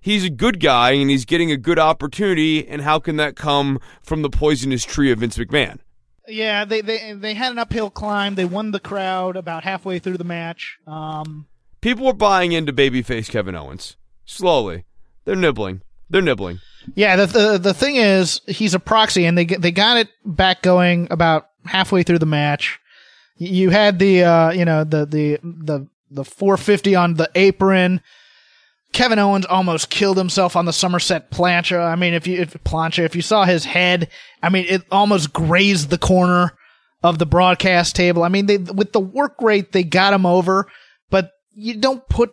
he's 0.02 0.24
a 0.24 0.30
good 0.30 0.60
guy 0.60 0.90
and 0.90 1.08
he's 1.08 1.24
getting 1.24 1.50
a 1.50 1.56
good 1.56 1.78
opportunity, 1.78 2.68
and 2.68 2.82
how 2.82 2.98
can 2.98 3.16
that 3.16 3.36
come 3.36 3.80
from 4.02 4.20
the 4.20 4.28
poisonous 4.28 4.84
tree 4.84 5.10
of 5.10 5.20
Vince 5.20 5.38
McMahon? 5.38 5.78
Yeah, 6.28 6.64
they 6.66 6.82
they 6.82 7.12
they 7.14 7.34
had 7.34 7.52
an 7.52 7.58
uphill 7.58 7.88
climb. 7.88 8.34
They 8.34 8.44
won 8.44 8.70
the 8.72 8.80
crowd 8.80 9.36
about 9.36 9.64
halfway 9.64 9.98
through 9.98 10.18
the 10.18 10.24
match. 10.24 10.78
Um, 10.86 11.46
People 11.80 12.06
were 12.06 12.12
buying 12.12 12.52
into 12.52 12.72
babyface 12.72 13.28
Kevin 13.28 13.56
Owens. 13.56 13.96
Slowly. 14.24 14.84
They're 15.24 15.34
nibbling. 15.34 15.82
They're 16.08 16.22
nibbling. 16.22 16.60
yeah, 16.94 17.16
the, 17.16 17.26
the 17.26 17.58
the 17.58 17.74
thing 17.74 17.96
is, 17.96 18.40
he's 18.46 18.74
a 18.74 18.78
proxy, 18.78 19.24
and 19.24 19.36
they 19.36 19.46
they 19.46 19.72
got 19.72 19.96
it 19.96 20.08
back 20.24 20.62
going 20.62 21.08
about 21.10 21.48
halfway 21.64 22.02
through 22.02 22.18
the 22.20 22.26
match. 22.26 22.78
You 23.36 23.70
had 23.70 23.98
the 23.98 24.22
uh, 24.22 24.50
you 24.52 24.64
know 24.64 24.84
the 24.84 25.04
the 25.06 25.38
the 25.42 25.88
the 26.10 26.24
450 26.24 26.94
on 26.94 27.14
the 27.14 27.30
apron. 27.34 28.00
Kevin 28.92 29.18
Owens 29.18 29.46
almost 29.46 29.88
killed 29.90 30.18
himself 30.18 30.54
on 30.54 30.64
the 30.66 30.72
somersault 30.72 31.30
plancha. 31.30 31.80
I 31.80 31.96
mean, 31.96 32.14
if 32.14 32.26
you 32.26 32.40
if 32.40 32.52
plancha, 32.64 33.04
if 33.04 33.16
you 33.16 33.22
saw 33.22 33.44
his 33.44 33.64
head, 33.64 34.08
I 34.42 34.48
mean, 34.50 34.66
it 34.68 34.82
almost 34.90 35.32
grazed 35.32 35.90
the 35.90 35.98
corner 35.98 36.52
of 37.02 37.18
the 37.18 37.26
broadcast 37.26 37.96
table. 37.96 38.22
I 38.22 38.28
mean, 38.28 38.46
they 38.46 38.58
with 38.58 38.92
the 38.92 39.00
work 39.00 39.34
rate, 39.40 39.72
they 39.72 39.82
got 39.82 40.12
him 40.12 40.26
over, 40.26 40.68
but 41.10 41.30
you 41.54 41.76
don't 41.78 42.06
put, 42.08 42.32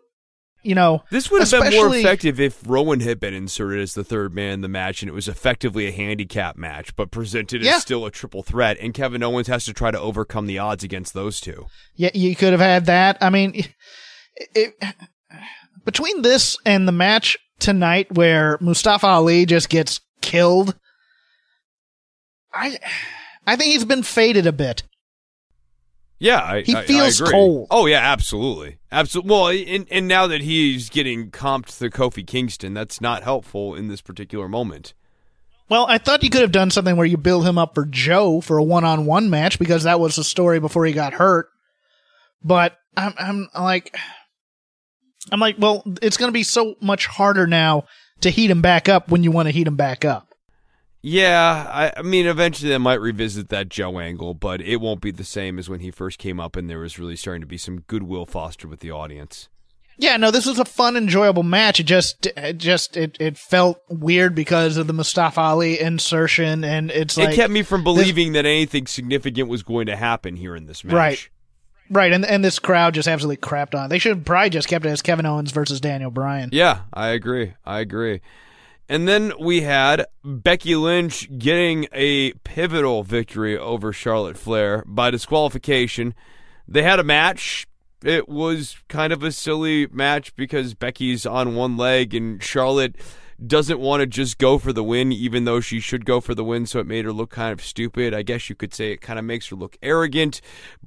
you 0.62 0.76
know, 0.76 1.01
This 1.10 1.32
would 1.32 1.41
have 1.41 1.64
been 1.64 1.74
more 1.76 1.95
effective 1.95 2.39
if 2.39 2.62
Rowan 2.68 2.99
had 2.99 3.20
been 3.20 3.34
inserted 3.34 3.80
as 3.80 3.93
the 3.93 4.03
third 4.03 4.36
man 4.36 4.53
in 4.53 4.62
the 4.62 4.68
match 4.68 5.01
and 5.01 5.10
it 5.10 5.14
was 5.14 5.28
effectively 5.30 5.88
a 5.88 5.91
handicap 5.91 6.57
match, 6.57 6.95
but 6.95 7.10
presented 7.10 7.64
Yeah. 7.64 7.78
as 7.78 7.82
still 7.82 8.05
a 8.05 8.12
triple 8.12 8.43
threat, 8.43 8.78
and 8.82 8.93
Kevin 8.93 9.24
Owens 9.24 9.47
has 9.47 9.64
to 9.66 9.74
try 9.74 9.91
to 9.91 9.99
overcome 9.99 10.45
the 10.45 10.60
odds 10.60 10.84
against 10.84 11.14
those 11.14 11.39
two. 11.39 11.68
Yeah, 11.95 12.12
you 12.14 12.36
could 12.36 12.51
have 12.51 12.60
had 12.60 12.86
that. 12.88 13.18
I 13.22 13.30
mean, 13.30 13.55
it, 13.55 13.70
it, 14.53 14.74
between 15.86 16.21
this 16.21 16.57
and 16.65 16.88
the 16.88 16.91
match 16.91 17.38
tonight 17.59 18.11
where 18.15 18.57
Mustafa 18.61 19.07
Ali 19.07 19.45
just 19.45 19.69
gets 19.69 19.99
killed, 20.21 20.75
I 22.53 22.77
I 23.45 23.55
think 23.55 23.73
he's 23.73 23.86
been 23.86 24.03
faded 24.03 24.45
a 24.47 24.51
bit. 24.51 24.84
Yeah, 26.21 26.41
I, 26.43 26.61
He 26.61 26.75
I- 26.75 26.80
I 26.82 26.86
feels 26.86 27.21
agree. 27.21 27.32
cold. 27.32 27.67
Oh 27.71 27.86
yeah, 27.86 27.99
absolutely, 27.99 28.77
absolutely. 28.91 29.30
Well, 29.32 29.47
and, 29.47 29.88
and 29.89 30.07
now 30.07 30.27
that 30.27 30.41
he's 30.41 30.89
getting 30.89 31.32
comped 31.32 31.77
to 31.80 31.89
Kofi 31.89 32.25
Kingston, 32.27 32.73
that's 32.73 32.99
not 32.99 33.23
helpful 33.23 33.73
in 33.75 33.88
this 33.88 34.01
particular 34.01 34.47
moment. 34.49 34.93
Well, 35.69 35.86
I 35.88 35.97
thought 35.99 36.23
you 36.23 36.30
could 36.32 36.41
have 36.41 36.51
done 36.51 36.71
something 36.71 36.97
where 36.97 37.05
you 37.05 37.15
build 37.15 37.45
him 37.45 37.57
up 37.59 37.75
for 37.75 37.86
Joe 37.86 38.41
for 38.41 38.57
a 38.57 38.63
one-on-one 38.63 39.30
match 39.30 39.59
because 39.59 39.84
that 39.84 39.99
was 39.99 40.15
the 40.15 40.23
story 40.23 40.59
before 40.59 40.84
he 40.86 40.93
got 40.93 41.13
hurt. 41.13 41.47
But 42.43 42.75
I'm 42.97 43.13
I'm 43.17 43.47
like 43.57 43.95
I'm 45.32 45.39
like, 45.39 45.55
well, 45.59 45.84
it's 46.01 46.17
going 46.17 46.30
to 46.30 46.34
be 46.34 46.43
so 46.43 46.75
much 46.82 47.05
harder 47.07 47.47
now 47.47 47.86
to 48.21 48.30
heat 48.30 48.51
him 48.51 48.61
back 48.61 48.89
up 48.89 49.09
when 49.09 49.23
you 49.23 49.32
want 49.32 49.47
to 49.47 49.51
heat 49.51 49.67
him 49.67 49.75
back 49.75 50.03
up. 50.05 50.34
Yeah, 51.01 51.65
I, 51.69 51.93
I 51.97 52.01
mean, 52.01 52.27
eventually 52.27 52.69
they 52.69 52.77
might 52.77 52.99
revisit 52.99 53.49
that 53.49 53.69
Joe 53.69 53.99
angle, 53.99 54.34
but 54.34 54.59
it 54.61 54.77
won't 54.77 54.99
be 54.99 55.11
the 55.11 55.23
same 55.23 55.57
as 55.57 55.69
when 55.69 55.80
he 55.80 55.91
first 55.91 56.19
came 56.19 56.39
up 56.39 56.57
and 56.57 56.69
there 56.69 56.80
was 56.80 56.99
really 56.99 57.15
starting 57.15 57.41
to 57.41 57.47
be 57.47 57.57
some 57.57 57.82
goodwill 57.82 58.25
fostered 58.25 58.69
with 58.69 58.82
the 58.82 58.91
audience. 58.91 59.47
Yeah, 59.97 60.17
no, 60.17 60.32
this 60.32 60.45
was 60.45 60.59
a 60.59 60.65
fun, 60.65 60.95
enjoyable 60.95 61.43
match. 61.43 61.80
It 61.80 61.84
just, 61.84 62.25
it 62.25 62.57
just, 62.57 62.95
it, 62.97 63.17
it 63.19 63.38
felt 63.38 63.82
weird 63.89 64.34
because 64.34 64.77
of 64.77 64.88
the 64.88 64.93
Mustafa 64.93 65.41
Ali 65.41 65.80
insertion, 65.80 66.63
and 66.63 66.89
it's 66.89 67.17
like 67.17 67.30
it 67.30 67.36
kept 67.36 67.51
me 67.51 67.63
from 67.63 67.84
believing 67.84 68.32
that 68.34 68.45
anything 68.45 68.88
significant 68.88 69.49
was 69.49 69.61
going 69.61 69.88
to 69.88 69.97
happen 69.97 70.38
here 70.38 70.55
in 70.55 70.67
this 70.67 70.86
match. 70.86 70.93
Right. 70.93 71.30
Right, 71.89 72.11
and 72.11 72.25
and 72.25 72.43
this 72.43 72.59
crowd 72.59 72.93
just 72.93 73.07
absolutely 73.07 73.37
crapped 73.37 73.77
on. 73.77 73.89
They 73.89 73.99
should 73.99 74.17
have 74.17 74.25
probably 74.25 74.49
just 74.49 74.67
kept 74.67 74.85
it 74.85 74.89
as 74.89 75.01
Kevin 75.01 75.25
Owens 75.25 75.51
versus 75.51 75.81
Daniel 75.81 76.11
Bryan. 76.11 76.49
Yeah, 76.51 76.81
I 76.93 77.09
agree. 77.09 77.53
I 77.65 77.79
agree. 77.79 78.21
And 78.91 79.07
then 79.07 79.33
we 79.39 79.61
had 79.61 80.07
Becky 80.23 80.75
Lynch 80.75 81.29
getting 81.37 81.87
a 81.93 82.33
pivotal 82.43 83.03
victory 83.03 83.55
over 83.55 83.93
Charlotte 83.93 84.35
Flair 84.37 84.83
by 84.87 85.11
disqualification. 85.11 86.15
They 86.67 86.81
had 86.81 86.99
a 86.99 87.03
match. 87.03 87.67
It 88.03 88.27
was 88.27 88.77
kind 88.87 89.13
of 89.13 89.21
a 89.21 89.31
silly 89.31 89.85
match 89.87 90.35
because 90.35 90.73
Becky's 90.73 91.25
on 91.25 91.55
one 91.55 91.77
leg 91.77 92.15
and 92.15 92.41
Charlotte 92.41 92.95
doesn't 93.45 93.79
want 93.79 94.01
to 94.01 94.07
just 94.07 94.37
go 94.37 94.57
for 94.57 94.73
the 94.73 94.83
win, 94.83 95.11
even 95.11 95.45
though 95.45 95.59
she 95.59 95.79
should 95.79 96.05
go 96.05 96.19
for 96.19 96.35
the 96.35 96.43
win, 96.43 96.65
so 96.65 96.79
it 96.79 96.87
made 96.87 97.05
her 97.05 97.13
look 97.13 97.29
kind 97.29 97.53
of 97.53 97.63
stupid. 97.63 98.13
I 98.13 98.21
guess 98.21 98.49
you 98.49 98.55
could 98.55 98.73
say 98.73 98.91
it 98.91 99.01
kind 99.01 99.17
of 99.17 99.25
makes 99.25 99.47
her 99.47 99.55
look 99.55 99.77
arrogant, 99.81 100.41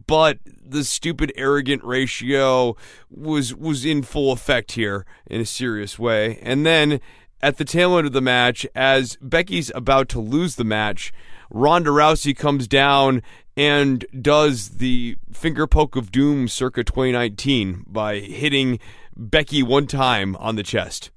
but 0.06 0.38
the 0.44 0.84
stupid 0.84 1.32
arrogant 1.36 1.82
ratio 1.84 2.76
was 3.10 3.54
was 3.54 3.84
in 3.84 4.02
full 4.02 4.32
effect 4.32 4.72
here 4.72 5.06
in 5.26 5.40
a 5.40 5.46
serious 5.46 5.98
way. 5.98 6.38
And 6.42 6.66
then 6.66 7.00
at 7.40 7.56
the 7.56 7.64
tail 7.64 7.96
end 7.96 8.06
of 8.06 8.12
the 8.12 8.20
match, 8.20 8.66
as 8.74 9.16
Becky's 9.20 9.72
about 9.74 10.08
to 10.10 10.20
lose 10.20 10.56
the 10.56 10.64
match, 10.64 11.12
Ronda 11.50 11.90
Rousey 11.90 12.36
comes 12.36 12.68
down 12.68 13.22
and 13.56 14.04
does 14.18 14.76
the 14.76 15.16
finger 15.32 15.66
poke 15.66 15.96
of 15.96 16.10
doom 16.10 16.48
circa 16.48 16.84
2019 16.84 17.84
by 17.86 18.20
hitting 18.20 18.78
Becky 19.16 19.62
one 19.62 19.86
time 19.86 20.36
on 20.36 20.56
the 20.56 20.62
chest. 20.62 21.10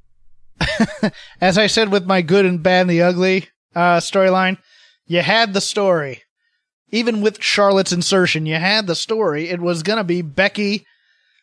As 1.42 1.58
I 1.58 1.68
said 1.68 1.92
with 1.92 2.06
my 2.06 2.22
good 2.22 2.46
and 2.46 2.62
bad 2.62 2.82
and 2.82 2.90
the 2.90 3.02
ugly 3.02 3.50
uh, 3.76 3.98
storyline, 3.98 4.58
you 5.06 5.22
had 5.22 5.54
the 5.54 5.62
story. 5.62 6.24
Even 6.90 7.22
with 7.22 7.42
Charlotte's 7.42 7.92
insertion, 7.92 8.46
you 8.46 8.56
had 8.56 8.88
the 8.88 8.96
story. 8.96 9.50
It 9.50 9.60
was 9.60 9.84
gonna 9.84 10.04
be 10.04 10.22
Becky 10.22 10.86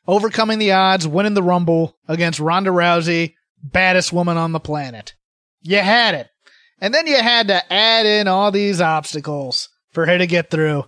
overcoming 0.06 0.58
the 0.58 0.72
odds, 0.72 1.06
winning 1.06 1.34
the 1.34 1.42
Rumble 1.42 1.96
against 2.08 2.40
Ronda 2.40 2.70
Rousey, 2.70 3.34
baddest 3.62 4.12
woman 4.12 4.36
on 4.36 4.52
the 4.52 4.60
planet. 4.60 5.14
You 5.60 5.78
had 5.78 6.14
it. 6.14 6.28
And 6.80 6.92
then 6.92 7.06
you 7.06 7.16
had 7.16 7.48
to 7.48 7.72
add 7.72 8.06
in 8.06 8.26
all 8.26 8.50
these 8.50 8.80
obstacles 8.80 9.68
for 9.92 10.06
her 10.06 10.18
to 10.18 10.26
get 10.26 10.50
through. 10.50 10.84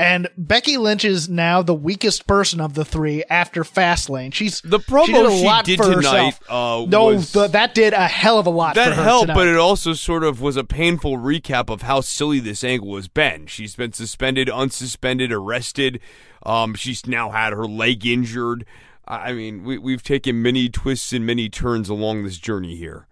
And 0.00 0.28
Becky 0.38 0.78
Lynch 0.78 1.04
is 1.04 1.28
now 1.28 1.60
the 1.60 1.74
weakest 1.74 2.26
person 2.26 2.58
of 2.60 2.72
the 2.72 2.84
three 2.86 3.22
after 3.28 3.64
Fastlane. 3.64 4.32
She's 4.32 4.60
The 4.62 4.78
she 4.78 4.84
promo 4.86 5.06
did 5.06 5.26
a 5.26 5.30
she 5.30 5.44
lot 5.44 5.64
did 5.66 5.76
for 5.76 5.84
tonight, 5.94 6.34
herself. 6.34 6.40
uh, 6.48 6.86
no, 6.88 7.18
the, 7.18 7.48
that 7.48 7.74
did 7.74 7.92
a 7.92 8.08
hell 8.08 8.38
of 8.38 8.46
a 8.46 8.50
lot. 8.50 8.76
that 8.76 8.88
for 8.90 8.94
her 8.94 9.02
helped, 9.02 9.22
tonight. 9.24 9.34
but 9.34 9.46
it 9.46 9.56
also 9.58 9.92
sort 9.92 10.24
of 10.24 10.40
was 10.40 10.56
a 10.56 10.64
painful 10.64 11.18
recap 11.18 11.68
of 11.68 11.82
how 11.82 12.00
silly 12.00 12.40
this 12.40 12.64
angle 12.64 12.96
has 12.96 13.08
been. 13.08 13.46
She's 13.46 13.76
been 13.76 13.92
suspended, 13.92 14.48
unsuspended, 14.48 15.30
arrested. 15.32 16.00
Um, 16.46 16.74
she's 16.74 17.06
now 17.06 17.30
had 17.30 17.52
her 17.52 17.66
leg 17.66 18.06
injured. 18.06 18.64
I 19.06 19.30
I 19.30 19.32
mean, 19.34 19.64
we, 19.64 19.76
we've 19.76 20.02
taken 20.02 20.40
many 20.40 20.70
twists 20.70 21.12
and 21.12 21.26
many 21.26 21.50
turns 21.50 21.90
along 21.90 22.24
this 22.24 22.38
journey 22.38 22.76
here. 22.76 23.06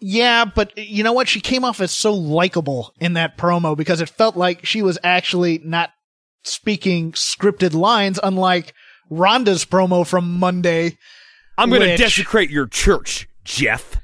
Yeah, 0.00 0.44
but 0.44 0.76
you 0.78 1.02
know 1.04 1.12
what? 1.12 1.28
She 1.28 1.40
came 1.40 1.64
off 1.64 1.80
as 1.80 1.90
so 1.92 2.12
likable 2.14 2.92
in 3.00 3.14
that 3.14 3.36
promo 3.36 3.76
because 3.76 4.00
it 4.00 4.08
felt 4.08 4.36
like 4.36 4.64
she 4.64 4.80
was 4.82 4.98
actually 5.02 5.58
not 5.64 5.90
speaking 6.48 7.12
scripted 7.12 7.74
lines, 7.74 8.18
unlike 8.22 8.74
Ronda's 9.10 9.64
promo 9.64 10.06
from 10.06 10.38
Monday. 10.38 10.98
I'm 11.56 11.70
going 11.70 11.82
to 11.82 11.96
desecrate 11.96 12.50
your 12.50 12.66
church, 12.66 13.28
Jeff. 13.44 13.96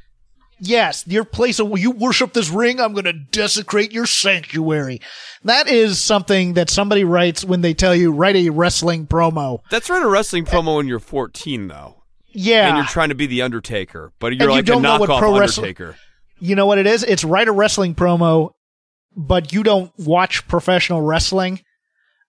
Yes, 0.61 1.05
your 1.07 1.25
place 1.25 1.59
of 1.61 1.79
you 1.79 1.91
worship 1.91 2.33
this 2.33 2.49
ring, 2.49 2.81
I'm 2.81 2.93
going 2.93 3.05
to 3.05 3.13
desecrate 3.13 3.93
your 3.93 4.07
sanctuary. 4.07 5.01
That 5.43 5.69
is 5.69 6.01
something 6.01 6.55
that 6.55 6.71
somebody 6.71 7.05
writes 7.05 7.45
when 7.45 7.61
they 7.61 7.75
tell 7.75 7.95
you 7.95 8.13
write 8.13 8.37
a 8.37 8.51
wrestling 8.51 9.07
promo. 9.07 9.59
That's 9.71 9.91
right, 9.91 10.03
a 10.03 10.09
wrestling 10.09 10.45
promo 10.45 10.77
when 10.77 10.87
you're 10.89 11.01
14, 11.01 11.69
though. 11.69 12.03
Yeah. 12.29 12.69
And 12.69 12.77
you're 12.79 12.87
trying 12.87 13.11
to 13.11 13.15
be 13.15 13.27
the 13.27 13.43
Undertaker, 13.43 14.13
but 14.21 14.29
you're 14.29 14.43
And 14.49 14.51
you 14.53 14.57
like 14.59 14.65
don't 14.65 14.85
a 14.85 14.89
knockoff 14.89 15.19
pro 15.19 15.39
wrestling- 15.39 15.67
Undertaker. 15.67 15.97
you 16.39 16.55
know 16.55 16.67
what 16.67 16.79
it 16.79 16.87
is? 16.87 17.03
It's 17.03 17.25
write 17.25 17.49
a 17.49 17.53
wrestling 17.53 17.95
promo, 17.95 18.51
but 19.17 19.53
you 19.53 19.63
don't 19.65 19.93
watch 19.99 20.47
professional 20.49 21.03
wrestling, 21.03 21.61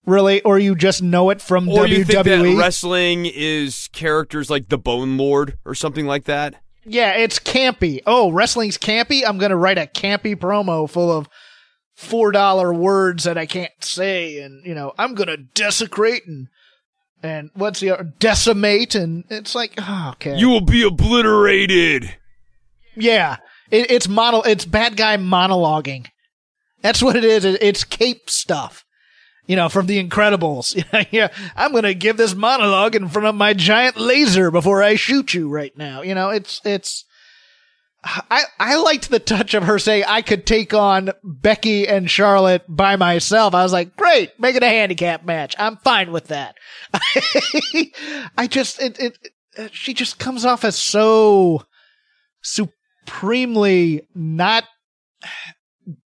really, 0.06 0.40
or 0.42 0.58
you 0.58 0.74
just 0.74 1.02
know 1.02 1.30
it 1.30 1.42
from 1.42 1.68
Or 1.68 1.86
you 1.86 2.04
think 2.04 2.24
that 2.24 2.56
wrestling 2.58 3.26
is 3.26 3.88
characters 3.92 4.48
like 4.48 4.68
the 4.68 4.78
Bone 4.78 5.16
Lord 5.16 5.58
or 5.64 5.74
something 5.74 6.06
like 6.06 6.24
that? 6.24 6.54
yeah, 6.88 7.14
it's 7.14 7.40
campy. 7.40 8.00
Oh, 8.06 8.30
wrestling's 8.30 8.78
campy. 8.78 9.22
I'm 9.26 9.38
going 9.38 9.50
to 9.50 9.56
write 9.56 9.76
a 9.76 9.86
campy 9.86 10.36
promo 10.36 10.88
full 10.88 11.10
of 11.10 11.28
four 11.96 12.30
dollar 12.30 12.72
words 12.72 13.24
that 13.24 13.36
I 13.36 13.44
can't 13.46 13.72
say, 13.80 14.38
and 14.38 14.64
you 14.64 14.74
know, 14.74 14.92
I'm 14.96 15.14
going 15.14 15.26
to 15.28 15.36
desecrate 15.36 16.26
and 16.26 16.46
and 17.22 17.50
what's 17.54 17.80
the 17.80 17.90
other, 17.90 18.04
decimate, 18.20 18.94
and 18.94 19.24
it's 19.30 19.54
like, 19.54 19.74
oh, 19.78 20.10
okay, 20.12 20.36
You 20.36 20.48
will 20.48 20.60
be 20.60 20.82
obliterated. 20.84 22.16
yeah, 22.94 23.38
it, 23.70 23.90
it's 23.90 24.06
model, 24.06 24.42
it's 24.44 24.64
bad 24.64 24.96
guy 24.96 25.16
monologuing. 25.16 26.06
That's 26.82 27.02
what 27.02 27.16
it 27.16 27.24
is. 27.24 27.44
It, 27.44 27.60
it's 27.62 27.82
cape 27.82 28.30
stuff. 28.30 28.84
You 29.46 29.56
know, 29.56 29.68
from 29.68 29.86
The 29.86 30.02
Incredibles. 30.02 30.74
yeah, 31.12 31.28
I'm 31.54 31.72
gonna 31.72 31.94
give 31.94 32.16
this 32.16 32.34
monologue 32.34 32.94
in 32.94 33.08
front 33.08 33.26
of 33.26 33.34
my 33.34 33.54
giant 33.54 33.96
laser 33.96 34.50
before 34.50 34.82
I 34.82 34.96
shoot 34.96 35.34
you 35.34 35.48
right 35.48 35.76
now. 35.76 36.02
You 36.02 36.14
know, 36.14 36.30
it's 36.30 36.60
it's. 36.64 37.04
I 38.04 38.44
I 38.60 38.76
liked 38.76 39.10
the 39.10 39.18
touch 39.18 39.54
of 39.54 39.64
her 39.64 39.78
saying 39.78 40.04
I 40.06 40.22
could 40.22 40.46
take 40.46 40.72
on 40.72 41.10
Becky 41.24 41.88
and 41.88 42.10
Charlotte 42.10 42.64
by 42.68 42.96
myself. 42.96 43.54
I 43.54 43.62
was 43.62 43.72
like, 43.72 43.96
great, 43.96 44.38
make 44.38 44.54
it 44.54 44.62
a 44.62 44.68
handicap 44.68 45.24
match. 45.24 45.56
I'm 45.58 45.76
fine 45.78 46.12
with 46.12 46.28
that. 46.28 46.56
I 46.94 48.46
just 48.48 48.80
it, 48.80 48.98
it 49.00 49.18
she 49.72 49.94
just 49.94 50.18
comes 50.18 50.44
off 50.44 50.64
as 50.64 50.76
so 50.76 51.64
supremely 52.42 54.06
not 54.14 54.64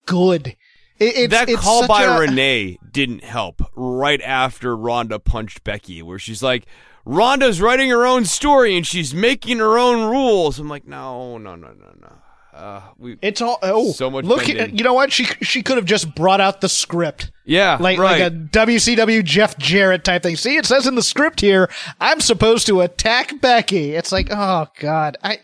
good. 0.06 0.56
It, 1.00 1.16
it's, 1.16 1.30
that 1.32 1.48
call 1.58 1.86
by 1.86 2.04
a- 2.04 2.20
Renee 2.20 2.78
didn't 2.92 3.24
help 3.24 3.62
right 3.74 4.20
after 4.20 4.76
Ronda 4.76 5.18
punched 5.18 5.64
Becky, 5.64 6.02
where 6.02 6.18
she's 6.18 6.42
like, 6.42 6.66
Ronda's 7.06 7.60
writing 7.60 7.88
her 7.90 8.04
own 8.04 8.26
story 8.26 8.76
and 8.76 8.86
she's 8.86 9.14
making 9.14 9.58
her 9.58 9.78
own 9.78 10.10
rules. 10.10 10.58
I'm 10.58 10.68
like, 10.68 10.86
no, 10.86 11.38
no, 11.38 11.56
no, 11.56 11.68
no, 11.68 11.94
no. 12.00 12.12
Uh, 12.52 12.82
we, 12.98 13.16
It's 13.22 13.40
all 13.40 13.58
oh 13.62 13.92
So 13.92 14.10
much 14.10 14.24
Look, 14.26 14.44
bending. 14.46 14.76
you 14.76 14.84
know 14.84 14.92
what? 14.92 15.10
She 15.12 15.24
she 15.40 15.62
could 15.62 15.76
have 15.76 15.86
just 15.86 16.14
brought 16.14 16.40
out 16.40 16.60
the 16.60 16.68
script. 16.68 17.30
yeah, 17.46 17.78
like 17.80 17.98
right. 17.98 18.20
like 18.20 18.32
a 18.32 18.36
WCW 18.36 19.24
Jeff 19.24 19.56
Jarrett 19.56 20.04
type 20.04 20.22
thing. 20.24 20.36
See, 20.36 20.56
it 20.56 20.66
says 20.66 20.86
in 20.86 20.94
the 20.96 21.02
script 21.02 21.40
here, 21.40 21.70
I'm 22.00 22.20
supposed 22.20 22.66
to 22.66 22.80
attack 22.82 23.40
Becky. 23.40 23.92
It's 23.94 24.12
like, 24.12 24.28
oh 24.30 24.66
god, 24.80 25.16
I 25.22 25.38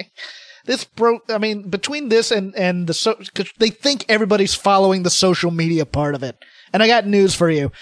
this 0.66 0.84
broke. 0.84 1.24
I 1.28 1.38
mean, 1.38 1.68
between 1.68 2.08
this 2.08 2.30
and 2.30 2.54
and 2.54 2.86
the 2.86 2.94
so, 2.94 3.14
cause 3.34 3.50
they 3.58 3.70
think 3.70 4.04
everybody's 4.08 4.54
following 4.54 5.02
the 5.02 5.10
social 5.10 5.50
media 5.50 5.86
part 5.86 6.14
of 6.14 6.22
it. 6.22 6.36
And 6.72 6.82
I 6.82 6.86
got 6.86 7.06
news 7.06 7.34
for 7.34 7.48
you. 7.50 7.72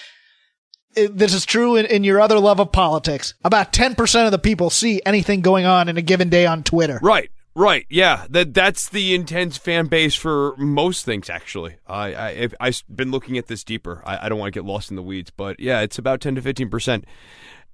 It- 0.94 1.16
this 1.18 1.34
is 1.34 1.44
true 1.44 1.76
in, 1.76 1.86
in 1.86 2.04
your 2.04 2.20
other 2.20 2.38
love 2.38 2.60
of 2.60 2.70
politics. 2.70 3.34
About 3.42 3.72
10% 3.72 4.26
of 4.26 4.30
the 4.30 4.38
people 4.38 4.70
see 4.70 5.00
anything 5.04 5.40
going 5.40 5.66
on 5.66 5.88
in 5.88 5.96
a 5.96 6.02
given 6.02 6.28
day 6.28 6.46
on 6.46 6.62
Twitter. 6.62 7.00
Right, 7.02 7.30
right, 7.54 7.84
yeah. 7.90 8.26
That 8.30 8.54
that's 8.54 8.88
the 8.88 9.14
intense 9.14 9.56
fan 9.56 9.86
base 9.86 10.14
for 10.14 10.54
most 10.56 11.04
things. 11.04 11.28
Actually, 11.28 11.76
I, 11.86 12.14
I 12.14 12.48
I've 12.60 12.82
been 12.94 13.10
looking 13.10 13.38
at 13.38 13.48
this 13.48 13.64
deeper. 13.64 14.02
I, 14.06 14.26
I 14.26 14.28
don't 14.28 14.38
want 14.38 14.52
to 14.54 14.58
get 14.60 14.66
lost 14.66 14.90
in 14.90 14.96
the 14.96 15.02
weeds, 15.02 15.30
but 15.30 15.58
yeah, 15.58 15.80
it's 15.80 15.98
about 15.98 16.20
ten 16.20 16.34
to 16.36 16.42
fifteen 16.42 16.70
percent. 16.70 17.04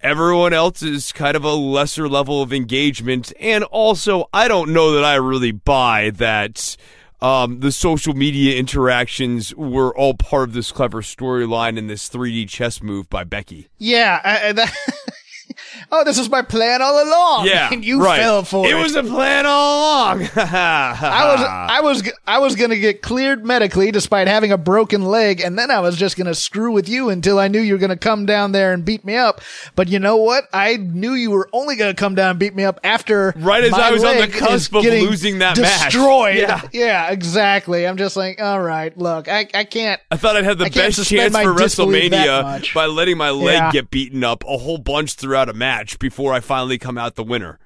Everyone 0.03 0.55
else 0.55 0.82
is 0.82 1.12
kind 1.12 1.36
of 1.36 1.44
a 1.44 1.53
lesser 1.53 2.09
level 2.09 2.40
of 2.40 2.55
engagement, 2.55 3.34
and 3.38 3.64
also 3.64 4.30
I 4.32 4.48
don't 4.48 4.72
know 4.72 4.92
that 4.92 5.05
I 5.05 5.16
really 5.16 5.53
buy 5.53 6.11
that. 6.14 6.76
Um, 7.22 7.61
the 7.61 7.70
social 7.70 8.14
media 8.14 8.59
interactions 8.59 9.55
were 9.55 9.94
all 9.94 10.14
part 10.14 10.48
of 10.48 10.55
this 10.55 10.72
clever 10.72 11.03
storyline 11.03 11.76
and 11.76 11.90
this 11.90 12.09
3D 12.09 12.48
chess 12.48 12.82
move 12.82 13.11
by 13.11 13.24
Becky. 13.24 13.68
Yeah. 13.76 14.22
I, 14.24 14.53
that, 14.53 14.74
oh, 15.92 16.05
this 16.05 16.18
was 16.18 16.28
my 16.30 16.42
plan 16.42 16.82
all 16.82 17.03
along. 17.03 17.46
Yeah, 17.46 17.68
And 17.72 17.84
you 17.90 18.03
right. 18.03 18.18
fell 18.20 18.42
for 18.44 18.66
it. 18.66 18.70
It 18.70 18.74
was 18.74 18.94
a 18.94 19.03
plan 19.03 19.46
all 19.46 19.80
along. 19.80 20.28
I 20.36 21.34
was 21.34 21.40
I 21.40 21.80
was 21.80 22.12
I 22.26 22.38
was 22.38 22.57
gonna 22.57 22.76
get 22.78 23.03
cleared 23.03 23.44
medically 23.44 23.90
despite 23.90 24.28
having 24.28 24.53
a 24.53 24.59
broken 24.59 25.05
leg, 25.05 25.40
and 25.40 25.59
then 25.59 25.70
I 25.70 25.80
was 25.80 25.96
just 25.96 26.16
gonna 26.16 26.34
screw 26.34 26.72
with 26.72 26.88
you 26.88 27.11
until 27.11 27.38
I 27.38 27.48
knew 27.48 27.61
you 27.61 27.74
were 27.74 27.78
gonna 27.78 27.96
come 27.96 28.26
down 28.26 28.53
there 28.53 28.72
and 28.72 28.84
beat 28.84 29.05
me 29.05 29.16
up. 29.16 29.40
But 29.76 29.88
you 29.88 29.98
know 29.98 30.16
what? 30.16 30.48
I 30.53 30.76
knew 30.76 31.14
you 31.14 31.30
were 31.30 31.48
only 31.53 31.76
gonna 31.76 31.94
come 31.94 32.14
down 32.14 32.30
and 32.30 32.38
beat 32.38 32.55
me 32.55 32.64
up 32.64 32.80
after 32.84 33.32
Right 33.36 33.64
as 33.64 33.72
I 33.72 33.90
was 33.90 34.05
on 34.05 34.18
the 34.18 34.28
cusp 34.28 34.74
of 34.74 34.84
losing 34.84 35.38
that 35.38 35.59
match. 35.59 35.84
destroyed. 35.84 36.36
Yeah. 36.36 36.62
yeah, 36.72 37.11
exactly. 37.11 37.86
I'm 37.86 37.96
just 37.96 38.16
like, 38.16 38.40
all 38.40 38.61
right, 38.61 38.96
look, 38.96 39.28
I 39.28 39.46
I 39.55 39.64
can't. 39.64 40.01
I 40.11 40.16
thought 40.16 40.36
I'd 40.36 40.44
have 40.44 40.59
the 40.59 40.70
best 40.70 41.05
chance 41.09 41.36
for 41.36 41.55
WrestleMania 41.55 42.72
by 42.74 42.86
letting 42.86 43.16
my 43.18 43.30
leg 43.30 43.55
Yeah. 43.57 43.72
get 43.72 43.90
beaten 43.90 44.24
up 44.24 44.44
a 44.46 44.57
whole 44.59 44.78
bunch 44.78 45.14
throughout 45.14 45.39
a 45.49 45.55
match 45.55 45.99
before 45.99 46.32
I 46.32 46.41
finally 46.41 46.78
come 46.78 46.99
out 46.99 47.16
the 47.16 47.24
winner. 47.24 47.59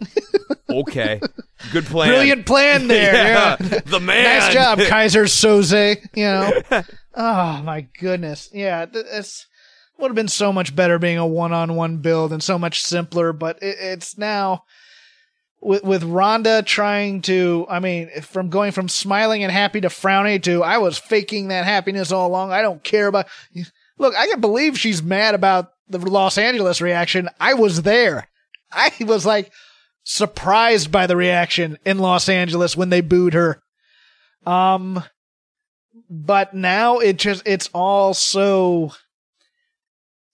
okay, 0.70 1.20
good 1.72 1.86
plan. 1.86 2.08
Brilliant 2.08 2.46
plan 2.46 2.88
there. 2.88 3.14
yeah, 3.14 3.56
yeah. 3.60 3.80
the 3.84 4.00
man. 4.00 4.40
Nice 4.40 4.52
job, 4.52 4.78
Keyser 4.78 5.24
Söze. 5.24 5.96
You 6.14 6.24
know. 6.24 6.82
oh 7.14 7.62
my 7.62 7.86
goodness. 7.98 8.50
Yeah, 8.52 8.86
th- 8.86 9.06
this 9.06 9.46
would 9.98 10.08
have 10.08 10.16
been 10.16 10.28
so 10.28 10.52
much 10.52 10.76
better 10.76 10.98
being 10.98 11.18
a 11.18 11.26
one-on-one 11.26 11.98
build 11.98 12.32
and 12.32 12.42
so 12.42 12.58
much 12.58 12.82
simpler. 12.82 13.32
But 13.32 13.62
it, 13.62 13.76
it's 13.80 14.16
now 14.16 14.64
with 15.60 15.82
with 15.82 16.04
Ronda 16.04 16.62
trying 16.62 17.22
to. 17.22 17.66
I 17.68 17.80
mean, 17.80 18.08
from 18.22 18.50
going 18.50 18.72
from 18.72 18.88
smiling 18.88 19.42
and 19.42 19.52
happy 19.52 19.80
to 19.80 19.88
frowny 19.88 20.42
to 20.44 20.62
I 20.62 20.78
was 20.78 20.98
faking 20.98 21.48
that 21.48 21.64
happiness 21.64 22.12
all 22.12 22.28
along. 22.28 22.52
I 22.52 22.62
don't 22.62 22.82
care 22.84 23.08
about. 23.08 23.26
Look, 23.98 24.14
I 24.14 24.28
can 24.28 24.40
believe 24.40 24.78
she's 24.78 25.02
mad 25.02 25.34
about 25.34 25.72
the 25.88 25.98
Los 25.98 26.38
Angeles 26.38 26.80
reaction. 26.80 27.28
I 27.40 27.54
was 27.54 27.82
there. 27.82 28.28
I 28.72 28.92
was 29.00 29.24
like 29.24 29.52
surprised 30.04 30.90
by 30.90 31.06
the 31.06 31.16
reaction 31.16 31.78
in 31.84 31.98
Los 31.98 32.28
Angeles 32.28 32.76
when 32.76 32.90
they 32.90 33.00
booed 33.00 33.34
her. 33.34 33.60
Um, 34.46 35.02
but 36.08 36.54
now 36.54 36.98
it 36.98 37.18
just, 37.18 37.42
it's 37.46 37.68
all 37.72 38.14
so, 38.14 38.92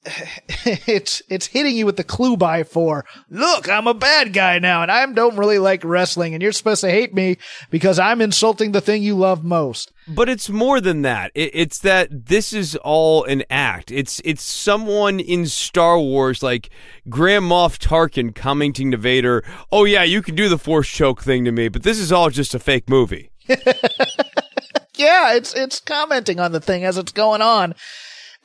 it's, 0.87 1.23
it's 1.29 1.47
hitting 1.47 1.77
you 1.77 1.87
with 1.87 1.97
the 1.97 2.05
clue 2.05 2.37
by 2.37 2.63
four. 2.63 3.05
Look, 3.31 3.69
I'm 3.69 3.87
a 3.87 3.95
bad 3.95 4.33
guy 4.33 4.59
now 4.59 4.83
and 4.83 4.91
I 4.91 5.05
don't 5.07 5.37
really 5.37 5.59
like 5.59 5.85
wrestling 5.85 6.35
and 6.35 6.43
you're 6.43 6.53
supposed 6.53 6.83
to 6.83 6.91
hate 6.91 7.15
me 7.15 7.39
because 7.71 7.99
I'm 7.99 8.21
insulting 8.21 8.73
the 8.73 8.81
thing 8.81 9.03
you 9.03 9.17
love 9.17 9.45
most. 9.45 9.93
But 10.07 10.29
it's 10.29 10.51
more 10.51 10.81
than 10.81 11.03
that. 11.03 11.33
It, 11.35 11.51
it's 11.55 11.79
that 11.81 12.27
this 12.27 12.53
is 12.53 12.77
all 12.77 13.25
an 13.25 13.43
act. 13.49 13.91
It's 13.91 14.21
it's 14.23 14.43
someone 14.43 15.19
in 15.19 15.47
Star 15.47 15.99
Wars 15.99 16.43
like 16.43 16.69
Grand 17.09 17.45
Moff 17.45 17.79
Tarkin 17.79 18.35
commenting 18.35 18.91
to 18.91 18.99
Vader, 18.99 19.43
"Oh 19.73 19.85
yeah, 19.85 20.03
you 20.03 20.21
can 20.21 20.35
do 20.35 20.51
the 20.51 20.59
Force 20.59 20.91
choke 20.91 21.23
thing 21.23 21.47
to 21.47 21.53
me, 21.53 21.69
but 21.69 21.85
this 21.85 21.99
is 21.99 22.13
all 22.13 22.29
just 22.29 22.55
a 22.55 22.59
fake 22.59 22.87
movie." 22.87 23.31
Yeah, 24.97 25.35
it's, 25.35 25.55
it's 25.55 25.81
commenting 25.81 26.39
on 26.39 26.53
the 26.53 26.61
thing 26.61 26.85
as 26.85 26.97
it's 26.97 27.13
going 27.13 27.43
on. 27.43 27.75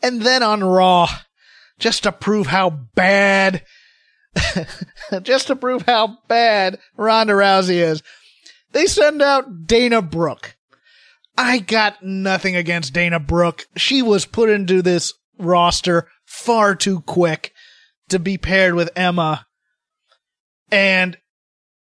And 0.01 0.21
then 0.21 0.41
on 0.43 0.63
Raw, 0.63 1.07
just 1.79 2.03
to 2.03 2.11
prove 2.11 2.47
how 2.47 2.69
bad, 2.69 3.63
just 5.23 5.47
to 5.47 5.55
prove 5.55 5.83
how 5.83 6.17
bad 6.27 6.77
Ronda 6.95 7.33
Rousey 7.33 7.75
is, 7.75 8.03
they 8.71 8.85
send 8.85 9.21
out 9.21 9.65
Dana 9.65 10.01
Brooke. 10.01 10.55
I 11.37 11.59
got 11.59 12.03
nothing 12.03 12.55
against 12.55 12.93
Dana 12.93 13.19
Brooke. 13.19 13.65
She 13.77 14.01
was 14.01 14.25
put 14.25 14.49
into 14.49 14.81
this 14.81 15.13
roster 15.37 16.07
far 16.25 16.75
too 16.75 16.99
quick 17.01 17.53
to 18.09 18.19
be 18.19 18.37
paired 18.37 18.75
with 18.75 18.91
Emma. 18.95 19.45
And 20.69 21.17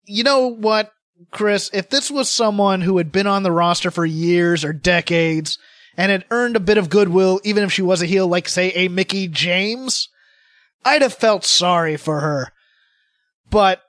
you 0.04 0.24
know 0.24 0.48
what, 0.48 0.92
Chris? 1.30 1.70
If 1.72 1.88
this 1.88 2.10
was 2.10 2.30
someone 2.30 2.82
who 2.82 2.98
had 2.98 3.10
been 3.10 3.26
on 3.26 3.42
the 3.42 3.52
roster 3.52 3.90
for 3.90 4.04
years 4.04 4.64
or 4.64 4.72
decades 4.72 5.58
and 5.96 6.10
had 6.10 6.24
earned 6.30 6.56
a 6.56 6.60
bit 6.60 6.78
of 6.78 6.90
goodwill, 6.90 7.40
even 7.44 7.62
if 7.64 7.72
she 7.72 7.82
was 7.82 8.02
a 8.02 8.06
heel, 8.06 8.26
like 8.26 8.48
say 8.48 8.70
a 8.70 8.88
Mickie 8.88 9.28
James, 9.28 10.08
I'd 10.84 11.02
have 11.02 11.14
felt 11.14 11.44
sorry 11.44 11.96
for 11.96 12.20
her. 12.20 12.52
But 13.50 13.82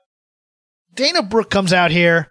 Dana 0.94 1.22
Brooke 1.22 1.50
comes 1.50 1.72
out 1.72 1.90
here 1.90 2.28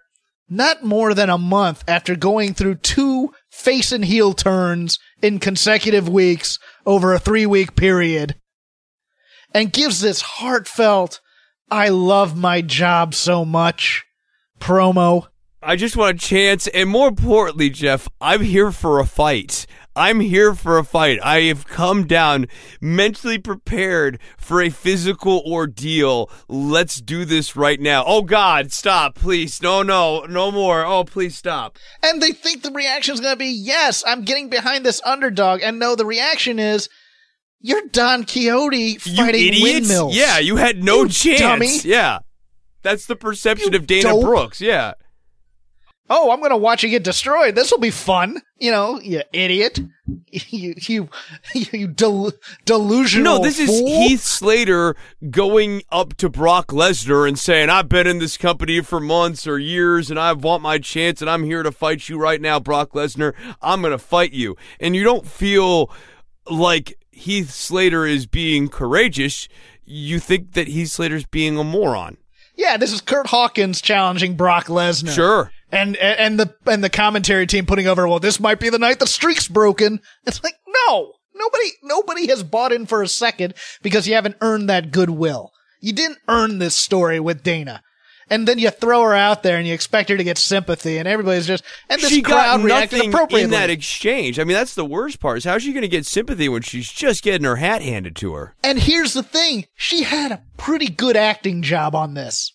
not 0.48 0.84
more 0.84 1.14
than 1.14 1.30
a 1.30 1.38
month 1.38 1.82
after 1.88 2.14
going 2.14 2.52
through 2.52 2.74
two 2.74 3.32
face 3.50 3.90
and 3.90 4.04
heel 4.04 4.34
turns 4.34 4.98
in 5.22 5.38
consecutive 5.38 6.08
weeks 6.08 6.58
over 6.84 7.14
a 7.14 7.18
three 7.18 7.46
week 7.46 7.74
period. 7.74 8.36
and 9.54 9.72
gives 9.72 10.00
this 10.00 10.20
heartfelt, 10.20 11.20
I 11.70 11.88
love 11.88 12.36
my 12.36 12.60
job 12.60 13.14
so 13.14 13.44
much 13.44 14.04
promo. 14.58 15.28
I 15.64 15.76
just 15.76 15.96
want 15.96 16.16
a 16.16 16.18
chance, 16.18 16.66
and 16.68 16.90
more 16.90 17.08
importantly, 17.08 17.70
Jeff, 17.70 18.08
I'm 18.20 18.40
here 18.42 18.72
for 18.72 18.98
a 18.98 19.06
fight. 19.06 19.66
I'm 19.94 20.20
here 20.20 20.54
for 20.54 20.78
a 20.78 20.84
fight. 20.84 21.18
I 21.22 21.42
have 21.42 21.66
come 21.66 22.06
down 22.06 22.46
mentally 22.80 23.38
prepared 23.38 24.18
for 24.38 24.60
a 24.62 24.70
physical 24.70 25.42
ordeal. 25.46 26.30
Let's 26.48 27.00
do 27.00 27.24
this 27.24 27.54
right 27.54 27.78
now. 27.78 28.02
Oh 28.06 28.22
God, 28.22 28.72
stop, 28.72 29.14
please. 29.14 29.60
No, 29.62 29.82
no, 29.82 30.20
no 30.22 30.50
more. 30.50 30.84
Oh, 30.84 31.04
please 31.04 31.36
stop. 31.36 31.78
And 32.02 32.20
they 32.22 32.32
think 32.32 32.62
the 32.62 32.70
reaction 32.72 33.14
is 33.14 33.20
going 33.20 33.34
to 33.34 33.38
be, 33.38 33.50
yes, 33.50 34.02
I'm 34.06 34.22
getting 34.24 34.48
behind 34.48 34.84
this 34.84 35.02
underdog. 35.04 35.60
And 35.62 35.78
no, 35.78 35.94
the 35.94 36.06
reaction 36.06 36.58
is, 36.58 36.88
you're 37.60 37.86
Don 37.92 38.24
Quixote 38.24 38.96
fighting 38.98 39.52
you 39.54 39.62
windmills. 39.62 40.16
Yeah, 40.16 40.38
you 40.38 40.56
had 40.56 40.82
no 40.82 41.02
You 41.02 41.08
chance. 41.10 41.40
dummy. 41.40 41.78
Yeah. 41.84 42.20
That's 42.82 43.06
the 43.06 43.14
perception 43.14 43.72
You 43.74 43.78
of 43.78 43.86
Dana 43.86 44.08
dope. 44.08 44.22
Brooks. 44.24 44.60
Yeah. 44.60 44.94
Oh, 46.12 46.30
I'm 46.30 46.40
going 46.40 46.50
to 46.50 46.56
watch 46.56 46.82
you 46.82 46.90
get 46.90 47.02
destroyed. 47.02 47.54
This 47.54 47.70
will 47.70 47.78
be 47.78 47.90
fun. 47.90 48.42
You 48.58 48.70
know, 48.70 49.00
you 49.00 49.22
idiot. 49.32 49.80
You, 50.48 50.74
you, 50.78 51.08
you 51.54 51.86
del- 51.86 52.32
delusional 52.64 53.38
No, 53.38 53.42
this 53.42 53.58
is 53.58 53.68
fool. 53.68 53.86
Heath 53.86 54.20
Slater 54.20 54.96
going 55.30 55.82
up 55.92 56.14
to 56.16 56.28
Brock 56.28 56.68
Lesnar 56.68 57.28
and 57.28 57.38
saying, 57.38 57.70
I've 57.70 57.88
been 57.88 58.06
in 58.06 58.18
this 58.18 58.36
company 58.36 58.80
for 58.80 58.98
months 58.98 59.46
or 59.46 59.58
years 59.58 60.10
and 60.10 60.18
I 60.18 60.32
want 60.32 60.62
my 60.62 60.78
chance 60.78 61.20
and 61.20 61.30
I'm 61.30 61.44
here 61.44 61.62
to 61.62 61.70
fight 61.70 62.08
you 62.08 62.18
right 62.18 62.40
now, 62.40 62.58
Brock 62.58 62.92
Lesnar. 62.92 63.34
I'm 63.60 63.80
going 63.80 63.92
to 63.92 63.98
fight 63.98 64.32
you. 64.32 64.56
And 64.80 64.96
you 64.96 65.04
don't 65.04 65.26
feel 65.26 65.90
like 66.50 66.98
Heath 67.10 67.50
Slater 67.50 68.06
is 68.06 68.26
being 68.26 68.68
courageous. 68.68 69.48
You 69.84 70.18
think 70.18 70.52
that 70.52 70.68
Heath 70.68 70.90
Slater's 70.90 71.26
being 71.26 71.56
a 71.58 71.64
moron. 71.64 72.16
Yeah, 72.62 72.76
this 72.76 72.92
is 72.92 73.00
Curt 73.00 73.26
Hawkins 73.26 73.80
challenging 73.80 74.36
Brock 74.36 74.66
Lesnar. 74.66 75.12
Sure. 75.12 75.50
And, 75.72 75.96
and 75.96 76.38
the, 76.38 76.54
and 76.64 76.84
the 76.84 76.88
commentary 76.88 77.44
team 77.48 77.66
putting 77.66 77.88
over, 77.88 78.06
well, 78.06 78.20
this 78.20 78.38
might 78.38 78.60
be 78.60 78.70
the 78.70 78.78
night 78.78 79.00
the 79.00 79.06
streak's 79.08 79.48
broken. 79.48 79.98
It's 80.26 80.44
like, 80.44 80.54
no, 80.86 81.14
nobody, 81.34 81.70
nobody 81.82 82.28
has 82.28 82.44
bought 82.44 82.70
in 82.70 82.86
for 82.86 83.02
a 83.02 83.08
second 83.08 83.54
because 83.82 84.06
you 84.06 84.14
haven't 84.14 84.36
earned 84.40 84.70
that 84.70 84.92
goodwill. 84.92 85.50
You 85.80 85.92
didn't 85.92 86.18
earn 86.28 86.60
this 86.60 86.76
story 86.76 87.18
with 87.18 87.42
Dana. 87.42 87.82
And 88.32 88.48
then 88.48 88.58
you 88.58 88.70
throw 88.70 89.02
her 89.02 89.14
out 89.14 89.42
there 89.42 89.58
and 89.58 89.66
you 89.66 89.74
expect 89.74 90.08
her 90.08 90.16
to 90.16 90.24
get 90.24 90.38
sympathy 90.38 90.96
and 90.96 91.06
everybody's 91.06 91.46
just, 91.46 91.62
and 91.90 92.00
this 92.00 92.08
she 92.08 92.22
crowd 92.22 92.60
got 92.60 92.64
reacted 92.64 92.96
nothing 92.96 93.10
appropriately. 93.10 93.42
in 93.42 93.50
that 93.50 93.68
exchange. 93.68 94.38
I 94.38 94.44
mean, 94.44 94.56
that's 94.56 94.74
the 94.74 94.86
worst 94.86 95.20
part. 95.20 95.36
Is 95.36 95.44
how's 95.44 95.62
she 95.62 95.74
going 95.74 95.82
to 95.82 95.88
get 95.88 96.06
sympathy 96.06 96.48
when 96.48 96.62
she's 96.62 96.90
just 96.90 97.22
getting 97.22 97.44
her 97.44 97.56
hat 97.56 97.82
handed 97.82 98.16
to 98.16 98.32
her? 98.32 98.54
And 98.64 98.78
here's 98.78 99.12
the 99.12 99.22
thing. 99.22 99.66
She 99.74 100.04
had 100.04 100.32
a 100.32 100.42
pretty 100.56 100.88
good 100.88 101.14
acting 101.14 101.60
job 101.60 101.94
on 101.94 102.14
this. 102.14 102.54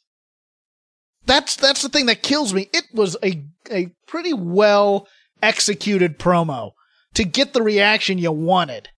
That's, 1.28 1.56
that's 1.56 1.84
the 1.84 1.90
thing 1.90 2.08
that 2.08 2.24
kills 2.24 2.56
me. 2.56 2.70
It 2.74 2.86
was 2.92 3.16
a, 3.24 3.44
a 3.70 3.92
pretty 4.08 4.34
well 4.34 5.08
executed 5.44 6.18
promo 6.18 6.72
to 7.14 7.24
get 7.24 7.54
the 7.54 7.62
reaction 7.62 8.18
you 8.18 8.32
wanted. 8.32 8.90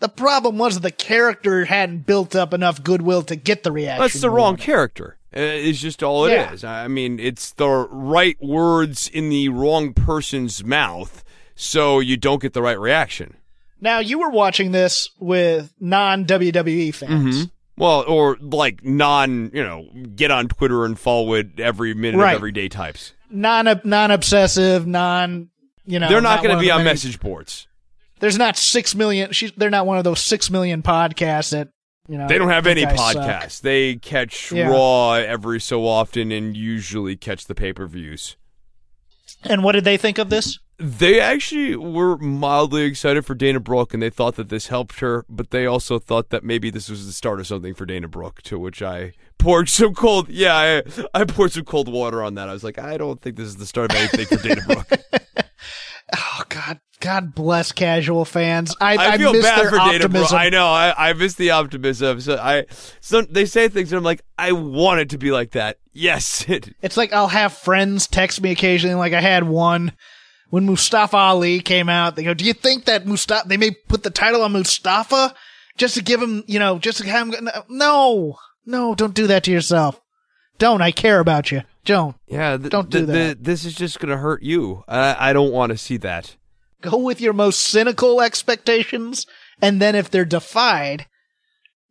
The 0.00 0.10
problem 0.10 0.58
was 0.58 0.78
the 0.80 0.90
character 0.90 1.64
hadn't 1.64 2.06
built 2.06 2.36
up 2.36 2.52
enough 2.52 2.84
goodwill 2.84 3.22
to 3.22 3.34
get 3.34 3.62
the 3.62 3.72
reaction. 3.72 4.02
That's 4.02 4.20
the 4.20 4.28
wrong 4.28 4.52
wanted. 4.52 4.64
character. 4.64 5.17
Uh, 5.36 5.40
It's 5.40 5.80
just 5.80 6.02
all 6.02 6.24
it 6.26 6.32
is. 6.52 6.62
Yeah. 6.62 6.72
I 6.72 6.88
mean, 6.88 7.20
it's 7.20 7.52
the 7.52 7.68
right 7.68 8.36
words 8.42 9.08
in 9.08 9.28
the 9.28 9.48
wrong 9.50 9.92
person's 9.92 10.64
mouth, 10.64 11.22
so 11.54 12.00
you 12.00 12.16
don't 12.16 12.40
get 12.40 12.52
the 12.54 12.62
right 12.62 12.78
reaction. 12.78 13.36
Now 13.80 13.98
you 14.00 14.18
were 14.18 14.30
watching 14.30 14.72
this 14.72 15.10
with 15.20 15.72
non 15.80 16.24
WWE 16.24 16.94
fans. 16.94 17.36
Mm-hmm. 17.36 17.44
Well, 17.82 18.04
or 18.08 18.36
like 18.40 18.82
non, 18.84 19.50
you 19.54 19.62
know, 19.62 19.86
get 20.16 20.30
on 20.32 20.48
Twitter 20.48 20.84
and 20.84 20.98
follow 20.98 21.34
it 21.34 21.60
every 21.60 21.94
minute 21.94 22.18
Right. 22.18 22.30
of 22.32 22.36
every 22.36 22.50
day 22.52 22.68
types. 22.68 23.12
Non 23.30 23.80
non 23.84 24.10
obsessive, 24.10 24.86
non 24.86 25.50
you 25.86 25.98
know 26.00 26.08
They're 26.08 26.20
not, 26.20 26.38
one 26.40 26.46
going 26.46 26.56
to 26.58 26.60
be 26.64 26.70
on 26.70 26.78
many- 26.78 26.90
message 26.90 27.20
boards. 27.20 27.66
There's 28.20 28.36
not 28.36 28.56
six 28.56 28.96
million. 28.96 29.30
She's, 29.30 29.52
they're 29.52 29.70
not 29.70 29.86
one 29.86 29.96
of 29.98 30.02
those 30.04 30.18
six 30.20 30.50
million 30.50 30.82
podcasts 30.82 31.50
that 31.50 31.68
you 32.08 32.18
know. 32.18 32.26
They 32.26 32.38
don't 32.38 32.48
have 32.48 32.66
any 32.66 32.84
I 32.84 32.94
suck. 32.96 33.16
podcasts. 33.16 33.60
They 33.60 33.96
catch 33.96 34.50
Yeah. 34.50 34.68
Raw 34.70 35.12
every 35.12 35.60
so 35.60 35.86
often 35.86 36.32
and 36.32 36.56
usually 36.56 37.16
catch 37.16 37.46
the 37.46 37.54
pay 37.54 37.72
per 37.72 37.86
views. 37.86 38.36
And 39.44 39.62
what 39.62 39.72
did 39.72 39.84
they 39.84 39.96
think 39.96 40.18
of 40.18 40.30
this? 40.30 40.58
They 40.80 41.20
actually 41.20 41.74
were 41.76 42.16
mildly 42.18 42.82
excited 42.82 43.24
for 43.26 43.34
Dana 43.34 43.58
Brooke, 43.60 43.92
and 43.94 44.02
they 44.02 44.10
thought 44.10 44.36
that 44.36 44.48
this 44.48 44.68
helped 44.68 45.00
her, 45.00 45.24
but 45.28 45.50
they 45.50 45.66
also 45.66 45.98
thought 45.98 46.30
that 46.30 46.44
maybe 46.44 46.70
this 46.70 46.88
was 46.88 47.04
the 47.06 47.12
start 47.12 47.40
of 47.40 47.46
something 47.48 47.74
for 47.74 47.84
Dana 47.84 48.06
Brooke. 48.08 48.42
To 48.42 48.58
which 48.60 48.80
I 48.80 49.12
poured 49.38 49.68
some 49.68 49.92
cold, 49.94 50.28
yeah, 50.28 50.54
I, 50.56 50.82
I 51.20 51.24
poured 51.24 51.52
some 51.52 51.64
cold 51.64 51.88
water 51.88 52.22
on 52.22 52.34
that. 52.34 52.48
I 52.48 52.52
was 52.52 52.62
like, 52.62 52.78
I 52.78 52.96
don't 52.96 53.20
think 53.20 53.36
this 53.36 53.48
is 53.48 53.56
the 53.56 53.66
start 53.66 53.92
of 53.92 53.98
anything 53.98 54.26
for 54.26 54.42
Dana 54.48 54.60
Brooke. 54.66 54.92
God, 57.00 57.34
bless 57.34 57.70
casual 57.72 58.24
fans. 58.24 58.74
I, 58.80 58.96
I, 58.96 59.12
I, 59.12 59.18
feel 59.18 59.32
miss 59.32 59.44
bad 59.44 59.58
their 59.60 59.70
for 59.70 59.76
Dana 59.76 60.08
Brooke. 60.08 60.24
optimism. 60.24 60.38
I 60.38 60.48
know, 60.48 60.66
I, 60.66 61.10
I 61.10 61.12
miss 61.12 61.34
the 61.34 61.50
optimism. 61.52 62.20
So 62.20 62.36
I, 62.36 62.66
so 63.00 63.22
they 63.22 63.44
say 63.44 63.68
things, 63.68 63.92
and 63.92 63.98
I'm 63.98 64.04
like, 64.04 64.22
I 64.36 64.52
want 64.52 65.00
it 65.00 65.10
to 65.10 65.18
be 65.18 65.30
like 65.30 65.52
that. 65.52 65.78
Yes, 65.92 66.44
it, 66.48 66.74
It's 66.82 66.96
like 66.96 67.12
I'll 67.12 67.28
have 67.28 67.52
friends 67.52 68.06
text 68.06 68.40
me 68.40 68.50
occasionally. 68.50 68.96
Like 68.96 69.12
I 69.12 69.20
had 69.20 69.44
one 69.44 69.92
when 70.50 70.66
Mustafa 70.66 71.16
Ali 71.16 71.60
came 71.60 71.88
out. 71.88 72.16
They 72.16 72.24
go, 72.24 72.34
"Do 72.34 72.44
you 72.44 72.52
think 72.52 72.84
that 72.86 73.06
Mustafa? 73.06 73.46
They 73.48 73.56
may 73.56 73.70
put 73.70 74.02
the 74.02 74.10
title 74.10 74.42
on 74.42 74.52
Mustafa 74.52 75.34
just 75.76 75.94
to 75.94 76.02
give 76.02 76.20
him, 76.20 76.42
you 76.46 76.58
know, 76.58 76.78
just 76.78 76.98
to 76.98 77.08
have 77.08 77.32
him." 77.32 77.48
No, 77.68 78.36
no, 78.66 78.94
don't 78.94 79.14
do 79.14 79.26
that 79.28 79.44
to 79.44 79.50
yourself. 79.52 80.00
Don't. 80.58 80.82
I 80.82 80.90
care 80.90 81.20
about 81.20 81.52
you. 81.52 81.62
Don't 81.84 82.16
yeah. 82.26 82.56
th- 82.56 82.70
Don't 82.70 82.90
do 82.90 82.98
th- 82.98 83.06
that. 83.08 83.14
th- 83.14 83.36
this 83.40 83.64
is 83.64 83.74
just 83.74 84.00
gonna 84.00 84.16
hurt 84.16 84.42
you. 84.42 84.84
I, 84.88 85.30
I 85.30 85.32
don't 85.32 85.52
want 85.52 85.70
to 85.70 85.78
see 85.78 85.96
that. 85.98 86.36
Go 86.82 86.96
with 86.98 87.20
your 87.20 87.32
most 87.32 87.60
cynical 87.60 88.20
expectations, 88.20 89.26
and 89.60 89.80
then 89.80 89.94
if 89.94 90.10
they're 90.10 90.24
defied, 90.24 91.06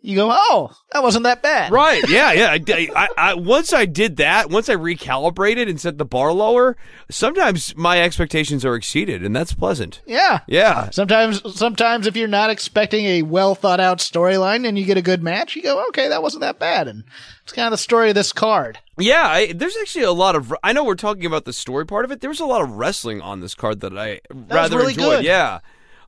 you 0.02 0.16
go, 0.16 0.30
"Oh, 0.32 0.72
that 0.92 1.04
wasn't 1.04 1.24
that 1.24 1.42
bad." 1.42 1.72
Right. 1.72 2.04
Yeah. 2.10 2.32
Yeah. 2.32 2.58
I, 2.76 2.88
I, 2.96 3.08
I, 3.18 3.34
once 3.34 3.74
I 3.74 3.86
did 3.86 4.18
that, 4.18 4.50
once 4.50 4.70
I 4.70 4.76
recalibrated 4.76 5.70
and 5.70 5.82
set 5.82 5.98
the 5.98 6.06
bar 6.06 6.32
lower, 6.32 6.78
sometimes 7.10 7.76
my 7.76 8.02
expectations 8.02 8.64
are 8.64 8.76
exceeded, 8.76 9.24
and 9.24 9.36
that's 9.36 9.54
pleasant. 9.54 10.02
Yeah. 10.06 10.40
Yeah. 10.48 10.90
Sometimes, 10.92 11.42
sometimes 11.58 12.08
if 12.08 12.16
you're 12.16 12.28
not 12.28 12.50
expecting 12.50 13.06
a 13.06 13.24
well 13.24 13.56
thought 13.56 13.80
out 13.80 13.98
storyline 13.98 14.68
and 14.68 14.78
you 14.78 14.86
get 14.86 14.98
a 14.98 15.02
good 15.02 15.22
match, 15.22 15.56
you 15.56 15.64
go, 15.64 15.86
okay, 15.90 16.08
that 16.08 16.24
wasn't 16.24 16.42
that 16.42 16.60
bad. 16.60 16.88
And 16.88 17.04
it's 17.44 17.54
kind 17.54 17.68
of 17.68 17.72
the 17.72 17.78
story 17.78 18.10
of 18.10 18.16
this 18.16 18.32
card. 18.32 18.80
Yeah. 18.98 19.28
I, 19.28 19.54
there's 19.54 19.78
actually 19.78 20.06
a 20.06 20.12
lot 20.12 20.36
of. 20.36 20.54
I 20.64 20.74
know 20.74 20.84
we're 20.84 20.96
talking 20.96 21.26
about 21.26 21.46
the 21.46 21.54
story 21.54 21.86
part 21.86 22.06
of 22.06 22.12
it. 22.12 22.22
There 22.22 22.30
was 22.30 22.40
a 22.40 22.46
lot 22.46 22.62
of 22.62 22.72
wrestling 22.72 23.22
on 23.22 23.42
this 23.42 23.56
card 23.56 23.82
that 23.82 23.98
I 23.98 24.22
rather 24.32 24.78
really 24.78 24.94
enjoyed. 24.94 25.20
good. 25.20 25.26
Yeah. 25.26 25.60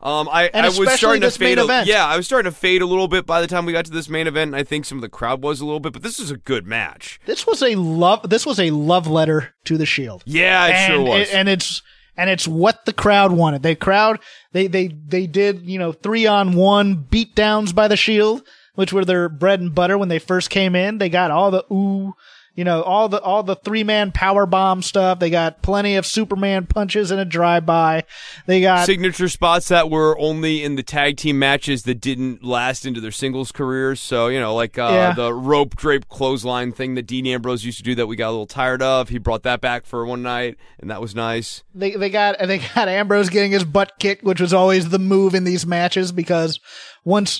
Um, 0.02 0.30
I, 0.32 0.46
And 0.54 0.66
I 0.66 0.70
was 0.70 0.94
starting 0.94 1.22
to 1.22 1.32
fade. 1.32 1.60
A, 1.60 1.66
event. 1.66 1.88
yeah, 1.88 2.06
I 2.06 2.16
was 2.16 2.26
starting 2.26 2.50
to 2.50 2.58
fade 2.58 2.82
a 2.82 2.86
little 2.86 3.10
bit 3.10 3.26
by 3.26 3.42
the 3.42 3.48
time 3.48 3.66
we 3.66 3.74
got 3.74 3.84
to 3.86 3.92
this 3.92 4.08
main 4.08 4.28
event. 4.28 4.50
and 4.50 4.56
I 4.56 4.64
think 4.64 4.86
some 4.86 4.98
of 4.98 5.02
the 5.02 5.10
crowd 5.10 5.42
was 5.42 5.60
a 5.60 5.66
little 5.66 5.82
bit, 5.82 5.92
but 5.92 6.04
this 6.04 6.20
is 6.20 6.32
a 6.32 6.38
good 6.38 6.66
match. 6.66 7.20
This 7.26 7.46
was 7.46 7.62
a 7.62 7.76
love, 7.76 8.30
this 8.30 8.46
was 8.46 8.62
a 8.62 8.72
love 8.72 9.08
letter 9.08 9.56
to 9.66 9.78
the 9.78 9.86
Shield. 9.86 10.24
Yeah, 10.26 10.68
it 10.68 10.72
and, 10.74 10.94
sure 10.94 11.02
was. 11.02 11.30
and 11.32 11.50
it's, 11.50 11.82
and 12.16 12.30
it's 12.30 12.48
what 12.48 12.86
the 12.86 12.94
crowd 12.94 13.34
wanted. 13.34 13.62
They 13.62 13.76
crowd, 13.76 14.20
they, 14.54 14.68
they, 14.68 14.88
they 14.88 15.28
did, 15.28 15.64
you 15.64 15.78
know, 15.78 15.92
three 15.92 16.26
on 16.26 16.54
one 16.54 16.96
beat 16.96 17.36
downs 17.36 17.74
by 17.74 17.90
the 17.90 17.98
Shield, 17.98 18.44
which 18.76 18.94
were 18.94 19.04
their 19.04 19.28
bread 19.28 19.60
and 19.60 19.76
butter 19.76 19.98
when 19.98 20.08
they 20.08 20.20
first 20.20 20.50
came 20.50 20.76
in. 20.76 21.00
They 21.00 21.10
got 21.10 21.30
all 21.30 21.52
the 21.52 21.66
ooh, 21.74 22.14
you 22.60 22.66
know, 22.66 22.82
all 22.84 23.08
the, 23.08 23.22
all 23.22 23.42
the 23.42 23.56
three 23.56 23.86
man 23.86 24.12
power 24.12 24.46
bomb 24.46 24.82
stuff. 24.82 25.20
They 25.20 25.30
got 25.30 25.62
plenty 25.62 25.96
of 25.96 26.06
Superman 26.06 26.66
punches 26.66 27.10
and 27.10 27.18
a 27.22 27.24
drive 27.24 27.66
by. 27.66 28.04
They 28.48 28.60
got, 28.60 28.86
signature 28.86 29.30
spots 29.30 29.70
that 29.70 29.90
were 29.90 30.20
only 30.20 30.62
in 30.62 30.76
the 30.76 30.84
tag 30.84 31.16
team 31.16 31.40
matches 31.40 31.84
that 31.84 32.02
didn't 32.02 32.44
last 32.44 32.86
into 32.86 33.00
their 33.00 33.12
singles 33.12 33.54
careers. 33.54 34.02
So, 34.02 34.28
you 34.28 34.42
know, 34.42 34.54
like 34.54 34.78
uh, 34.78 34.90
Yeah. 34.92 35.14
the 35.14 35.34
rope 35.34 35.78
drape 35.78 36.10
clothesline 36.10 36.74
thing 36.74 36.96
that 36.96 37.04
Dean 37.08 37.26
Ambrose 37.28 37.64
used 37.64 37.78
to 37.78 37.84
do 37.84 37.96
that 37.96 38.08
we 38.08 38.18
got 38.18 38.28
a 38.28 38.32
little 38.32 38.46
tired 38.46 38.82
of. 38.82 39.08
He 39.08 39.20
brought 39.20 39.44
that 39.44 39.62
back 39.62 39.86
for 39.86 40.06
one 40.06 40.22
night, 40.22 40.58
and 40.80 40.90
that 40.92 41.00
was 41.00 41.16
nice. 41.16 41.64
they 41.74 41.92
they 41.96 42.10
got 42.10 42.36
and 42.42 42.50
they 42.50 42.58
got 42.76 42.90
Ambrose 42.90 43.30
getting 43.30 43.52
his 43.54 43.64
butt 43.64 43.94
kicked, 44.00 44.26
which 44.26 44.42
was 44.42 44.54
always 44.54 44.90
the 44.90 45.00
move 45.00 45.34
in 45.34 45.46
these 45.46 45.66
matches 45.66 46.12
because 46.12 46.60
once 47.06 47.40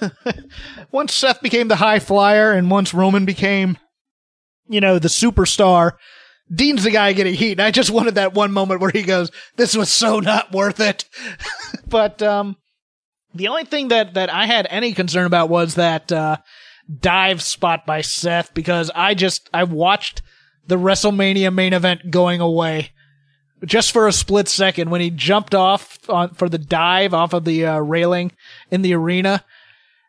once 0.90 1.14
Seth 1.14 1.40
became 1.40 1.68
the 1.68 1.76
high 1.76 1.98
flyer 1.98 2.52
and 2.52 2.70
once 2.70 2.94
Roman 2.94 3.24
became 3.24 3.78
you 4.68 4.80
know 4.80 4.98
the 4.98 5.08
superstar, 5.08 5.92
Dean's 6.52 6.84
the 6.84 6.90
guy 6.90 7.12
getting 7.12 7.34
heat. 7.34 7.52
And 7.52 7.62
I 7.62 7.70
just 7.70 7.90
wanted 7.90 8.14
that 8.14 8.34
one 8.34 8.52
moment 8.52 8.80
where 8.80 8.90
he 8.90 9.02
goes, 9.02 9.30
"This 9.56 9.76
was 9.76 9.92
so 9.92 10.20
not 10.20 10.52
worth 10.52 10.80
it." 10.80 11.04
but 11.88 12.22
um, 12.22 12.56
the 13.34 13.48
only 13.48 13.64
thing 13.64 13.88
that 13.88 14.14
that 14.14 14.30
I 14.30 14.46
had 14.46 14.66
any 14.70 14.92
concern 14.92 15.26
about 15.26 15.48
was 15.48 15.74
that 15.74 16.10
uh, 16.10 16.38
dive 17.00 17.42
spot 17.42 17.86
by 17.86 18.00
Seth 18.00 18.54
because 18.54 18.90
I 18.94 19.14
just 19.14 19.50
I 19.52 19.64
watched 19.64 20.22
the 20.66 20.76
WrestleMania 20.76 21.52
main 21.52 21.72
event 21.72 22.10
going 22.10 22.40
away 22.40 22.92
just 23.64 23.92
for 23.92 24.06
a 24.06 24.12
split 24.12 24.48
second 24.48 24.90
when 24.90 25.00
he 25.00 25.10
jumped 25.10 25.54
off 25.54 25.98
on, 26.08 26.34
for 26.34 26.48
the 26.48 26.58
dive 26.58 27.14
off 27.14 27.32
of 27.32 27.44
the 27.44 27.66
uh, 27.66 27.78
railing 27.78 28.32
in 28.70 28.82
the 28.82 28.94
arena. 28.94 29.44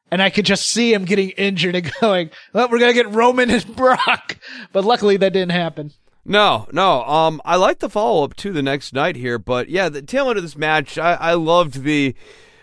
And 0.10 0.22
I 0.22 0.30
could 0.30 0.46
just 0.46 0.70
see 0.70 0.94
him 0.94 1.06
getting 1.06 1.30
injured 1.32 1.76
and 1.76 1.92
going, 2.02 2.32
well, 2.54 2.68
we're 2.70 2.80
going 2.80 2.96
to 2.96 3.04
get 3.04 3.14
Roman 3.14 3.50
and 3.50 3.76
Brock. 3.76 4.38
But 4.72 4.86
luckily 4.86 5.18
that 5.18 5.34
didn't 5.34 5.52
happen. 5.52 5.92
No, 6.24 6.68
no. 6.72 7.04
Um, 7.04 7.42
I 7.46 7.56
like 7.56 7.80
the 7.80 7.90
follow 7.90 8.24
up 8.24 8.36
to 8.38 8.52
the 8.52 8.62
next 8.62 8.94
night 8.94 9.16
here, 9.16 9.40
but 9.40 9.70
yeah, 9.70 9.90
the 9.90 10.02
tail 10.02 10.30
end 10.30 10.38
of 10.38 10.44
this 10.44 10.58
match, 10.58 10.98
I, 10.98 11.14
I 11.16 11.34
loved 11.34 11.84
the 11.84 12.14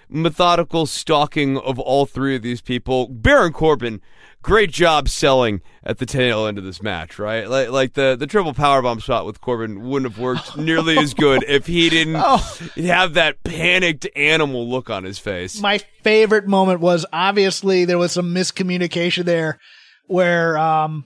methodical 0.09 0.87
stalking 0.87 1.57
of 1.59 1.79
all 1.79 2.07
three 2.07 2.35
of 2.37 2.43
these 2.43 2.61
people. 2.61 3.09
Baron 3.09 3.53
Corbin, 3.53 4.01
great 4.43 4.71
job 4.71 5.09
selling 5.09 5.61
at 5.85 5.99
the 5.99 6.07
tail 6.07 6.47
end 6.47 6.59
of 6.59 6.65
this 6.65 6.83
match, 6.83 7.19
right? 7.19 7.49
Like, 7.49 7.69
like 7.71 7.93
the 7.95 8.17
the 8.19 8.27
triple 8.27 8.55
powerbomb 8.55 9.03
shot 9.03 9.27
with 9.27 9.41
Corbin 9.41 9.83
wouldn't 9.89 10.11
have 10.13 10.21
worked 10.21 10.57
nearly 10.59 10.99
as 10.99 11.15
good 11.15 11.45
if 11.49 11.67
he 11.67 11.89
didn't 11.91 12.17
Oh. 12.17 12.39
have 12.77 13.15
that 13.15 13.43
panicked 13.45 14.07
animal 14.17 14.69
look 14.69 14.91
on 14.91 15.05
his 15.05 15.19
face. 15.19 15.61
My 15.61 15.79
favorite 16.03 16.47
moment 16.47 16.81
was 16.81 17.05
obviously 17.13 17.85
there 17.85 17.99
was 17.99 18.13
some 18.13 18.35
miscommunication 18.35 19.25
there 19.25 19.59
where, 20.07 20.57
um, 20.59 21.05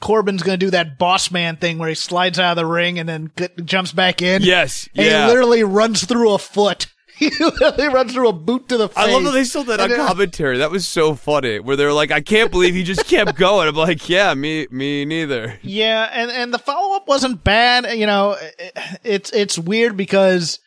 Corbin's 0.00 0.42
going 0.42 0.58
to 0.58 0.66
do 0.66 0.70
that 0.70 0.98
boss 0.98 1.30
man 1.30 1.56
thing 1.56 1.78
where 1.78 1.88
he 1.88 1.94
slides 1.94 2.38
out 2.38 2.52
of 2.52 2.56
the 2.56 2.66
ring 2.66 2.98
and 2.98 3.08
then 3.08 3.30
g- 3.38 3.48
jumps 3.64 3.90
back 3.92 4.20
in. 4.20 4.42
yes, 4.42 4.86
And 4.94 5.06
yeah. 5.06 5.22
he 5.24 5.28
literally 5.30 5.64
runs 5.64 6.04
through 6.04 6.32
a 6.32 6.38
foot. 6.38 6.88
He 7.18 7.30
literally 7.38 7.88
runs 7.88 8.12
through 8.12 8.28
a 8.28 8.32
boot 8.32 8.68
to 8.70 8.76
the 8.76 8.88
face. 8.88 8.96
I 8.98 9.12
love 9.12 9.22
that 9.24 9.30
they 9.32 9.44
sold 9.44 9.68
that 9.68 9.78
on 9.80 9.88
then- 9.90 10.06
commentary. 10.06 10.58
That 10.58 10.70
was 10.72 10.86
so 10.86 11.14
funny. 11.14 11.60
Where 11.60 11.76
they're 11.76 11.92
like, 11.92 12.10
"I 12.10 12.20
can't 12.20 12.50
believe 12.50 12.74
he 12.74 12.82
just 12.82 13.06
kept 13.06 13.36
going." 13.36 13.68
I'm 13.68 13.74
like, 13.76 14.08
"Yeah, 14.08 14.34
me, 14.34 14.66
me 14.70 15.04
neither." 15.04 15.58
Yeah, 15.62 16.08
and 16.12 16.30
and 16.30 16.52
the 16.52 16.58
follow 16.58 16.96
up 16.96 17.06
wasn't 17.06 17.44
bad. 17.44 17.96
You 17.96 18.06
know, 18.06 18.36
it- 18.58 18.78
it's 19.04 19.30
it's 19.32 19.58
weird 19.58 19.96
because 19.96 20.58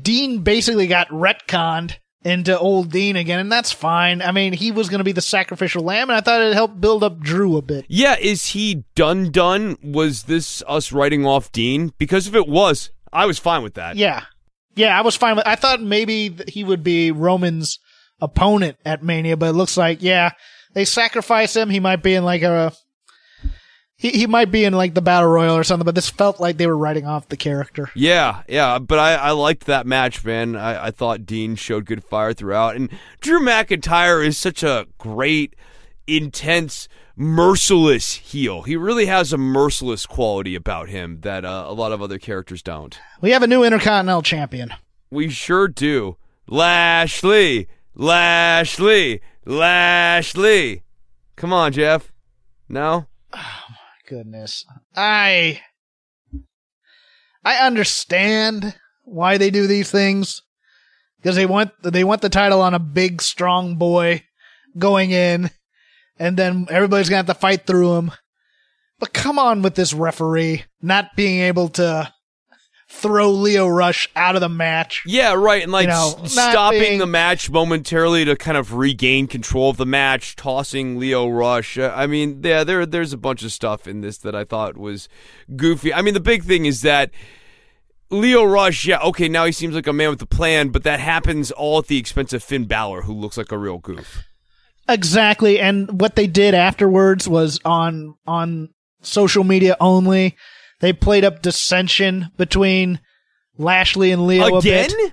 Dean 0.00 0.38
basically 0.42 0.86
got 0.86 1.08
retconned 1.08 1.96
into 2.24 2.56
old 2.58 2.90
Dean 2.90 3.16
again, 3.16 3.40
and 3.40 3.50
that's 3.52 3.72
fine. 3.72 4.22
I 4.22 4.30
mean, 4.32 4.52
he 4.52 4.70
was 4.70 4.88
going 4.88 4.98
to 5.00 5.04
be 5.04 5.12
the 5.12 5.20
sacrificial 5.20 5.82
lamb, 5.82 6.08
and 6.08 6.16
I 6.16 6.20
thought 6.20 6.40
it 6.40 6.54
helped 6.54 6.80
build 6.80 7.02
up 7.04 7.18
Drew 7.20 7.56
a 7.56 7.62
bit. 7.62 7.84
Yeah, 7.88 8.16
is 8.18 8.46
he 8.46 8.84
done? 8.94 9.30
Done? 9.30 9.76
Was 9.82 10.22
this 10.24 10.62
us 10.66 10.92
writing 10.92 11.26
off 11.26 11.50
Dean? 11.52 11.92
Because 11.98 12.28
if 12.28 12.34
it 12.36 12.46
was, 12.48 12.90
I 13.12 13.26
was 13.26 13.38
fine 13.40 13.62
with 13.64 13.74
that. 13.74 13.96
Yeah, 13.96 14.22
yeah, 14.74 14.96
I 14.96 15.02
was 15.02 15.16
fine 15.16 15.36
with. 15.36 15.46
I 15.46 15.56
thought 15.56 15.80
maybe 15.82 16.36
he 16.48 16.64
would 16.64 16.82
be 16.82 17.10
Roman's 17.10 17.78
opponent 18.20 18.78
at 18.84 19.02
Mania, 19.02 19.36
but 19.36 19.50
it 19.50 19.52
looks 19.52 19.76
like 19.76 20.02
yeah, 20.02 20.30
they 20.74 20.84
sacrifice 20.84 21.54
him. 21.54 21.70
He 21.70 21.80
might 21.80 22.02
be 22.02 22.14
in 22.14 22.24
like 22.24 22.42
a. 22.42 22.72
He, 23.96 24.10
he 24.10 24.26
might 24.26 24.50
be 24.50 24.64
in 24.64 24.72
like 24.72 24.94
the 24.94 25.02
battle 25.02 25.28
royal 25.28 25.56
or 25.56 25.62
something, 25.62 25.84
but 25.84 25.94
this 25.94 26.10
felt 26.10 26.40
like 26.40 26.56
they 26.56 26.66
were 26.66 26.76
writing 26.76 27.06
off 27.06 27.28
the 27.28 27.36
character. 27.36 27.88
Yeah, 27.94 28.42
yeah, 28.48 28.80
but 28.80 28.98
I, 28.98 29.14
I 29.14 29.30
liked 29.30 29.66
that 29.66 29.86
match, 29.86 30.24
man. 30.24 30.56
I, 30.56 30.86
I 30.86 30.90
thought 30.90 31.24
Dean 31.24 31.54
showed 31.54 31.84
good 31.84 32.02
fire 32.02 32.32
throughout, 32.32 32.74
and 32.74 32.90
Drew 33.20 33.38
McIntyre 33.38 34.26
is 34.26 34.36
such 34.36 34.64
a 34.64 34.88
great, 34.98 35.54
intense, 36.08 36.88
merciless 37.16 38.14
heel. 38.14 38.62
He 38.62 38.76
really 38.76 39.06
has 39.06 39.32
a 39.32 39.38
merciless 39.38 40.06
quality 40.06 40.54
about 40.54 40.88
him 40.88 41.20
that 41.22 41.44
uh, 41.44 41.64
a 41.68 41.72
lot 41.72 41.92
of 41.92 42.02
other 42.02 42.18
characters 42.18 42.62
don't. 42.62 42.98
We 43.20 43.30
have 43.30 43.42
a 43.42 43.46
new 43.46 43.64
Intercontinental 43.64 44.22
Champion. 44.22 44.72
We 45.10 45.28
sure 45.28 45.68
do. 45.68 46.16
Lashley, 46.46 47.68
Lashley, 47.94 49.20
Lashley. 49.44 50.82
Come 51.36 51.52
on, 51.52 51.72
Jeff. 51.72 52.12
No. 52.68 53.06
Oh, 53.32 53.62
my 53.70 54.08
goodness. 54.08 54.64
I 54.96 55.60
I 57.44 57.56
understand 57.56 58.74
why 59.04 59.36
they 59.36 59.50
do 59.50 59.66
these 59.66 59.90
things 59.90 60.42
because 61.18 61.36
they 61.36 61.46
want 61.46 61.70
they 61.82 62.04
want 62.04 62.22
the 62.22 62.28
title 62.28 62.60
on 62.60 62.74
a 62.74 62.78
big 62.78 63.20
strong 63.20 63.76
boy 63.76 64.22
going 64.78 65.10
in 65.10 65.50
and 66.18 66.36
then 66.36 66.66
everybody's 66.70 67.08
going 67.08 67.22
to 67.24 67.26
have 67.28 67.36
to 67.36 67.40
fight 67.40 67.66
through 67.66 67.94
him. 67.96 68.10
But 68.98 69.12
come 69.12 69.38
on 69.38 69.62
with 69.62 69.74
this 69.74 69.92
referee 69.92 70.64
not 70.80 71.16
being 71.16 71.40
able 71.40 71.68
to 71.70 72.12
throw 72.88 73.30
Lio 73.30 73.66
Rush 73.66 74.08
out 74.14 74.34
of 74.34 74.42
the 74.42 74.48
match. 74.50 75.02
Yeah, 75.06 75.32
right. 75.32 75.62
And 75.62 75.72
like 75.72 75.84
You 75.84 75.88
know, 75.94 76.14
s- 76.24 76.32
stopping 76.32 76.78
being- 76.80 76.98
the 76.98 77.06
match 77.06 77.50
momentarily 77.50 78.24
to 78.26 78.36
kind 78.36 78.56
of 78.56 78.74
regain 78.74 79.26
control 79.26 79.70
of 79.70 79.78
the 79.78 79.86
match, 79.86 80.36
tossing 80.36 80.98
Lio 80.98 81.26
Rush. 81.28 81.78
Uh, 81.78 81.90
I 81.96 82.06
mean, 82.06 82.42
yeah, 82.44 82.64
there 82.64 82.84
there's 82.84 83.12
a 83.14 83.16
bunch 83.16 83.42
of 83.42 83.50
stuff 83.50 83.86
in 83.88 84.02
this 84.02 84.18
that 84.18 84.34
I 84.34 84.44
thought 84.44 84.76
was 84.76 85.08
goofy. 85.56 85.92
I 85.92 86.02
mean, 86.02 86.14
the 86.14 86.20
big 86.20 86.44
thing 86.44 86.66
is 86.66 86.82
that 86.82 87.10
Lio 88.10 88.44
Rush, 88.44 88.84
yeah, 88.86 88.98
okay, 89.00 89.26
now 89.26 89.46
he 89.46 89.52
seems 89.52 89.74
like 89.74 89.86
a 89.86 89.92
man 89.92 90.10
with 90.10 90.20
a 90.22 90.26
plan, 90.26 90.68
but 90.68 90.82
that 90.84 91.00
happens 91.00 91.50
all 91.50 91.78
at 91.78 91.86
the 91.86 91.96
expense 91.96 92.34
of 92.34 92.42
Finn 92.44 92.66
Balor, 92.66 93.02
who 93.02 93.14
looks 93.14 93.38
like 93.38 93.50
a 93.50 93.58
real 93.58 93.78
goof. 93.78 94.22
Exactly, 94.88 95.60
and 95.60 96.00
what 96.00 96.16
they 96.16 96.26
did 96.26 96.54
afterwards 96.54 97.28
was 97.28 97.60
on 97.64 98.14
on 98.26 98.70
social 99.00 99.44
media 99.44 99.76
only. 99.80 100.36
They 100.80 100.92
played 100.92 101.24
up 101.24 101.42
dissension 101.42 102.30
between 102.36 103.00
Lashley 103.56 104.10
and 104.10 104.26
Lio 104.26 104.58
Again? 104.58 104.90
a 104.90 104.92
bit. 104.92 105.12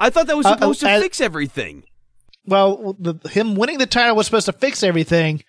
I 0.00 0.10
thought 0.10 0.26
that 0.26 0.36
was 0.36 0.46
Uh, 0.46 0.54
supposed 0.54 0.84
uh, 0.84 0.96
to 0.96 1.02
fix 1.02 1.20
everything. 1.20 1.84
Well, 2.46 2.96
the, 2.98 3.14
him 3.28 3.54
winning 3.54 3.78
the 3.78 3.86
title 3.86 4.16
was 4.16 4.26
supposed 4.26 4.46
to 4.46 4.52
fix 4.52 4.82
everything, 4.82 5.44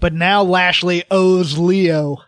but 0.00 0.12
now 0.12 0.42
Lashley 0.42 1.04
owes 1.10 1.58
Lio. 1.58 2.18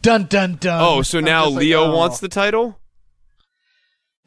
Dun 0.00 0.24
dun 0.24 0.56
dun. 0.56 0.80
Oh, 0.82 1.02
so 1.02 1.18
I'm 1.18 1.24
now 1.24 1.44
just 1.44 1.56
like, 1.56 1.62
Lio 1.62 1.84
oh. 1.84 1.96
wants 1.96 2.20
the 2.20 2.28
title? 2.28 2.78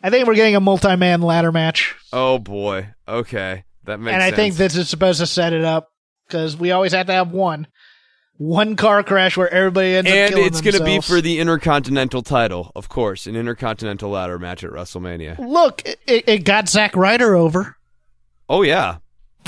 I 0.03 0.09
think 0.09 0.27
we're 0.27 0.35
getting 0.35 0.55
a 0.55 0.59
multi-man 0.59 1.21
ladder 1.21 1.51
match, 1.51 1.95
Oh 2.13 2.37
boy. 2.39 2.89
Okay. 3.07 3.63
That 3.87 3.99
makes 3.99 4.13
and 4.13 4.21
I 4.21 4.27
sense. 4.27 4.35
think 4.37 4.55
this 4.55 4.75
is 4.75 4.87
supposed 4.89 5.19
to 5.19 5.25
set 5.25 5.53
it 5.53 5.63
up 5.63 5.89
because 6.27 6.55
we 6.55 6.71
always 6.71 6.91
have 6.91 7.07
to 7.07 7.13
have 7.13 7.31
one, 7.31 7.67
one 8.37 8.75
car 8.75 9.01
crash 9.01 9.35
where 9.37 9.49
everybody 9.51 9.95
ends 9.95 10.09
up 10.11 10.15
and 10.15 10.37
it's 10.39 10.61
going 10.61 10.75
to 10.75 10.83
be 10.83 11.01
for 11.01 11.21
the 11.21 11.39
Intercontinental 11.39 12.21
title, 12.21 12.71
of 12.75 12.89
course, 12.89 13.25
an 13.27 13.35
Intercontinental 13.35 14.09
ladder 14.11 14.37
match 14.37 14.63
at 14.63 14.71
WrestleMania. 14.71 15.39
Look, 15.39 15.83
it, 15.85 15.99
it 16.27 16.43
got 16.43 16.69
Zack 16.69 16.95
Ryder 16.95 17.35
over. 17.35 17.77
Oh 18.49 18.61
yeah, 18.61 18.97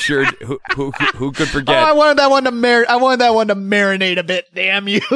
sure. 0.00 0.24
Who, 0.24 0.60
who, 0.74 0.90
who, 0.92 1.06
who 1.16 1.32
could 1.32 1.48
Oh, 1.48 1.50
forget? 1.50 1.76
I 1.76 1.92
wanted 1.92 2.18
that 2.18 2.30
one 2.30 2.44
to 2.44 2.50
mar- 2.50 2.86
I 2.88 2.96
wanted 2.96 3.20
that 3.20 3.34
one 3.34 3.48
to 3.48 3.54
marinate 3.54 4.18
a 4.18 4.22
bit. 4.22 4.46
Damn 4.54 4.88
you! 4.88 5.00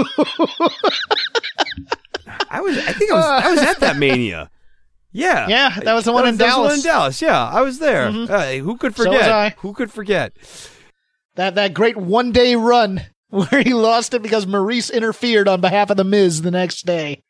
I 2.50 2.60
was. 2.60 2.76
I 2.78 2.92
think 2.92 3.10
I 3.12 3.14
was. 3.14 3.24
I 3.44 3.50
was 3.50 3.60
at 3.60 3.80
that 3.80 3.96
Mania. 3.96 4.50
Yeah. 5.16 5.48
Yeah, 5.48 5.80
that 5.82 5.94
was 5.94 6.04
the 6.04 6.12
one 6.12 6.26
in 6.28 6.36
that 6.36 6.46
was 6.46 6.54
the 6.54 6.60
one 6.60 6.68
Dallas. 6.68 6.84
in 6.84 6.90
Dallas. 6.90 7.22
Yeah, 7.22 7.48
I 7.48 7.62
was 7.62 7.78
there. 7.78 8.10
Mhm. 8.10 8.28
Uh, 8.30 8.62
who 8.64 8.76
could 8.76 8.94
So 8.96 9.04
forget? 9.04 9.30
I. 9.32 9.54
Who 9.58 9.72
could 9.72 9.90
forget? 9.90 10.32
that 11.36 11.54
that 11.54 11.74
great 11.74 11.96
one 11.96 12.32
day 12.32 12.54
run 12.56 13.02
where 13.28 13.62
he 13.62 13.74
lost 13.74 14.14
it 14.14 14.22
because 14.22 14.46
Maryse 14.46 14.92
interfered 14.92 15.48
on 15.48 15.60
behalf 15.60 15.90
of 15.90 15.96
the 15.96 16.04
Miz 16.04 16.42
the 16.42 16.50
next 16.50 16.86
day. 16.86 17.22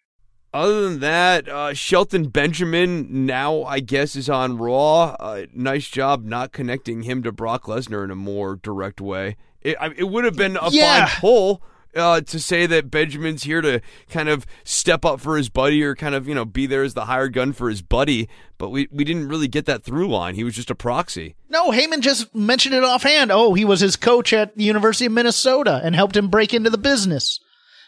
Other 0.55 0.89
than 0.89 1.01
that, 1.01 1.49
uh, 1.49 1.75
Shelton 1.75 2.29
Benjamin 2.29 3.27
now 3.27 3.65
I 3.65 3.81
guess 3.81 4.17
is 4.17 4.31
on 4.31 4.57
Raw. 4.59 5.15
Uh, 5.21 5.47
nice 5.53 5.89
job 5.89 6.25
not 6.25 6.53
connecting 6.53 7.03
him 7.03 7.23
to 7.25 7.33
Brock 7.33 7.65
Lesnar 7.65 8.05
in 8.05 8.11
a 8.11 8.15
more 8.17 8.57
direct 8.57 9.01
way. 9.01 9.37
It, 9.61 9.77
I, 9.81 9.89
it 9.97 10.05
would 10.09 10.25
have 10.25 10.37
been 10.37 10.57
a 10.57 10.71
Yeah. 10.71 11.07
fine 11.07 11.21
pull 11.21 11.63
uh, 11.97 12.21
to 12.21 12.39
say 12.39 12.67
that 12.67 12.91
Benjamin's 12.91 13.45
here 13.45 13.61
to 13.61 13.81
kind 14.11 14.29
of 14.29 14.47
step 14.65 15.05
up 15.05 15.21
for 15.21 15.37
his 15.37 15.49
buddy 15.49 15.83
or 15.83 15.95
kind 15.95 16.15
of 16.15 16.29
you 16.29 16.35
know 16.35 16.45
be 16.45 16.67
there 16.67 16.83
as 16.83 16.95
the 16.95 17.07
hired 17.07 17.33
gun 17.33 17.53
for 17.53 17.69
his 17.69 17.83
buddy, 17.83 18.29
but 18.59 18.71
we 18.71 18.89
we 18.91 19.05
didn't 19.05 19.29
really 19.29 19.49
get 19.49 19.67
that 19.67 19.83
through 19.85 20.09
line. 20.09 20.35
He 20.35 20.45
was 20.45 20.55
just 20.55 20.71
a 20.71 20.75
proxy. 20.75 21.35
No, 21.49 21.71
Heyman 21.71 22.01
just 22.01 22.35
mentioned 22.35 22.75
it 22.75 22.85
offhand. 22.85 23.31
Oh, 23.33 23.55
he 23.55 23.65
was 23.65 23.81
his 23.81 23.97
coach 23.97 24.33
at 24.33 24.57
the 24.57 24.65
University 24.65 25.07
of 25.07 25.13
Minnesota 25.13 25.81
and 25.83 25.95
helped 25.95 26.17
him 26.17 26.29
break 26.29 26.53
into 26.53 26.71
the 26.71 26.79
business. 26.79 27.41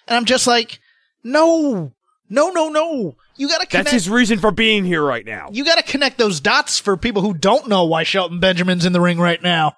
And 0.06 0.16
I'm 0.16 0.24
just 0.24 0.46
like, 0.46 0.80
no, 1.22 1.92
no, 2.30 2.50
no, 2.50 2.68
no. 2.70 3.16
You 3.36 3.48
gotta 3.48 3.66
connect. 3.66 3.86
That's 3.86 3.92
his 3.92 4.10
reason 4.10 4.38
for 4.38 4.50
being 4.50 4.84
here 4.84 5.02
right 5.02 5.24
now. 5.24 5.48
you 5.52 5.64
gotta 5.64 5.82
connect 5.82 6.18
those 6.18 6.40
dots 6.40 6.78
for 6.78 6.96
people 6.96 7.22
who 7.22 7.34
don't 7.34 7.68
know 7.68 7.84
why 7.84 8.02
Shelton 8.02 8.40
Benjamin's 8.40 8.84
in 8.84 8.92
the 8.92 9.00
ring 9.00 9.18
right 9.18 9.42
now. 9.42 9.76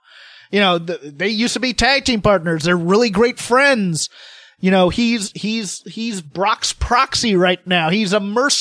You 0.50 0.60
know, 0.60 0.78
th- 0.78 1.00
they 1.02 1.28
used 1.28 1.54
to 1.54 1.60
be 1.60 1.72
tag 1.72 2.04
team 2.04 2.22
partners. 2.22 2.64
They're 2.64 2.76
really 2.76 3.10
great 3.10 3.38
friends. 3.38 4.08
You 4.58 4.70
know, 4.70 4.88
he's, 4.88 5.32
he's, 5.32 5.82
he's 5.82 6.20
Brock's 6.20 6.72
proxy 6.72 7.36
right 7.36 7.64
now. 7.66 7.88
He's 7.90 8.12
a 8.12 8.20
merc, 8.20 8.52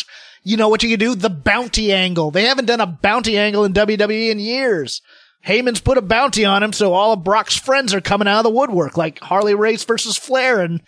you 0.44 0.56
know 0.56 0.70
what 0.70 0.84
you 0.84 0.90
can 0.90 1.00
do? 1.00 1.16
The 1.16 1.30
bounty 1.30 1.92
angle. 1.92 2.32
They 2.32 2.46
haven't 2.46 2.66
done 2.66 2.82
a 2.82 2.88
bounty 2.88 3.38
angle 3.38 3.66
in 3.66 3.74
WWE 3.74 4.32
in 4.32 4.40
years. 4.40 5.02
Heyman's 5.46 5.82
put 5.82 5.98
a 5.98 6.02
bounty 6.02 6.46
on 6.46 6.64
him, 6.64 6.74
so 6.74 6.94
all 6.94 7.14
of 7.14 7.24
Brock's 7.24 7.56
friends 7.56 7.94
are 7.94 8.02
coming 8.02 8.28
out 8.28 8.40
of 8.40 8.44
the 8.44 8.50
woodwork, 8.50 8.98
like 8.98 9.20
Harley 9.20 9.56
Race 9.56 9.84
versus 9.84 10.18
Flair 10.18 10.62
and 10.62 10.82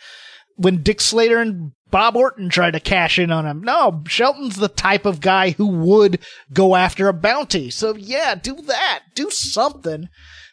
when 0.55 0.83
Dick 0.83 1.01
Slater 1.01 1.39
and 1.39 1.71
Bob 1.89 2.15
Orton 2.15 2.49
tried 2.49 2.71
to 2.71 2.79
cash 2.79 3.17
in 3.17 3.31
on 3.31 3.45
him. 3.45 3.61
No, 3.63 4.03
Shelton's 4.07 4.57
the 4.57 4.67
type 4.67 5.05
of 5.05 5.21
guy 5.21 5.51
who 5.51 5.67
would 5.67 6.19
go 6.53 6.75
after 6.75 7.07
a 7.07 7.13
bounty. 7.13 7.69
So 7.69 7.95
yeah, 7.95 8.35
do 8.35 8.55
that. 8.55 9.03
Do 9.15 9.29
something 9.29 10.07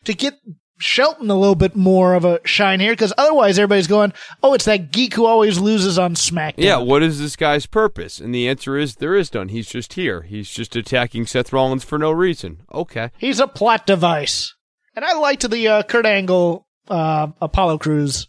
to 0.09 0.15
get 0.15 0.35
Shelton 0.81 1.31
a 1.31 1.35
little 1.35 1.55
bit 1.55 1.75
more 1.75 2.15
of 2.15 2.25
a 2.25 2.41
shine 2.45 2.81
here 2.81 2.93
because 2.93 3.13
otherwise 3.19 3.59
everybody's 3.59 3.87
going, 3.87 4.13
oh, 4.43 4.55
it's 4.55 4.65
that 4.67 4.93
geek 4.93 5.15
who 5.15 5.27
always 5.27 5.59
loses 5.59 5.99
on 5.99 6.15
SmackDown. 6.15 6.55
Yeah, 6.59 6.77
what 6.79 7.03
is 7.03 7.19
this 7.19 7.35
guy's 7.37 7.67
purpose? 7.67 8.21
And 8.21 8.35
the 8.35 8.49
answer 8.49 8.77
is 8.77 8.97
there 8.97 9.15
is 9.17 9.33
none. 9.35 9.49
He's 9.49 9.69
just 9.69 9.95
here. 9.95 10.23
He's 10.23 10.49
just 10.51 10.77
attacking 10.77 11.27
Seth 11.27 11.53
Rollins 11.53 11.85
for 11.85 11.99
no 11.99 12.11
reason. 12.13 12.63
Okay. 12.73 13.11
He's 13.19 13.41
a 13.41 13.49
plot 13.49 13.87
device. 13.87 14.55
And 14.95 15.05
I 15.05 15.15
liked 15.15 15.49
the 15.49 15.69
uh, 15.69 15.83
Kurt 15.83 16.07
Angle 16.07 16.67
uh, 16.89 17.29
Apollo 17.41 17.79
Crews 17.79 18.29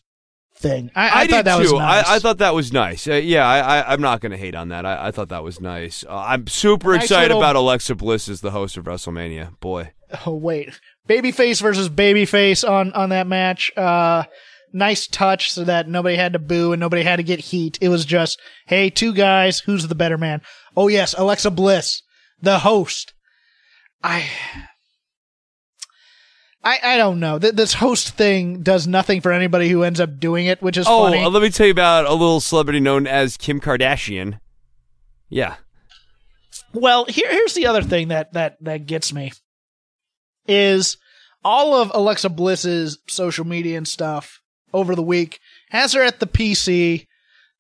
thing. 0.56 0.92
I, 0.96 1.02
I, 1.02 1.08
I 1.08 1.28
thought 1.28 1.38
did 1.38 1.46
that 1.46 1.56
too. 1.58 1.62
was 1.62 1.72
nice. 1.74 2.06
I, 2.08 2.16
I 2.16 2.20
thought 2.20 2.38
that 2.40 2.54
was 2.56 2.74
nice. 2.74 3.08
Uh, 3.08 3.14
yeah, 3.14 3.48
I, 3.48 3.60
I, 3.80 3.94
I'm 3.94 4.02
not 4.02 4.22
going 4.22 4.32
to 4.32 4.38
hate 4.38 4.56
on 4.56 4.70
that. 4.70 4.86
I, 4.86 5.08
I 5.08 5.12
thought 5.12 5.30
that 5.30 5.44
was 5.44 5.62
nice. 5.62 6.04
Uh, 6.08 6.16
I'm 6.18 6.48
super 6.48 6.94
Nice 6.96 7.04
excited 7.06 7.28
little- 7.30 7.42
about 7.42 7.56
Alexa 7.56 7.96
Bliss 7.96 8.28
as 8.28 8.42
the 8.42 8.52
host 8.52 8.76
of 8.76 8.86
WrestleMania. 8.86 9.60
Boy. 9.60 9.92
oh 10.26 10.36
wait, 10.36 10.80
babyface 11.10 11.62
versus 11.62 11.90
babyface 11.90 12.68
on 12.70 12.94
on 12.94 13.10
that 13.10 13.28
match. 13.28 13.72
Uh, 13.76 14.24
nice 14.72 15.08
touch 15.08 15.52
so 15.52 15.64
that 15.64 15.88
nobody 15.90 16.16
had 16.16 16.34
to 16.34 16.40
boo 16.40 16.72
and 16.72 16.80
nobody 16.80 17.02
had 17.04 17.16
to 17.16 17.24
get 17.24 17.40
heat. 17.40 17.78
It 17.82 17.90
was 17.90 18.06
just, 18.06 18.40
hey, 18.68 18.90
two 18.92 19.14
guys, 19.14 19.60
who's 19.62 19.88
the 19.88 19.96
better 19.96 20.18
man? 20.18 20.42
Oh 20.78 20.88
yes, 20.88 21.16
Alexa 21.18 21.52
Bliss, 21.52 22.04
the 22.42 22.60
host. 22.60 23.14
I. 24.04 24.30
I, 26.64 26.80
I 26.84 26.98
don't 26.98 27.20
know. 27.22 27.40
Th- 27.40 27.54
This 27.54 27.74
host 27.74 28.10
thing 28.18 28.62
does 28.64 28.86
nothing 28.86 29.22
for 29.22 29.32
anybody 29.32 29.70
who 29.70 29.84
ends 29.84 30.00
up 30.02 30.20
doing 30.20 30.46
it, 30.46 30.62
which 30.62 30.76
is 30.78 30.86
Oh, 30.90 31.06
funny. 31.06 31.26
let 31.26 31.42
me 31.42 31.50
tell 31.50 31.68
you 31.68 31.72
about 31.72 32.06
a 32.06 32.12
little 32.12 32.42
celebrity 32.42 32.82
known 32.82 33.08
as 33.08 33.38
Kim 33.38 33.62
Kardashian. 33.62 34.40
Yeah. 35.30 35.56
Well, 36.74 37.06
here 37.06 37.32
here's 37.32 37.54
the 37.54 37.68
other 37.68 37.82
thing 37.82 38.10
that 38.10 38.34
that 38.34 38.58
that 38.62 38.86
gets 38.86 39.14
me 39.14 39.32
is 40.48 40.98
all 41.44 41.76
of 41.76 41.92
Alexa 41.94 42.30
Bliss's 42.30 43.00
social 43.08 43.46
media 43.46 43.78
and 43.78 43.88
stuff 43.88 44.42
over 44.74 44.96
the 44.96 45.04
week 45.04 45.40
has 45.70 45.94
her 45.94 46.04
at 46.04 46.20
the 46.20 46.28
PC 46.28 47.08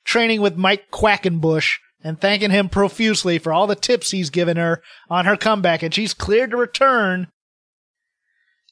training 0.03 0.41
with 0.41 0.57
Mike 0.57 0.91
Quackenbush 0.91 1.77
and 2.03 2.19
thanking 2.19 2.51
him 2.51 2.69
profusely 2.69 3.39
for 3.39 3.51
all 3.51 3.67
the 3.67 3.75
tips 3.75 4.11
he's 4.11 4.30
given 4.30 4.57
her 4.57 4.82
on 5.09 5.25
her 5.25 5.36
comeback 5.36 5.84
and 5.84 5.93
she's 5.93 6.13
cleared 6.13 6.51
to 6.51 6.57
return. 6.57 7.27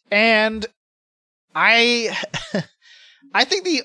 And 0.10 0.66
I 1.54 2.18
I 3.34 3.44
think 3.44 3.66
the 3.66 3.84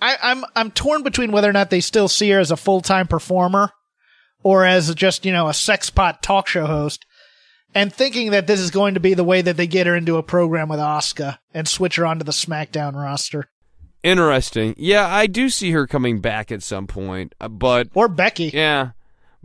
I, 0.00 0.18
I'm 0.22 0.44
I'm 0.54 0.70
torn 0.70 1.02
between 1.02 1.32
whether 1.32 1.48
or 1.48 1.52
not 1.52 1.70
they 1.70 1.80
still 1.80 2.08
see 2.08 2.30
her 2.30 2.40
as 2.40 2.50
a 2.50 2.56
full 2.56 2.80
time 2.80 3.06
performer 3.06 3.70
or 4.42 4.64
as 4.64 4.94
just, 4.94 5.24
you 5.24 5.32
know, 5.32 5.48
a 5.48 5.54
sex 5.54 5.88
pot 5.88 6.22
talk 6.22 6.46
show 6.46 6.66
host 6.66 7.06
and 7.74 7.92
thinking 7.92 8.30
that 8.30 8.46
this 8.46 8.60
is 8.60 8.70
going 8.70 8.94
to 8.94 9.00
be 9.00 9.14
the 9.14 9.24
way 9.24 9.42
that 9.42 9.56
they 9.56 9.66
get 9.66 9.86
her 9.86 9.96
into 9.96 10.16
a 10.16 10.22
program 10.22 10.68
with 10.68 10.78
Asuka 10.78 11.38
and 11.52 11.66
switch 11.68 11.96
her 11.96 12.06
onto 12.06 12.24
the 12.24 12.32
SmackDown 12.32 12.94
roster. 12.94 13.48
Interesting. 14.02 14.74
Yeah, 14.76 15.06
I 15.06 15.26
do 15.26 15.48
see 15.48 15.70
her 15.70 15.86
coming 15.86 16.20
back 16.20 16.52
at 16.52 16.62
some 16.62 16.86
point, 16.86 17.34
uh, 17.40 17.48
but 17.48 17.88
Or 17.94 18.08
Becky. 18.08 18.50
yeah. 18.52 18.90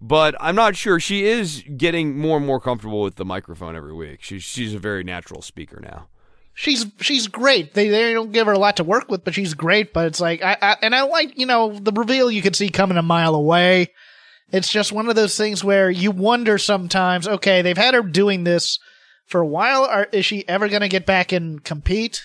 But 0.01 0.36
I'm 0.39 0.55
not 0.55 0.75
sure. 0.77 0.99
She 0.99 1.25
is 1.25 1.61
getting 1.75 2.17
more 2.17 2.38
and 2.38 2.45
more 2.45 2.61
comfortable 2.61 3.01
with 3.01 3.15
the 3.15 3.25
microphone 3.25 3.75
every 3.75 3.93
week. 3.93 4.19
She's 4.21 4.43
she's 4.43 4.73
a 4.73 4.80
very 4.80 5.03
natural 5.03 5.41
speaker 5.41 5.82
now. 5.82 6.07
She's 6.53 6.86
she's 7.01 7.27
great. 7.27 7.73
They 7.73 7.89
they 7.89 8.13
don't 8.13 8.32
give 8.32 8.47
her 8.47 8.53
a 8.53 8.59
lot 8.59 8.77
to 8.77 8.86
work 8.86 9.09
with, 9.11 9.25
but 9.25 9.34
she's 9.34 9.53
great. 9.53 9.91
But 9.91 10.07
it's 10.07 10.21
like 10.21 10.41
I, 10.41 10.55
I 10.61 10.75
and 10.82 10.95
I 10.95 11.01
like 11.01 11.38
you 11.38 11.45
know 11.45 11.77
the 11.77 11.91
reveal 11.91 12.32
you 12.32 12.41
could 12.41 12.55
see 12.55 12.69
coming 12.69 12.97
a 12.97 13.01
mile 13.01 13.36
away. 13.36 13.91
It's 14.51 14.71
just 14.71 14.91
one 14.91 15.09
of 15.09 15.15
those 15.15 15.37
things 15.37 15.63
where 15.63 15.89
you 15.89 16.11
wonder 16.11 16.57
sometimes. 16.57 17.27
Okay, 17.27 17.61
they've 17.61 17.77
had 17.77 17.93
her 17.93 18.01
doing 18.01 18.43
this 18.43 18.79
for 19.25 19.41
a 19.41 19.47
while. 19.47 19.83
Are, 19.85 20.07
is 20.11 20.25
she 20.25 20.47
ever 20.47 20.67
going 20.69 20.81
to 20.81 20.89
get 20.89 21.05
back 21.05 21.31
and 21.31 21.63
compete? 21.63 22.23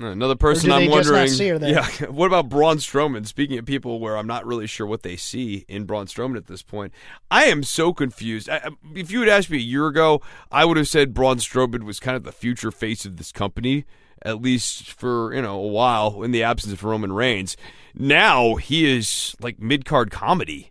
Another 0.00 0.36
person 0.36 0.70
I'm 0.70 0.78
they 0.82 0.86
just 0.86 1.08
not 1.08 1.12
wondering. 1.14 1.28
see 1.28 1.48
her 1.48 1.58
there? 1.58 1.70
Yeah, 1.72 1.86
what 2.08 2.26
about 2.26 2.48
Braun 2.48 2.76
Strowman? 2.76 3.26
Speaking 3.26 3.58
of 3.58 3.66
people 3.66 3.98
where 3.98 4.16
I'm 4.16 4.28
not 4.28 4.46
really 4.46 4.68
sure 4.68 4.86
what 4.86 5.02
they 5.02 5.16
see 5.16 5.64
in 5.66 5.84
Braun 5.86 6.06
Strowman 6.06 6.36
at 6.36 6.46
this 6.46 6.62
point, 6.62 6.92
I 7.32 7.46
am 7.46 7.64
so 7.64 7.92
confused. 7.92 8.48
I- 8.48 8.70
if 8.94 9.10
you 9.10 9.20
had 9.20 9.28
asked 9.28 9.50
me 9.50 9.58
a 9.58 9.60
year 9.60 9.88
ago, 9.88 10.22
I 10.52 10.64
would 10.64 10.76
have 10.76 10.86
said 10.86 11.14
Braun 11.14 11.38
Strowman 11.38 11.82
was 11.82 11.98
kind 11.98 12.16
of 12.16 12.22
the 12.22 12.30
future 12.30 12.70
face 12.70 13.04
of 13.04 13.16
this 13.16 13.32
company, 13.32 13.86
at 14.22 14.40
least 14.40 14.92
for 14.92 15.34
you 15.34 15.42
know 15.42 15.58
a 15.58 15.66
while 15.66 16.22
in 16.22 16.30
the 16.30 16.44
absence 16.44 16.72
of 16.72 16.84
Roman 16.84 17.12
Reigns. 17.12 17.56
Now 17.92 18.54
he 18.54 18.96
is 18.96 19.34
like 19.40 19.60
mid 19.60 19.84
card 19.84 20.12
comedy. 20.12 20.70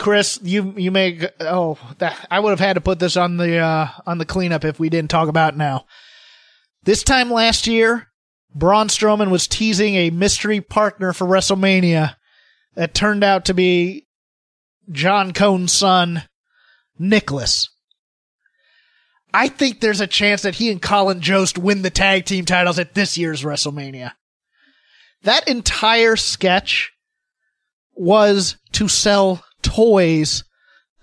Chris, 0.00 0.40
you 0.42 0.72
you 0.78 0.90
may 0.90 1.28
oh 1.40 1.78
that 1.98 2.26
I 2.30 2.40
would 2.40 2.50
have 2.50 2.58
had 2.58 2.72
to 2.72 2.80
put 2.80 2.98
this 2.98 3.18
on 3.18 3.36
the 3.36 3.58
uh, 3.58 3.88
on 4.06 4.16
the 4.16 4.24
cleanup 4.24 4.64
if 4.64 4.80
we 4.80 4.88
didn't 4.88 5.10
talk 5.10 5.28
about 5.28 5.54
it 5.54 5.58
now. 5.58 5.84
This 6.84 7.02
time 7.02 7.30
last 7.30 7.66
year, 7.66 8.08
Braun 8.54 8.88
Strowman 8.88 9.30
was 9.30 9.46
teasing 9.46 9.96
a 9.96 10.08
mystery 10.08 10.62
partner 10.62 11.12
for 11.12 11.26
WrestleMania 11.26 12.16
that 12.76 12.94
turned 12.94 13.22
out 13.22 13.44
to 13.44 13.54
be 13.54 14.06
John 14.90 15.34
Cone's 15.34 15.72
son, 15.72 16.22
Nicholas. 16.98 17.68
I 19.34 19.48
think 19.48 19.80
there's 19.80 20.00
a 20.00 20.06
chance 20.06 20.40
that 20.42 20.54
he 20.54 20.70
and 20.70 20.80
Colin 20.80 21.20
Jost 21.20 21.58
win 21.58 21.82
the 21.82 21.90
tag 21.90 22.24
team 22.24 22.46
titles 22.46 22.78
at 22.78 22.94
this 22.94 23.18
year's 23.18 23.42
WrestleMania. 23.42 24.12
That 25.24 25.46
entire 25.46 26.16
sketch 26.16 26.90
was 27.94 28.56
to 28.72 28.88
sell 28.88 29.44
toys 29.70 30.44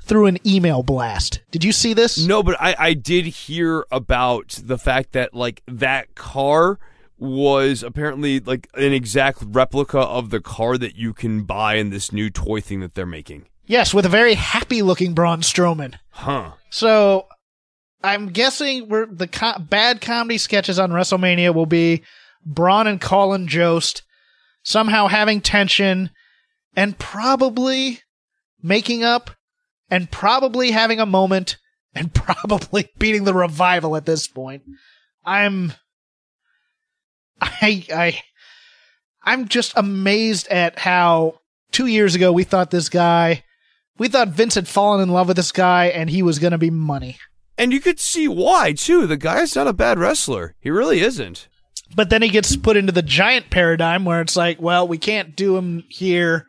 through 0.02 0.26
an 0.26 0.38
email 0.48 0.84
blast. 0.84 1.42
Did 1.52 1.64
you 1.64 1.72
see 1.72 1.94
this? 1.94 2.26
No, 2.26 2.42
but 2.44 2.56
I, 2.60 2.76
I 2.78 2.94
did 2.94 3.26
hear 3.26 3.86
about 3.92 4.60
the 4.64 4.78
fact 4.78 5.12
that 5.14 5.34
like 5.34 5.62
that 5.68 6.16
car 6.16 6.80
was 7.18 7.84
apparently 7.84 8.40
like 8.40 8.70
an 8.76 8.94
exact 8.94 9.40
replica 9.42 10.00
of 10.00 10.30
the 10.30 10.40
car 10.40 10.78
that 10.78 10.96
you 10.96 11.14
can 11.14 11.44
buy 11.44 11.76
in 11.76 11.90
this 11.90 12.12
new 12.12 12.30
toy 12.30 12.62
thing 12.62 12.80
that 12.80 12.94
they're 12.94 13.06
making. 13.06 13.48
Yes, 13.66 13.94
with 13.94 14.06
a 14.06 14.10
very 14.10 14.36
happy 14.36 14.82
looking 14.82 15.14
Braun 15.14 15.42
Strowman. 15.42 15.96
Huh. 16.12 16.52
So 16.70 17.28
I'm 18.04 18.30
guessing 18.30 18.88
we're, 18.88 19.08
the 19.08 19.28
co- 19.28 19.60
bad 19.60 20.00
comedy 20.00 20.38
sketches 20.38 20.80
on 20.80 20.92
WrestleMania 20.92 21.54
will 21.54 21.66
be 21.66 22.04
Braun 22.46 22.88
and 22.88 23.02
Colin 23.02 23.48
Jost 23.48 24.04
somehow 24.64 25.08
having 25.08 25.42
tension 25.42 26.12
and 26.76 26.98
probably 26.98 28.00
making 28.68 29.04
up 29.04 29.32
and 29.90 30.12
probably 30.12 30.72
having 30.72 31.00
a 31.00 31.06
moment 31.06 31.58
and 31.94 32.14
probably 32.14 32.90
beating 32.98 33.24
the 33.24 33.34
revival 33.34 33.96
at 33.96 34.06
this 34.06 34.28
point. 34.28 34.64
I'm 35.26 35.74
I 37.42 37.86
I 37.94 38.22
I'm 39.24 39.48
just 39.48 39.74
amazed 39.76 40.48
at 40.48 40.80
how 40.80 41.40
2 41.72 41.88
years 41.88 42.16
ago 42.16 42.32
we 42.32 42.44
thought 42.44 42.72
this 42.72 42.90
guy 42.90 43.44
we 43.98 44.08
thought 44.08 44.30
Vince 44.30 44.56
had 44.56 44.68
fallen 44.68 45.02
in 45.02 45.10
love 45.10 45.28
with 45.28 45.38
this 45.38 45.52
guy 45.52 45.86
and 45.86 46.10
he 46.10 46.22
was 46.22 46.40
going 46.40 46.52
to 46.52 46.58
be 46.58 46.70
money. 46.70 47.18
And 47.58 47.74
you 47.74 47.80
could 47.80 48.00
see 48.00 48.28
why 48.28 48.74
too. 48.74 49.08
The 49.08 49.18
guy's 49.18 49.56
not 49.56 49.68
a 49.68 49.74
bad 49.74 49.98
wrestler. 49.98 50.56
He 50.60 50.70
really 50.70 51.00
isn't. 51.00 51.48
But 51.96 52.10
then 52.10 52.22
he 52.22 52.30
gets 52.30 52.56
put 52.56 52.78
into 52.78 52.92
the 52.92 53.02
giant 53.02 53.50
paradigm 53.50 54.06
where 54.06 54.22
it's 54.22 54.36
like, 54.36 54.62
well, 54.62 54.88
we 54.88 54.98
can't 54.98 55.36
do 55.36 55.58
him 55.58 55.84
here 55.90 56.46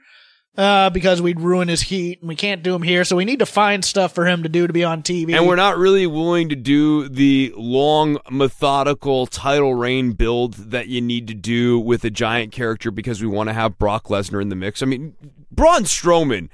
uh, 0.59 0.90
because 0.90 1.22
we'd 1.22 1.40
ruin 1.40 1.68
his 1.68 1.82
heat, 1.82 2.20
and 2.20 2.28
we 2.28 2.34
can't 2.34 2.64
do 2.64 2.74
him 2.74 2.82
here, 2.82 3.04
so 3.04 3.14
we 3.14 3.24
need 3.24 3.38
to 3.38 3.46
find 3.46 3.84
stuff 3.84 4.12
for 4.12 4.26
him 4.26 4.42
to 4.42 4.48
do 4.48 4.66
to 4.66 4.72
be 4.72 4.82
on 4.82 5.04
TV. 5.04 5.32
And 5.32 5.46
we're 5.46 5.54
not 5.54 5.78
really 5.78 6.06
willing 6.06 6.48
to 6.48 6.56
do 6.56 7.09
the 7.09 7.54
long, 7.56 8.18
methodical 8.28 9.26
title 9.28 9.74
reign 9.74 10.12
build 10.12 10.54
that 10.54 10.88
you 10.88 11.00
need 11.00 11.28
to 11.28 11.34
do 11.34 11.78
with 11.78 12.04
a 12.04 12.11
giant 12.11 12.52
character 12.52 12.90
because 12.90 13.22
we 13.22 13.28
want 13.28 13.48
to 13.48 13.52
have 13.52 13.78
Brock 13.78 14.09
Lesnar 14.09 14.42
in 14.42 14.48
the 14.48 14.56
mix. 14.56 14.82
I 14.82 14.86
mean, 14.86 15.14
Braun 15.52 15.84
Strowman, 15.84 16.48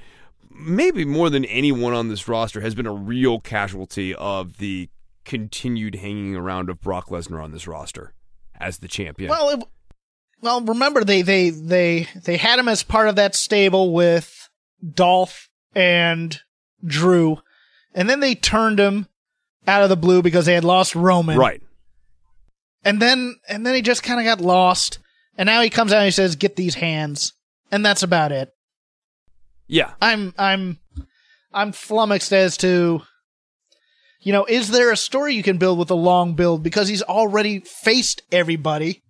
maybe 0.50 1.07
more 1.07 1.30
than 1.30 1.46
anyone 1.46 1.94
on 1.94 2.09
this 2.09 2.28
roster, 2.28 2.61
has 2.61 2.74
been 2.74 2.86
a 2.86 2.92
real 2.92 3.40
casualty 3.40 4.14
of 4.14 4.59
the 4.59 4.90
continued 5.24 5.94
hanging 5.94 6.36
around 6.36 6.68
of 6.68 6.78
Brock 6.82 7.09
Lesnar 7.09 7.42
on 7.42 7.52
this 7.52 7.66
roster 7.66 8.12
as 8.61 8.78
the 8.78 8.88
champion. 8.88 9.30
Well, 9.30 9.48
it, 9.48 9.64
well, 10.45 10.61
remember 10.61 11.05
they 11.05 11.22
they 11.22 11.51
they 11.51 12.07
they 12.22 12.36
had 12.36 12.59
him 12.59 12.68
as 12.68 12.82
part 12.82 13.09
of 13.09 13.16
that 13.16 13.34
stable 13.34 13.92
with 13.92 14.49
Dolph 14.88 15.49
and 15.74 16.38
Drew, 16.84 17.38
and 17.95 18.09
then 18.09 18.20
they 18.20 18.34
turned 18.34 18.78
him 18.78 19.09
out 19.66 19.82
of 19.82 19.88
the 19.88 19.97
blue 19.97 20.20
because 20.20 20.45
they 20.45 20.55
had 20.55 20.64
lost 20.64 20.95
Roman. 20.95 21.38
right. 21.38 21.62
And 22.84 23.01
then 23.01 23.36
and 23.49 23.66
then 23.66 23.74
he 23.74 23.80
just 23.80 24.03
kind 24.03 24.20
of 24.20 24.26
got 24.26 24.45
lost, 24.45 24.99
and 25.38 25.47
now 25.47 25.62
he 25.62 25.70
comes 25.70 25.92
out 25.92 26.01
and 26.01 26.05
he 26.05 26.11
says, 26.11 26.36
"Get 26.36 26.57
these 26.57 26.74
hands," 26.74 27.32
and 27.72 27.84
that's 27.84 28.03
about 28.03 28.30
it. 28.30 28.51
Yeah. 29.66 29.92
I'm 30.03 30.34
I'm 30.36 30.78
I'm 31.55 31.72
flummoxed 31.72 32.34
as 32.34 32.59
to 32.59 33.01
you 34.20 34.32
know, 34.32 34.45
is 34.47 34.70
there 34.70 34.90
a 34.90 34.97
story 34.97 35.34
you 35.34 35.42
can 35.42 35.59
build 35.59 35.78
with 35.78 35.90
a 35.90 35.95
long 35.95 36.34
build 36.34 36.62
because 36.62 36.88
he's 36.88 37.03
already 37.03 37.61
faced 37.61 38.22
everybody? 38.32 39.03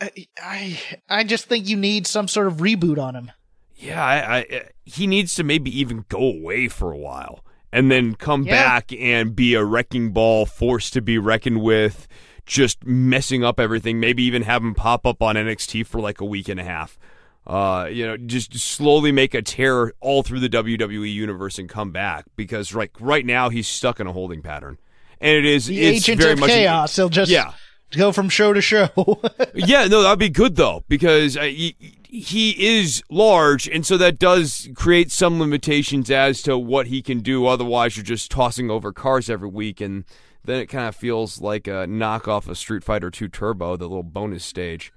I 0.00 0.26
I 0.42 0.80
I 1.08 1.24
just 1.24 1.46
think 1.46 1.68
you 1.68 1.76
need 1.76 2.06
some 2.06 2.28
sort 2.28 2.46
of 2.46 2.54
reboot 2.56 2.98
on 2.98 3.14
him. 3.14 3.32
Yeah, 3.76 4.04
I, 4.04 4.36
I 4.38 4.62
he 4.84 5.06
needs 5.06 5.34
to 5.36 5.44
maybe 5.44 5.76
even 5.78 6.04
go 6.08 6.18
away 6.20 6.68
for 6.68 6.92
a 6.92 6.96
while 6.98 7.44
and 7.72 7.90
then 7.90 8.14
come 8.14 8.42
Yeah. 8.44 8.52
back 8.64 8.92
and 8.92 9.34
be 9.36 9.54
a 9.54 9.64
wrecking 9.64 10.10
ball, 10.12 10.46
force 10.46 10.90
to 10.90 11.00
be 11.00 11.16
reckoned 11.18 11.62
with, 11.62 12.08
just 12.46 12.84
messing 12.84 13.44
up 13.44 13.60
everything. 13.60 14.00
Maybe 14.00 14.22
even 14.24 14.42
have 14.42 14.62
him 14.62 14.74
pop 14.74 15.06
up 15.06 15.22
on 15.22 15.36
NXT 15.36 15.86
for 15.86 16.00
like 16.00 16.20
a 16.20 16.24
week 16.24 16.48
and 16.48 16.58
a 16.58 16.64
half. 16.64 16.98
Uh, 17.46 17.88
you 17.90 18.06
know, 18.06 18.16
just 18.16 18.52
slowly 18.58 19.10
make 19.12 19.32
a 19.32 19.40
tear 19.40 19.92
all 20.00 20.22
through 20.22 20.40
the 20.40 20.50
WWE 20.50 21.10
universe 21.12 21.58
and 21.58 21.66
come 21.68 21.92
back 21.92 22.24
because 22.36 22.74
right 22.74 22.90
right 23.00 23.24
now 23.24 23.48
he's 23.48 23.66
stuck 23.68 24.00
in 24.00 24.06
a 24.06 24.12
holding 24.12 24.42
pattern, 24.42 24.76
and 25.20 25.34
it 25.36 25.46
is 25.46 25.66
The 25.66 25.80
it's 25.80 26.06
agent 26.08 26.20
very 26.20 26.32
of 26.34 26.40
much 26.40 26.50
chaos. 26.50 26.94
He'll 26.96 27.08
just 27.08 27.30
yeah 27.30 27.52
go 27.96 28.12
from 28.12 28.28
show 28.28 28.52
to 28.52 28.60
show. 28.60 29.20
yeah, 29.54 29.86
no, 29.86 30.02
that'd 30.02 30.18
be 30.18 30.28
good 30.28 30.56
though 30.56 30.84
because 30.88 31.34
he, 31.34 31.76
he 32.04 32.78
is 32.78 33.02
large, 33.10 33.68
and 33.68 33.84
so 33.84 33.96
that 33.96 34.18
does 34.18 34.68
create 34.74 35.10
some 35.10 35.38
limitations 35.38 36.10
as 36.10 36.42
to 36.42 36.58
what 36.58 36.86
he 36.88 37.02
can 37.02 37.20
do. 37.20 37.46
Otherwise, 37.46 37.96
you're 37.96 38.04
just 38.04 38.30
tossing 38.30 38.70
over 38.70 38.92
cars 38.92 39.28
every 39.28 39.48
week, 39.48 39.80
and 39.80 40.04
then 40.44 40.60
it 40.60 40.66
kind 40.66 40.88
of 40.88 40.96
feels 40.96 41.40
like 41.40 41.66
a 41.66 41.86
knockoff 41.86 42.48
of 42.48 42.58
Street 42.58 42.84
Fighter 42.84 43.10
2 43.10 43.28
Turbo, 43.28 43.76
the 43.76 43.88
little 43.88 44.02
bonus 44.02 44.44
stage. 44.44 44.92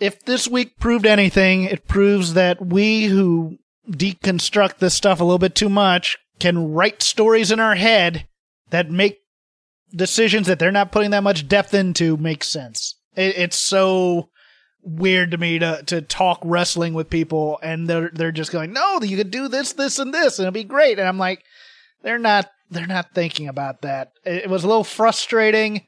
if 0.00 0.24
this 0.24 0.46
week 0.48 0.78
proved 0.78 1.06
anything, 1.06 1.64
it 1.64 1.88
proves 1.88 2.34
that 2.34 2.64
we 2.64 3.04
who 3.04 3.58
deconstruct 3.90 4.78
this 4.78 4.94
stuff 4.94 5.20
a 5.20 5.24
little 5.24 5.38
bit 5.38 5.54
too 5.54 5.68
much 5.68 6.18
can 6.38 6.72
write 6.72 7.02
stories 7.02 7.50
in 7.50 7.60
our 7.60 7.74
head 7.74 8.26
that 8.70 8.90
make 8.90 9.18
decisions 9.94 10.46
that 10.46 10.58
they're 10.58 10.72
not 10.72 10.92
putting 10.92 11.10
that 11.10 11.22
much 11.22 11.48
depth 11.48 11.74
into 11.74 12.16
make 12.16 12.44
sense. 12.44 12.96
It, 13.16 13.36
it's 13.36 13.58
so 13.58 14.30
weird 14.82 15.30
to 15.30 15.38
me 15.38 15.58
to 15.58 15.82
to 15.86 16.02
talk 16.02 16.40
wrestling 16.44 16.92
with 16.92 17.08
people 17.08 17.58
and 17.62 17.88
they're 17.88 18.10
they're 18.12 18.32
just 18.32 18.52
going, 18.52 18.72
"No, 18.72 19.00
you 19.02 19.16
could 19.16 19.30
do 19.30 19.48
this, 19.48 19.72
this 19.72 19.98
and 19.98 20.12
this 20.12 20.38
and 20.38 20.46
it'll 20.46 20.54
be 20.54 20.64
great." 20.64 20.98
And 20.98 21.08
I'm 21.08 21.18
like, 21.18 21.42
they're 22.02 22.18
not 22.18 22.50
they're 22.70 22.86
not 22.86 23.14
thinking 23.14 23.48
about 23.48 23.82
that. 23.82 24.12
It, 24.24 24.44
it 24.44 24.50
was 24.50 24.64
a 24.64 24.68
little 24.68 24.84
frustrating. 24.84 25.86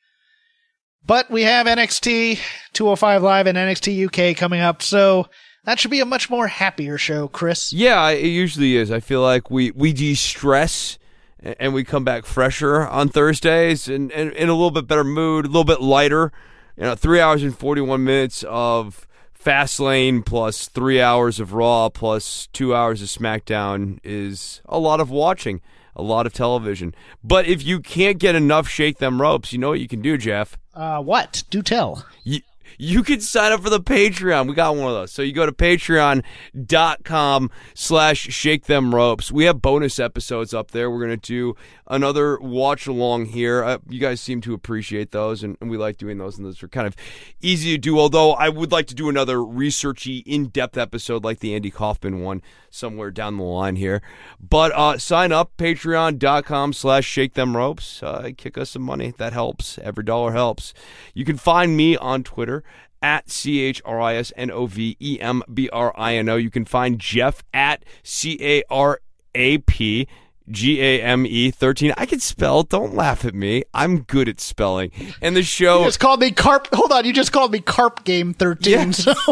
But 1.04 1.30
we 1.30 1.42
have 1.42 1.66
NXT 1.66 2.40
205 2.72 3.22
Live 3.22 3.46
and 3.46 3.56
NXT 3.56 4.06
UK 4.32 4.36
coming 4.36 4.60
up, 4.60 4.82
so 4.82 5.28
that 5.64 5.78
should 5.78 5.90
be 5.92 6.00
a 6.00 6.06
much 6.06 6.28
more 6.30 6.48
happier 6.48 6.98
show, 6.98 7.28
Chris. 7.28 7.72
Yeah, 7.72 8.08
it 8.08 8.26
usually 8.26 8.76
is. 8.76 8.90
I 8.90 8.98
feel 8.98 9.20
like 9.20 9.48
we, 9.48 9.70
we 9.70 9.92
de 9.92 10.14
stress 10.14 10.98
and 11.42 11.74
we 11.74 11.84
come 11.84 12.04
back 12.04 12.24
fresher 12.24 12.86
on 12.86 13.08
Thursdays 13.08 13.88
and, 13.88 14.10
and 14.12 14.32
in 14.32 14.48
a 14.48 14.54
little 14.54 14.70
bit 14.70 14.86
better 14.86 15.04
mood, 15.04 15.44
a 15.44 15.48
little 15.48 15.64
bit 15.64 15.80
lighter. 15.80 16.32
You 16.76 16.84
know, 16.84 16.94
three 16.94 17.20
hours 17.20 17.42
and 17.42 17.56
41 17.56 18.04
minutes 18.04 18.44
of 18.48 19.06
Fastlane 19.46 20.24
plus 20.24 20.68
three 20.68 21.00
hours 21.00 21.38
of 21.38 21.52
Raw 21.52 21.88
plus 21.88 22.48
two 22.52 22.74
hours 22.74 23.00
of 23.00 23.08
SmackDown 23.08 24.00
is 24.02 24.60
a 24.66 24.78
lot 24.78 25.00
of 25.00 25.08
watching, 25.08 25.60
a 25.94 26.02
lot 26.02 26.26
of 26.26 26.32
television. 26.32 26.94
But 27.22 27.46
if 27.46 27.64
you 27.64 27.80
can't 27.80 28.18
get 28.18 28.34
enough 28.34 28.68
Shake 28.68 28.98
Them 28.98 29.22
Ropes, 29.22 29.52
you 29.52 29.58
know 29.58 29.68
what 29.70 29.80
you 29.80 29.88
can 29.88 30.02
do, 30.02 30.18
Jeff? 30.18 30.58
Uh, 30.74 31.00
what? 31.00 31.44
Do 31.48 31.62
tell. 31.62 32.04
you, 32.24 32.40
you 32.78 33.02
can 33.02 33.20
sign 33.20 33.52
up 33.52 33.62
for 33.62 33.70
the 33.70 33.80
Patreon. 33.80 34.48
We 34.48 34.54
got 34.54 34.76
one 34.76 34.88
of 34.88 34.94
those. 34.94 35.12
So 35.12 35.22
you 35.22 35.32
go 35.32 35.46
to 35.46 35.52
patreon.com 35.52 37.50
slash 37.74 38.18
shake 38.18 38.66
them 38.66 38.94
ropes. 38.94 39.32
We 39.32 39.44
have 39.44 39.62
bonus 39.62 39.98
episodes 39.98 40.54
up 40.54 40.70
there. 40.70 40.90
We're 40.90 41.06
going 41.06 41.18
to 41.18 41.26
do 41.28 41.56
another 41.86 42.38
watch 42.38 42.86
along 42.86 43.26
here. 43.26 43.64
Uh, 43.64 43.78
you 43.88 44.00
guys 44.00 44.20
seem 44.20 44.40
to 44.42 44.54
appreciate 44.54 45.12
those, 45.12 45.42
and, 45.42 45.56
and 45.60 45.70
we 45.70 45.76
like 45.76 45.96
doing 45.96 46.18
those, 46.18 46.36
and 46.36 46.46
those 46.46 46.62
are 46.62 46.68
kind 46.68 46.86
of 46.86 46.94
easy 47.40 47.72
to 47.72 47.78
do. 47.78 47.98
Although 47.98 48.32
I 48.32 48.48
would 48.48 48.72
like 48.72 48.86
to 48.88 48.94
do 48.94 49.08
another 49.08 49.36
researchy, 49.36 50.22
in 50.26 50.48
depth 50.48 50.76
episode 50.76 51.24
like 51.24 51.40
the 51.40 51.54
Andy 51.54 51.70
Kaufman 51.70 52.20
one 52.20 52.42
somewhere 52.70 53.10
down 53.10 53.36
the 53.36 53.42
line 53.42 53.76
here. 53.76 54.02
But 54.40 54.72
uh, 54.72 54.98
sign 54.98 55.32
up, 55.32 55.56
patreon.com 55.56 56.72
slash 56.72 57.04
shake 57.04 57.34
them 57.34 57.56
ropes. 57.56 58.02
Uh, 58.02 58.30
kick 58.36 58.58
us 58.58 58.70
some 58.70 58.82
money. 58.82 59.14
That 59.16 59.32
helps. 59.32 59.78
Every 59.78 60.04
dollar 60.04 60.32
helps. 60.32 60.74
You 61.14 61.24
can 61.24 61.36
find 61.36 61.76
me 61.76 61.96
on 61.96 62.22
Twitter 62.22 62.62
at 63.06 63.30
C 63.30 63.60
H 63.60 63.80
R 63.84 64.00
I 64.00 64.16
S 64.16 64.32
N 64.36 64.50
O 64.50 64.66
V 64.66 64.96
E 65.00 65.18
M 65.20 65.42
B 65.52 65.68
R 65.72 65.92
I 65.96 66.16
N 66.16 66.28
O. 66.28 66.34
You 66.36 66.50
can 66.50 66.64
find 66.64 66.98
Jeff 66.98 67.44
at 67.54 67.84
C 68.02 68.36
A 68.40 68.64
R 68.68 68.98
A 69.34 69.58
P 69.58 70.08
G 70.50 70.80
A 70.82 71.02
M 71.02 71.24
E 71.26 71.50
13. 71.52 71.92
I 71.96 72.06
can 72.06 72.18
spell. 72.20 72.62
Don't 72.64 72.94
laugh 72.94 73.24
at 73.24 73.34
me. 73.34 73.62
I'm 73.74 74.00
good 74.02 74.28
at 74.28 74.40
spelling. 74.40 74.90
And 75.22 75.36
the 75.36 75.40
You 75.40 75.44
show. 75.44 75.84
just 75.84 76.00
called 76.00 76.20
me 76.20 76.30
Carp. 76.32 76.68
Hold 76.72 76.90
on, 76.92 77.04
you 77.04 77.12
just 77.12 77.30
called 77.32 77.52
me 77.52 77.60
Carp 77.60 78.02
Game 78.04 78.34
13. 78.34 78.72
Yeah. 78.72 78.90
So 78.90 79.14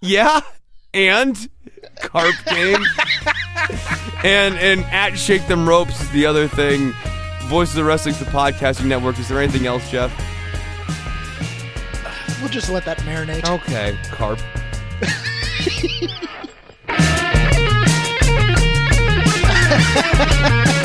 Yeah, 0.00 0.40
and 0.94 1.36
carp 1.98 2.34
game, 2.46 2.82
and 4.24 4.54
and 4.56 4.80
at 4.84 5.18
shake 5.18 5.46
them 5.46 5.68
ropes 5.68 6.00
is 6.00 6.10
the 6.10 6.24
other 6.24 6.48
thing. 6.48 6.92
Voices 7.48 7.76
of 7.76 7.84
Wrestling's 7.86 8.18
the 8.18 8.24
podcasting 8.26 8.86
network. 8.86 9.18
Is 9.18 9.28
there 9.28 9.40
anything 9.40 9.66
else, 9.66 9.90
Jeff? 9.90 10.10
We'll 12.40 12.48
just 12.48 12.70
let 12.70 12.84
that 12.84 12.98
marinate. 12.98 13.44
Okay, 13.48 13.96
carp. 14.10 14.40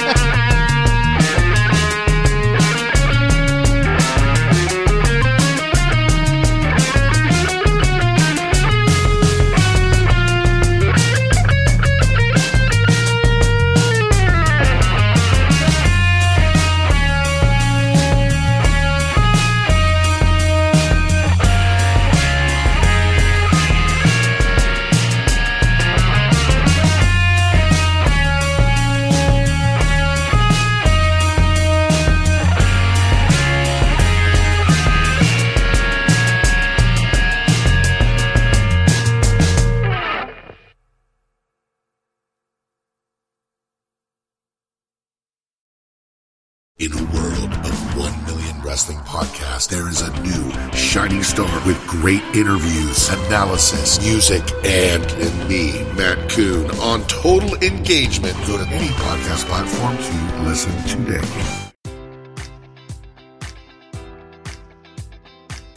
In 46.78 46.91
a 46.91 47.03
world 47.13 47.53
of 47.65 47.97
1 47.97 48.26
million 48.26 48.61
wrestling 48.61 48.97
podcasts, 48.97 49.69
there 49.69 49.88
is 49.88 50.01
a 50.01 50.11
new 50.21 50.51
shining 50.73 51.23
star 51.23 51.65
with 51.65 51.82
great 51.88 52.21
interviews, 52.36 53.07
analysis, 53.07 53.97
music, 54.05 54.43
and, 54.65 55.09
and 55.13 55.49
me, 55.49 55.71
Matt 55.93 56.30
Coon, 56.30 56.69
on 56.82 57.01
total 57.07 57.55
engagement. 57.63 58.36
Go 58.45 58.57
to 58.57 58.67
any 58.67 58.89
podcast 58.89 59.45
platform 59.45 59.95
to 59.95 60.49
listen 60.49 60.73
today. 60.84 61.64